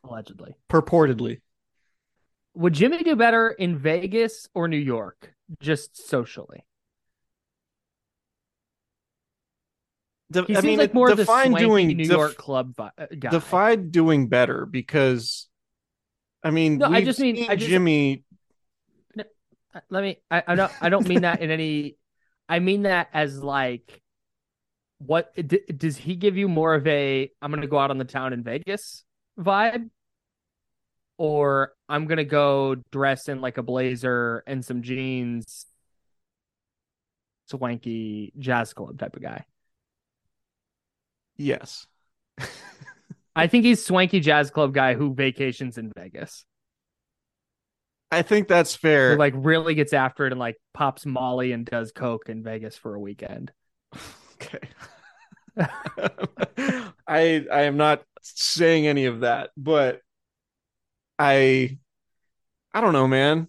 allegedly. 0.04 0.56
Purportedly. 0.70 1.40
Would 2.56 2.74
Jimmy 2.74 3.02
do 3.04 3.16
better 3.16 3.50
in 3.50 3.78
Vegas 3.78 4.50
or 4.54 4.68
New 4.68 4.78
York? 4.78 5.34
Just 5.62 6.08
socially. 6.08 6.66
De- 10.32 10.44
He 10.46 10.54
I 10.56 10.60
seems 10.60 10.66
mean, 10.66 10.80
like 10.80 10.90
it- 10.92 10.94
more 10.94 11.10
of 11.10 11.18
the 11.18 11.24
define 11.24 11.54
doing 11.54 11.88
New 11.88 11.96
def- 12.06 12.08
York 12.12 12.36
club 12.36 12.74
uh, 12.80 12.90
guy. 13.18 13.30
Defied 13.30 13.92
doing 13.92 14.28
better 14.28 14.66
because, 14.66 15.48
I 16.44 16.50
mean, 16.52 16.80
No, 16.80 16.88
I 16.88 16.98
we've 16.98 17.06
just 17.06 17.20
mean- 17.20 17.36
seen 17.38 17.50
I 17.50 17.56
just- 17.56 17.70
Jimmy. 17.70 18.24
Uh, 19.76 19.80
let 19.90 20.04
me 20.04 20.18
I, 20.30 20.44
I 20.48 20.54
don't 20.56 20.72
I 20.84 20.90
don't 20.90 21.08
mean 21.08 21.22
that 21.22 21.42
in 21.42 21.50
any 21.50 21.98
I 22.50 22.60
mean 22.60 22.84
that 22.84 23.10
as 23.14 23.42
like 23.42 24.02
what 25.00 25.34
d- 25.36 25.62
does 25.76 25.98
he 25.98 26.16
give 26.16 26.38
you 26.38 26.48
more 26.48 26.74
of 26.76 26.86
a 26.88 27.30
I'm 27.42 27.52
going 27.52 27.62
to 27.62 27.68
go 27.68 27.80
out 27.80 27.92
on 27.92 27.98
the 27.98 28.06
town 28.06 28.34
in 28.34 28.44
Vegas 28.44 29.04
vibe 29.40 29.90
or 31.18 31.74
I'm 31.90 32.06
going 32.08 32.18
to 32.18 32.26
go 32.26 32.76
dress 32.92 33.30
in 33.30 33.42
like 33.42 33.58
a 33.58 33.64
blazer 33.64 34.44
and 34.48 34.64
some 34.64 34.82
jeans 34.82 35.66
swanky 37.48 38.34
jazz 38.38 38.74
club 38.74 38.98
type 39.00 39.16
of 39.16 39.22
guy. 39.22 39.46
Yes, 41.36 41.88
I 43.36 43.48
think 43.48 43.66
he's 43.66 43.84
swanky 43.84 44.20
jazz 44.20 44.52
club 44.52 44.74
guy 44.74 44.94
who 44.94 45.14
vacations 45.14 45.78
in 45.78 45.92
Vegas. 45.96 46.46
I 48.14 48.22
think 48.22 48.48
that's 48.48 48.76
fair. 48.76 49.14
Who 49.14 49.18
like 49.18 49.34
really 49.36 49.76
gets 49.76 49.94
after 49.94 50.26
it 50.26 50.32
and 50.32 50.40
like 50.40 50.58
pops 50.74 51.06
Molly 51.06 51.52
and 51.52 51.66
does 51.66 51.92
coke 51.92 52.30
in 52.30 52.44
Vegas 52.44 52.78
for 52.78 52.94
a 52.94 53.00
weekend. 53.00 53.52
okay. 54.36 54.70
I 57.08 57.46
I 57.52 57.62
am 57.64 57.78
not 57.78 58.04
saying 58.22 58.88
any 58.88 59.06
of 59.06 59.22
that, 59.22 59.50
but 59.58 60.02
I 61.18 61.78
I 62.74 62.82
don't 62.82 62.94
know, 62.94 63.08
man. 63.08 63.48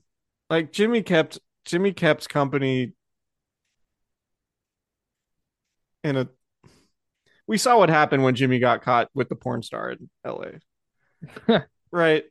Like 0.48 0.72
Jimmy 0.72 1.02
kept 1.02 1.38
Jimmy 1.64 1.92
kept 1.92 2.28
company 2.28 2.92
in 6.02 6.16
a 6.16 6.28
we 7.46 7.58
saw 7.58 7.78
what 7.78 7.90
happened 7.90 8.22
when 8.22 8.34
Jimmy 8.34 8.58
got 8.58 8.82
caught 8.82 9.10
with 9.14 9.28
the 9.28 9.36
porn 9.36 9.62
star 9.62 9.90
in 9.90 10.08
LA. 10.24 11.58
right? 11.90 12.24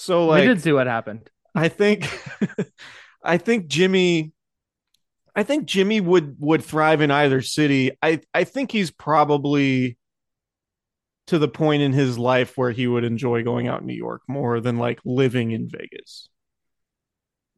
So 0.00 0.24
like 0.24 0.40
we 0.40 0.46
did 0.46 0.62
see 0.62 0.72
what 0.72 0.86
happened. 0.86 1.28
I 1.54 1.68
think 1.68 2.08
I 3.22 3.36
think 3.36 3.66
Jimmy 3.66 4.32
I 5.36 5.42
think 5.42 5.66
Jimmy 5.66 6.00
would 6.00 6.36
would 6.38 6.64
thrive 6.64 7.02
in 7.02 7.10
either 7.10 7.42
city. 7.42 7.92
I 8.02 8.22
I 8.32 8.44
think 8.44 8.72
he's 8.72 8.90
probably 8.90 9.98
to 11.26 11.38
the 11.38 11.48
point 11.48 11.82
in 11.82 11.92
his 11.92 12.18
life 12.18 12.56
where 12.56 12.70
he 12.70 12.86
would 12.86 13.04
enjoy 13.04 13.44
going 13.44 13.68
out 13.68 13.82
in 13.82 13.86
New 13.86 13.92
York 13.92 14.22
more 14.26 14.58
than 14.58 14.78
like 14.78 15.00
living 15.04 15.50
in 15.50 15.68
Vegas. 15.68 16.30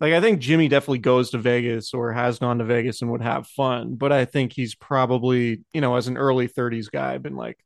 Like 0.01 0.13
I 0.13 0.21
think 0.21 0.41
Jimmy 0.41 0.67
definitely 0.67 0.99
goes 0.99 1.31
to 1.31 1.39
Vegas 1.39 1.95
or 1.95 2.13
has 2.13 2.41
gone 2.41 2.59
to 2.59 2.65
Vegas 2.65 3.03
and 3.03 3.13
would 3.13 3.23
have 3.23 3.47
fun, 3.47 3.95
but 3.95 4.11
I 4.11 4.25
think 4.25 4.53
he's 4.53 4.75
probably, 4.75 5.63
you 5.73 5.81
know, 5.81 5.95
as 5.95 6.09
an 6.09 6.17
early 6.17 6.49
30s 6.49 6.91
guy 6.91 7.19
been 7.19 7.37
like 7.37 7.59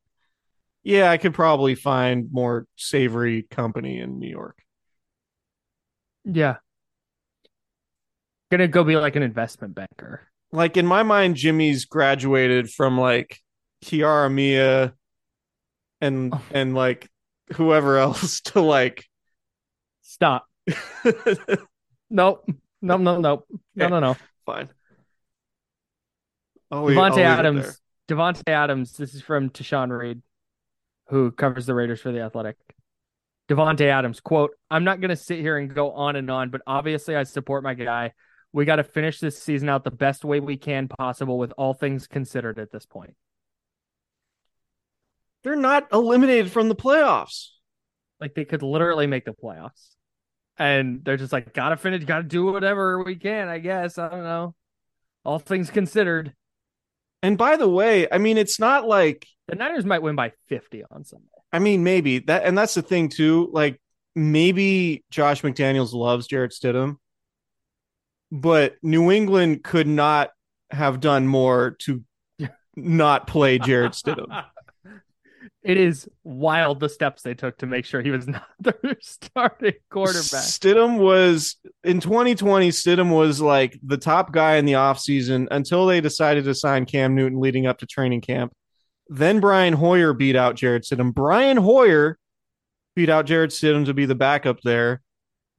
yeah, 0.84 1.10
I 1.10 1.16
could 1.16 1.34
probably 1.34 1.74
find 1.74 2.28
more 2.30 2.64
savory 2.76 3.42
company 3.50 3.98
in 3.98 4.20
New 4.20 4.28
York. 4.28 4.56
Yeah. 6.26 6.56
Gonna 8.50 8.68
go 8.68 8.84
be 8.84 8.96
like 8.96 9.16
an 9.16 9.22
investment 9.22 9.74
banker. 9.74 10.22
like 10.52 10.76
in 10.76 10.86
my 10.86 11.02
mind, 11.02 11.36
Jimmy's 11.36 11.84
graduated 11.86 12.70
from 12.70 12.98
like 12.98 13.40
Kiara 13.84 14.32
Mia 14.32 14.94
and 16.00 16.32
Oh. 16.34 16.42
and 16.52 16.74
like 16.74 17.08
whoever 17.54 17.96
else 17.98 18.40
to 18.52 18.60
like 18.60 19.04
Stop. 20.02 20.46
Nope. 22.10 22.48
No, 22.80 22.96
no, 22.98 23.18
no. 23.20 23.44
No, 23.74 23.88
no, 23.88 23.98
no. 24.00 24.16
Fine. 24.44 24.68
I'll 26.70 26.84
Davante 26.86 27.18
Adams. 27.18 27.80
Davante 28.08 28.48
Adams. 28.48 28.96
This 28.96 29.14
is 29.14 29.22
from 29.22 29.50
Tashan 29.50 29.96
Reed, 29.96 30.22
who 31.08 31.32
covers 31.32 31.66
the 31.66 31.74
Raiders 31.74 32.00
for 32.00 32.12
the 32.12 32.20
Athletic. 32.20 32.56
Davante 33.48 33.82
Adams 33.82 34.20
quote: 34.20 34.52
"I'm 34.70 34.84
not 34.84 35.00
going 35.00 35.10
to 35.10 35.16
sit 35.16 35.38
here 35.40 35.56
and 35.56 35.72
go 35.72 35.92
on 35.92 36.16
and 36.16 36.30
on, 36.30 36.50
but 36.50 36.62
obviously 36.66 37.14
I 37.14 37.22
support 37.24 37.62
my 37.62 37.74
guy. 37.74 38.12
We 38.52 38.64
got 38.64 38.76
to 38.76 38.84
finish 38.84 39.20
this 39.20 39.38
season 39.38 39.68
out 39.68 39.84
the 39.84 39.90
best 39.90 40.24
way 40.24 40.40
we 40.40 40.56
can 40.56 40.88
possible, 40.88 41.38
with 41.38 41.52
all 41.56 41.74
things 41.74 42.06
considered 42.06 42.58
at 42.58 42.72
this 42.72 42.86
point. 42.86 43.14
They're 45.44 45.56
not 45.56 45.88
eliminated 45.92 46.50
from 46.50 46.68
the 46.68 46.74
playoffs. 46.74 47.50
Like 48.20 48.34
they 48.34 48.44
could 48.44 48.62
literally 48.62 49.06
make 49.06 49.24
the 49.24 49.32
playoffs, 49.32 49.90
and 50.58 51.04
they're 51.04 51.18
just 51.18 51.32
like, 51.32 51.52
gotta 51.54 51.76
finish, 51.76 52.04
gotta 52.04 52.24
do 52.24 52.46
whatever 52.46 53.02
we 53.02 53.16
can. 53.16 53.48
I 53.48 53.58
guess 53.58 53.98
I 53.98 54.08
don't 54.08 54.24
know. 54.24 54.54
All 55.24 55.38
things 55.38 55.70
considered, 55.70 56.34
And 57.22 57.36
by 57.36 57.56
the 57.56 57.68
way, 57.68 58.08
I 58.10 58.18
mean 58.18 58.38
it's 58.38 58.58
not 58.58 58.88
like 58.88 59.26
the 59.48 59.54
Niners 59.54 59.84
might 59.84 60.02
win 60.02 60.16
by 60.16 60.32
50 60.48 60.84
on 60.90 61.04
Sunday. 61.04 61.26
I 61.52 61.58
mean 61.58 61.84
maybe 61.84 62.20
that 62.20 62.44
and 62.44 62.56
that's 62.56 62.74
the 62.74 62.82
thing 62.82 63.08
too. 63.08 63.50
Like 63.52 63.80
maybe 64.14 65.04
Josh 65.10 65.42
McDaniels 65.42 65.92
loves 65.92 66.26
Jarrett 66.26 66.52
Stidham, 66.52 66.96
but 68.30 68.76
New 68.82 69.10
England 69.10 69.64
could 69.64 69.86
not 69.86 70.30
have 70.70 71.00
done 71.00 71.26
more 71.26 71.76
to 71.80 72.02
not 72.74 73.26
play 73.26 73.58
Jarrett 73.58 73.92
Stidham. 73.92 74.44
It 75.66 75.78
is 75.78 76.08
wild 76.22 76.78
the 76.78 76.88
steps 76.88 77.22
they 77.22 77.34
took 77.34 77.58
to 77.58 77.66
make 77.66 77.84
sure 77.86 78.00
he 78.00 78.12
was 78.12 78.28
not 78.28 78.46
their 78.60 78.96
starting 79.00 79.72
quarterback. 79.90 80.22
Stidham 80.22 80.96
was 80.96 81.56
in 81.82 81.98
2020. 81.98 82.68
Stidham 82.70 83.12
was 83.12 83.40
like 83.40 83.76
the 83.82 83.96
top 83.96 84.30
guy 84.30 84.58
in 84.58 84.64
the 84.64 84.74
offseason 84.74 85.48
until 85.50 85.86
they 85.86 86.00
decided 86.00 86.44
to 86.44 86.54
sign 86.54 86.86
Cam 86.86 87.16
Newton 87.16 87.40
leading 87.40 87.66
up 87.66 87.78
to 87.78 87.86
training 87.86 88.20
camp. 88.20 88.52
Then 89.08 89.40
Brian 89.40 89.74
Hoyer 89.74 90.12
beat 90.12 90.36
out 90.36 90.56
Jarrett 90.56 90.82
Stidham. 90.82 91.14
Brian 91.14 91.58
Hoyer 91.58 92.18
beat 92.94 93.08
out 93.08 93.26
Jarrett 93.26 93.50
Stidham 93.50 93.84
to 93.84 93.94
be 93.94 94.06
the 94.06 94.14
backup 94.14 94.60
there. 94.62 95.02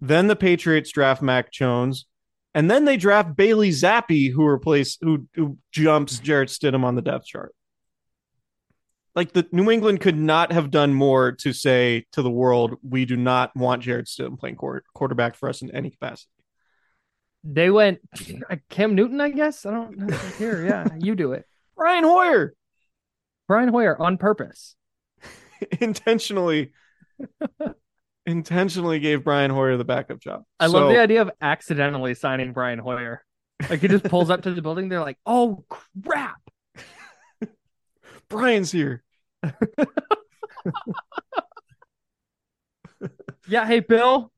Then 0.01 0.27
the 0.27 0.35
Patriots 0.35 0.91
draft 0.91 1.21
Mac 1.21 1.51
Jones, 1.51 2.05
and 2.53 2.69
then 2.69 2.85
they 2.85 2.97
draft 2.97 3.35
Bailey 3.35 3.69
Zappe, 3.69 4.31
who 4.31 4.45
replace 4.45 4.97
who 5.01 5.27
who 5.33 5.57
jumps 5.71 6.19
Jarrett 6.19 6.49
Stidham 6.49 6.83
on 6.83 6.95
the 6.95 7.01
depth 7.01 7.25
chart. 7.25 7.55
Like 9.15 9.33
the 9.33 9.47
New 9.51 9.71
England 9.71 10.01
could 10.01 10.17
not 10.17 10.51
have 10.51 10.69
done 10.69 10.93
more 10.93 11.31
to 11.31 11.51
say 11.51 12.05
to 12.11 12.21
the 12.21 12.29
world, 12.29 12.75
we 12.83 13.05
do 13.05 13.15
not 13.15 13.55
want 13.55 13.81
Jarrett 13.81 14.05
Stidham 14.05 14.37
playing 14.37 14.57
quar- 14.57 14.83
quarterback 14.93 15.35
for 15.35 15.49
us 15.49 15.63
in 15.63 15.71
any 15.71 15.89
capacity. 15.89 16.29
They 17.43 17.71
went 17.71 17.99
uh, 18.49 18.57
Cam 18.69 18.93
Newton, 18.93 19.21
I 19.21 19.29
guess. 19.29 19.65
I 19.65 19.71
don't 19.71 19.97
know. 19.97 20.17
Here, 20.37 20.65
yeah, 20.65 20.87
you 20.99 21.15
do 21.15 21.31
it. 21.31 21.45
Brian 21.75 22.03
Hoyer 22.03 22.53
Brian 23.47 23.69
Hoyer 23.69 23.99
on 23.99 24.17
purpose. 24.17 24.75
intentionally 25.79 26.71
intentionally 28.25 28.99
gave 28.99 29.23
Brian 29.23 29.51
Hoyer 29.51 29.77
the 29.77 29.85
backup 29.85 30.19
job. 30.19 30.43
I 30.59 30.67
love 30.67 30.89
the 30.89 30.99
idea 30.99 31.21
of 31.21 31.31
accidentally 31.41 32.13
signing 32.13 32.53
Brian 32.53 32.79
Hoyer. 32.79 33.23
Like 33.69 33.79
he 33.79 33.87
just 33.87 34.03
pulls 34.05 34.29
up 34.29 34.43
to 34.43 34.53
the 34.53 34.61
building. 34.61 34.89
They're 34.89 35.01
like, 35.01 35.17
"Oh 35.25 35.65
crap!" 35.67 36.41
Brian's 38.29 38.71
here. 38.71 39.03
Yeah, 43.47 43.65
hey 43.65 43.79
Bill. 43.79 44.31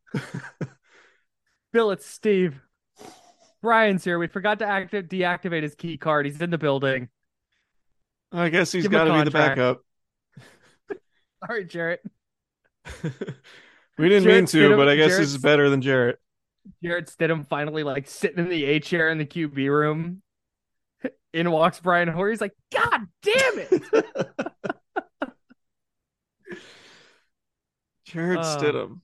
Bill, 1.74 1.92
it's 1.92 2.06
Steve. 2.06 2.62
Brian's 3.62 4.04
here. 4.04 4.20
We 4.20 4.28
forgot 4.28 4.60
to 4.60 4.66
active 4.66 5.08
deactivate 5.08 5.64
his 5.64 5.76
key 5.76 5.98
card. 5.98 6.26
He's 6.26 6.42
in 6.42 6.52
the 6.52 6.58
building. 6.58 7.10
I 8.32 8.50
guess 8.50 8.72
he's 8.72 8.88
got 8.88 9.06
to 9.06 9.14
be 9.14 9.24
the 9.24 9.32
backup. 9.32 9.82
All 10.92 11.56
right, 11.56 11.68
Jarrett. 11.68 12.02
We 13.98 14.08
didn't 14.08 14.24
Jarrett 14.24 14.38
mean 14.38 14.46
to, 14.46 14.70
Stidham- 14.70 14.78
but 14.78 14.88
I 14.88 14.96
guess 14.96 15.08
Jarrett 15.10 15.20
this 15.24 15.30
is 15.32 15.38
better 15.40 15.70
than 15.70 15.82
Jarrett. 15.82 16.20
Jarrett 16.82 17.08
Stidham 17.08 17.46
finally 17.46 17.84
like 17.84 18.08
sitting 18.08 18.40
in 18.40 18.48
the 18.48 18.64
A 18.64 18.80
chair 18.80 19.10
in 19.10 19.18
the 19.18 19.26
QB 19.26 19.56
room. 19.70 20.22
In 21.34 21.52
walks 21.52 21.82
Brian 21.82 22.08
Hoyer. 22.08 22.30
He's 22.30 22.40
like, 22.40 22.54
God 22.72 23.02
damn 23.22 23.60
it. 23.60 23.84
Jarrett 28.06 28.40
Uh. 28.40 28.58
Stidham. 28.58 29.02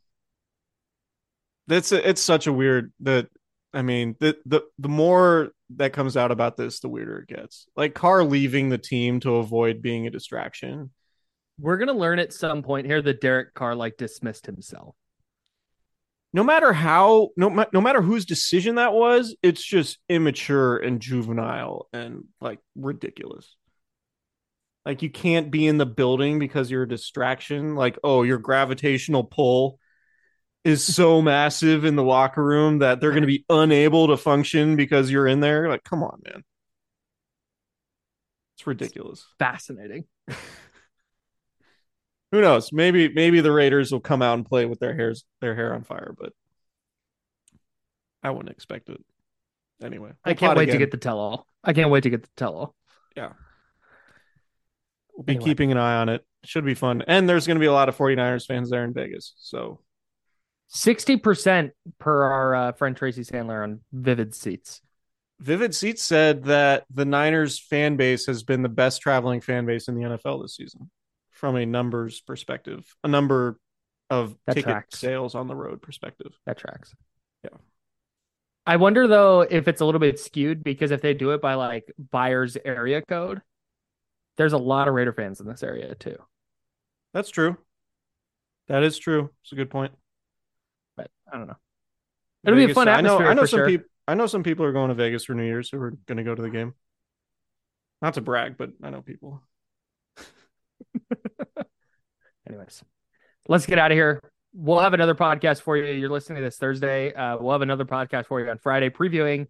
That's 1.68 1.92
a, 1.92 2.10
it's 2.10 2.22
such 2.22 2.48
a 2.48 2.54
weird 2.54 2.94
that 3.02 3.28
I 3.76 3.82
mean 3.82 4.16
the 4.20 4.38
the 4.46 4.62
the 4.80 4.90
more 4.90 5.52
that 5.72 5.92
comes 5.94 6.16
out 6.16 6.32
about 6.32 6.56
this, 6.56 6.80
the 6.80 6.88
weirder 6.88 7.20
it 7.20 7.28
gets. 7.28 7.68
Like 7.76 7.94
Carr 7.94 8.24
leaving 8.24 8.70
the 8.70 8.78
team 8.78 9.20
to 9.20 9.36
avoid 9.36 9.82
being 9.82 10.08
a 10.08 10.12
distraction. 10.12 10.92
We're 11.60 11.78
gonna 11.78 11.94
learn 11.94 12.20
at 12.20 12.34
some 12.34 12.64
point 12.64 12.88
here 12.88 13.02
that 13.02 13.20
Derek 13.20 13.54
Carr 13.54 13.76
like 13.76 13.98
dismissed 13.98 14.46
himself. 14.46 14.96
No 16.32 16.44
matter 16.44 16.72
how 16.72 17.30
no 17.36 17.66
no 17.74 17.82
matter 17.82 18.02
whose 18.02 18.26
decision 18.26 18.76
that 18.76 18.94
was, 18.94 19.36
it's 19.44 19.64
just 19.64 20.00
immature 20.08 20.78
and 20.78 21.02
juvenile 21.02 21.90
and 21.92 22.24
like 22.40 22.60
ridiculous. 22.78 23.58
Like 24.86 25.02
you 25.02 25.10
can't 25.10 25.52
be 25.52 25.68
in 25.68 25.78
the 25.78 25.86
building 25.86 26.40
because 26.40 26.72
you're 26.72 26.84
a 26.84 26.88
distraction. 26.88 27.76
Like 27.76 28.00
oh, 28.06 28.24
your 28.24 28.38
gravitational 28.38 29.26
pull 29.26 29.80
is 30.66 30.84
so 30.84 31.22
massive 31.22 31.86
in 31.86 31.96
the 31.96 32.04
locker 32.04 32.44
room 32.44 32.80
that 32.80 33.00
they're 33.00 33.12
going 33.12 33.22
to 33.22 33.28
be 33.28 33.46
unable 33.50 34.08
to 34.08 34.18
function 34.18 34.76
because 34.76 35.10
you're 35.12 35.28
in 35.28 35.40
there. 35.40 35.70
Like 35.70 35.86
come 35.86 36.04
on, 36.04 36.22
man. 36.26 36.44
It's 38.58 38.68
ridiculous. 38.68 39.26
Fascinating. 39.40 40.06
Who 42.32 42.42
knows? 42.42 42.74
Maybe 42.74 43.14
maybe 43.14 43.40
the 43.40 43.52
Raiders 43.52 43.92
will 43.92 44.02
come 44.02 44.22
out 44.22 44.34
and 44.34 44.46
play 44.46 44.66
with 44.66 44.80
their 44.80 44.96
hairs 44.96 45.24
their 45.40 45.56
hair 45.56 45.74
on 45.74 45.84
fire, 45.84 46.14
but 46.20 46.34
I 48.24 48.32
wouldn't 48.32 48.50
expect 48.52 48.90
it. 48.90 49.02
Anyway, 49.84 50.12
I 50.24 50.30
we'll 50.30 50.36
can't 50.36 50.56
plot 50.56 50.58
wait 50.58 50.72
to 50.72 50.78
get 50.78 50.92
the 50.92 50.98
tell 50.98 51.20
all. 51.20 51.48
I 51.64 51.74
can't 51.74 51.92
wait 51.92 52.04
to 52.04 52.10
get 52.10 52.24
the 52.24 52.30
tell 52.36 52.56
all. 52.56 52.76
Yeah. 53.16 53.34
We'll 55.14 55.24
be 55.24 55.36
Anyway. 55.36 55.46
keeping 55.46 55.72
an 55.72 55.78
eye 55.78 55.96
on 55.98 56.10
it. 56.10 56.26
Should 56.44 56.66
be 56.66 56.74
fun. 56.74 57.04
And 57.08 57.30
there's 57.30 57.48
going 57.48 57.56
to 57.56 57.62
be 57.62 57.66
a 57.68 57.72
lot 57.74 57.88
of 57.90 57.96
49ers 57.98 58.46
fans 58.46 58.70
there 58.70 58.84
in 58.84 58.94
Vegas. 58.94 59.34
So 59.38 59.80
60% 60.74 61.72
per 62.00 62.24
our 62.24 62.56
uh, 62.56 62.72
friend 62.74 62.96
Tracy 62.98 63.24
Sandler 63.24 63.64
on 63.64 63.82
Vivid 63.94 64.34
Seats. 64.36 64.82
Vivid 65.40 65.76
Seats 65.76 66.02
said 66.02 66.46
that 66.46 66.86
the 66.90 67.06
Niners 67.06 67.60
fan 67.60 67.98
base 67.98 68.26
has 68.26 68.44
been 68.44 68.62
the 68.62 68.70
best 68.70 69.02
traveling 69.02 69.42
fan 69.42 69.66
base 69.66 69.88
in 69.88 69.96
the 69.96 70.02
NFL 70.02 70.42
this 70.42 70.56
season 70.56 70.90
from 71.32 71.58
a 71.58 71.66
numbers 71.66 72.22
perspective, 72.22 72.86
a 73.04 73.08
number 73.08 73.60
of 74.10 74.36
That 74.48 74.54
ticket 74.54 74.70
tracks. 74.72 74.98
sales 75.00 75.36
on 75.36 75.48
the 75.48 75.56
road 75.56 75.82
perspective. 75.82 76.32
That 76.46 76.58
tracks. 76.58 76.94
Yeah. 77.44 77.50
I 78.66 78.78
wonder 78.78 79.08
though 79.08 79.42
if 79.42 79.68
it's 79.68 79.82
a 79.82 79.86
little 79.86 80.00
bit 80.00 80.20
skewed 80.20 80.64
because 80.64 80.92
if 80.92 81.02
they 81.02 81.14
do 81.14 81.32
it 81.32 81.42
by 81.42 81.56
like 81.56 81.92
buyer's 82.12 82.58
area 82.64 83.02
code, 83.02 83.42
there's 84.38 84.54
a 84.54 84.58
lot 84.58 84.88
of 84.88 84.94
Raider 84.94 85.14
fans 85.14 85.40
in 85.42 85.48
this 85.48 85.64
area 85.64 85.94
too. 85.96 86.18
That's 87.14 87.30
true. 87.30 87.58
That 88.68 88.84
is 88.84 88.98
true. 88.98 89.30
It's 89.44 89.52
a 89.52 89.56
good 89.56 89.70
point. 89.70 89.92
But 90.98 91.10
I 91.32 91.38
don't 91.38 91.48
know. 91.48 91.58
It'll 92.46 92.58
be 92.58 92.64
a 92.64 92.68
Vegas- 92.68 92.76
fun 92.76 92.88
I 92.88 93.02
know. 93.02 93.16
atmosphere 93.16 93.28
I 93.28 93.34
know 93.34 93.46
some 93.46 93.58
sure. 93.60 93.68
people. 93.68 93.88
I 94.08 94.14
know 94.14 94.28
some 94.28 94.44
people 94.44 94.66
are 94.66 94.72
going 94.72 94.90
to 94.90 94.96
Vegas 94.96 95.26
for 95.26 95.34
New 95.34 95.46
Year's 95.46 95.70
who 95.70 95.82
are 95.82 95.92
going 96.06 96.18
to 96.18 96.24
go 96.24 96.36
to 96.36 96.42
the 96.42 96.50
game. 96.50 96.74
Not 98.02 98.14
to 98.16 98.22
brag, 98.22 98.58
but 98.58 98.72
I 98.84 98.92
know 98.92 99.02
people. 99.02 99.42
Anyways, 102.48 102.84
let's 103.48 103.66
get 103.66 103.80
out 103.80 103.92
of 103.92 103.96
here. 103.96 104.22
We'll 104.54 104.80
have 104.80 104.94
another 104.94 105.16
podcast 105.16 105.62
for 105.62 105.76
you. 105.76 105.92
You're 105.94 106.10
listening 106.10 106.38
to 106.38 106.44
this 106.44 106.58
Thursday. 106.58 107.14
Uh, 107.14 107.38
we'll 107.40 107.52
have 107.52 107.62
another 107.64 107.86
podcast 107.86 108.28
for 108.28 108.40
you 108.40 108.50
on 108.50 108.58
Friday 108.60 108.90
previewing 108.90 109.48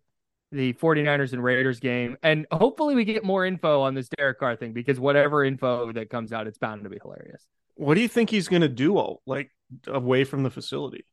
the 0.51 0.73
49ers 0.73 1.33
and 1.33 1.43
Raiders 1.43 1.79
game. 1.79 2.17
And 2.23 2.47
hopefully 2.51 2.95
we 2.95 3.03
get 3.03 3.23
more 3.23 3.45
info 3.45 3.81
on 3.81 3.93
this 3.93 4.07
Derek 4.17 4.39
Carr 4.39 4.55
thing 4.55 4.71
because 4.73 4.99
whatever 4.99 5.43
info 5.43 5.91
that 5.91 6.09
comes 6.09 6.31
out, 6.31 6.47
it's 6.47 6.57
bound 6.57 6.83
to 6.85 6.89
be 6.89 6.97
hilarious. 7.01 7.45
What 7.75 7.95
do 7.95 8.01
you 8.01 8.07
think 8.07 8.29
he's 8.29 8.47
going 8.47 8.61
to 8.61 8.69
do? 8.69 8.97
All 8.97 9.21
like 9.25 9.51
away 9.87 10.23
from 10.23 10.43
the 10.43 10.49
facility, 10.49 11.05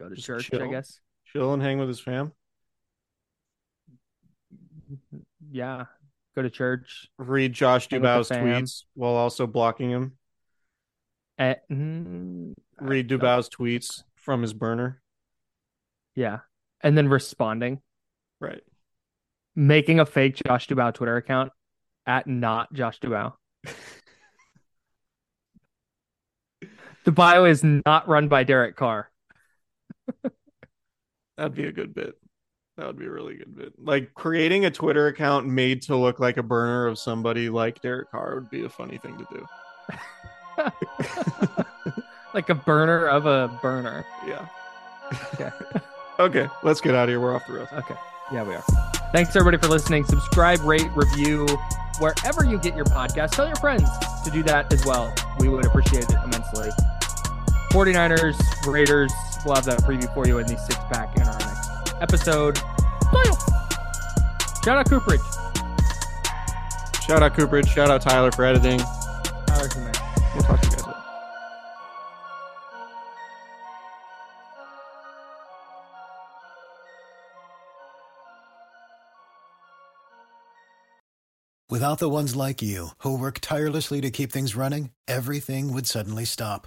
go 0.00 0.08
to 0.08 0.14
Just 0.16 0.26
church, 0.26 0.52
I 0.54 0.66
guess. 0.66 0.98
chill 1.26 1.52
and 1.52 1.62
hang 1.62 1.78
with 1.78 1.88
his 1.88 2.00
fam. 2.00 2.32
Yeah. 5.52 5.84
Go 6.34 6.42
to 6.42 6.50
church. 6.50 7.08
Read 7.18 7.52
Josh 7.52 7.88
Dubow's 7.88 8.28
tweets 8.30 8.84
while 8.94 9.12
also 9.12 9.46
blocking 9.46 9.90
him. 9.90 10.16
Eh, 11.38 11.54
mm, 11.70 12.54
Read 12.80 13.08
Dubow's 13.08 13.48
tweets 13.48 14.02
from 14.14 14.42
his 14.42 14.52
burner. 14.52 15.00
Yeah. 16.14 16.40
And 16.82 16.96
then 16.96 17.08
responding, 17.08 17.80
Right. 18.40 18.62
making 19.54 20.00
a 20.00 20.06
fake 20.06 20.40
Josh 20.46 20.66
Dubow 20.66 20.94
Twitter 20.94 21.16
account 21.16 21.52
at 22.06 22.26
not 22.26 22.72
Josh 22.72 23.00
Dubow. 23.00 23.34
the 27.04 27.12
bio 27.12 27.44
is 27.44 27.62
not 27.62 28.08
run 28.08 28.28
by 28.28 28.44
Derek 28.44 28.76
Carr. 28.76 29.09
That'd 31.40 31.54
be 31.54 31.64
a 31.64 31.72
good 31.72 31.94
bit. 31.94 32.18
That 32.76 32.86
would 32.86 32.98
be 32.98 33.06
a 33.06 33.10
really 33.10 33.34
good 33.34 33.56
bit. 33.56 33.72
Like 33.78 34.12
creating 34.12 34.66
a 34.66 34.70
Twitter 34.70 35.06
account 35.06 35.46
made 35.46 35.80
to 35.82 35.96
look 35.96 36.20
like 36.20 36.36
a 36.36 36.42
burner 36.42 36.86
of 36.86 36.98
somebody 36.98 37.48
like 37.48 37.80
Derek 37.80 38.10
Carr 38.10 38.34
would 38.34 38.50
be 38.50 38.66
a 38.66 38.68
funny 38.68 38.98
thing 38.98 39.16
to 39.16 39.26
do. 39.32 39.46
like 42.34 42.50
a 42.50 42.54
burner 42.54 43.06
of 43.06 43.24
a 43.24 43.48
burner. 43.62 44.04
Yeah. 44.26 44.46
Okay. 45.32 45.50
okay, 46.18 46.48
let's 46.62 46.82
get 46.82 46.94
out 46.94 47.04
of 47.04 47.08
here. 47.08 47.20
We're 47.20 47.34
off 47.34 47.46
the 47.46 47.54
rails. 47.54 47.68
Okay. 47.72 47.96
Yeah, 48.30 48.42
we 48.42 48.54
are. 48.54 48.64
Thanks 49.12 49.34
everybody 49.34 49.56
for 49.56 49.68
listening. 49.68 50.04
Subscribe, 50.04 50.60
rate, 50.60 50.90
review 50.94 51.46
wherever 52.00 52.44
you 52.44 52.58
get 52.58 52.76
your 52.76 52.84
podcast. 52.84 53.30
Tell 53.30 53.46
your 53.46 53.56
friends 53.56 53.88
to 54.24 54.30
do 54.30 54.42
that 54.42 54.70
as 54.74 54.84
well. 54.84 55.14
We 55.38 55.48
would 55.48 55.64
appreciate 55.64 56.04
it 56.04 56.16
immensely. 56.22 56.68
49ers, 57.70 58.36
Raiders, 58.66 59.10
we'll 59.44 59.54
have 59.54 59.64
that 59.64 59.80
preview 59.82 60.12
for 60.14 60.26
you 60.26 60.38
in 60.38 60.46
the 60.46 60.56
six 60.56 60.76
pack 60.92 61.16
in 61.16 61.22
our 61.22 61.38
next 61.38 61.94
episode. 62.00 62.58
Shout 64.64 64.76
out 64.76 64.88
Cooperage. 64.90 65.20
Shout 67.06 67.22
out 67.22 67.34
Cooperage. 67.34 67.68
Shout 67.68 67.90
out 67.90 68.02
Tyler 68.02 68.30
for 68.30 68.44
editing. 68.44 68.78
Tyler's 69.46 69.74
the 69.74 69.80
man. 69.80 69.92
We'll 70.34 70.42
talk 70.44 70.60
to 70.60 70.66
you 70.66 70.72
guys 70.72 70.86
later. 70.86 70.96
Without 81.70 81.98
the 81.98 82.08
ones 82.10 82.36
like 82.36 82.60
you, 82.60 82.88
who 82.98 83.16
work 83.16 83.38
tirelessly 83.40 84.00
to 84.02 84.10
keep 84.10 84.30
things 84.30 84.54
running, 84.54 84.90
everything 85.08 85.72
would 85.72 85.86
suddenly 85.86 86.24
stop. 86.24 86.66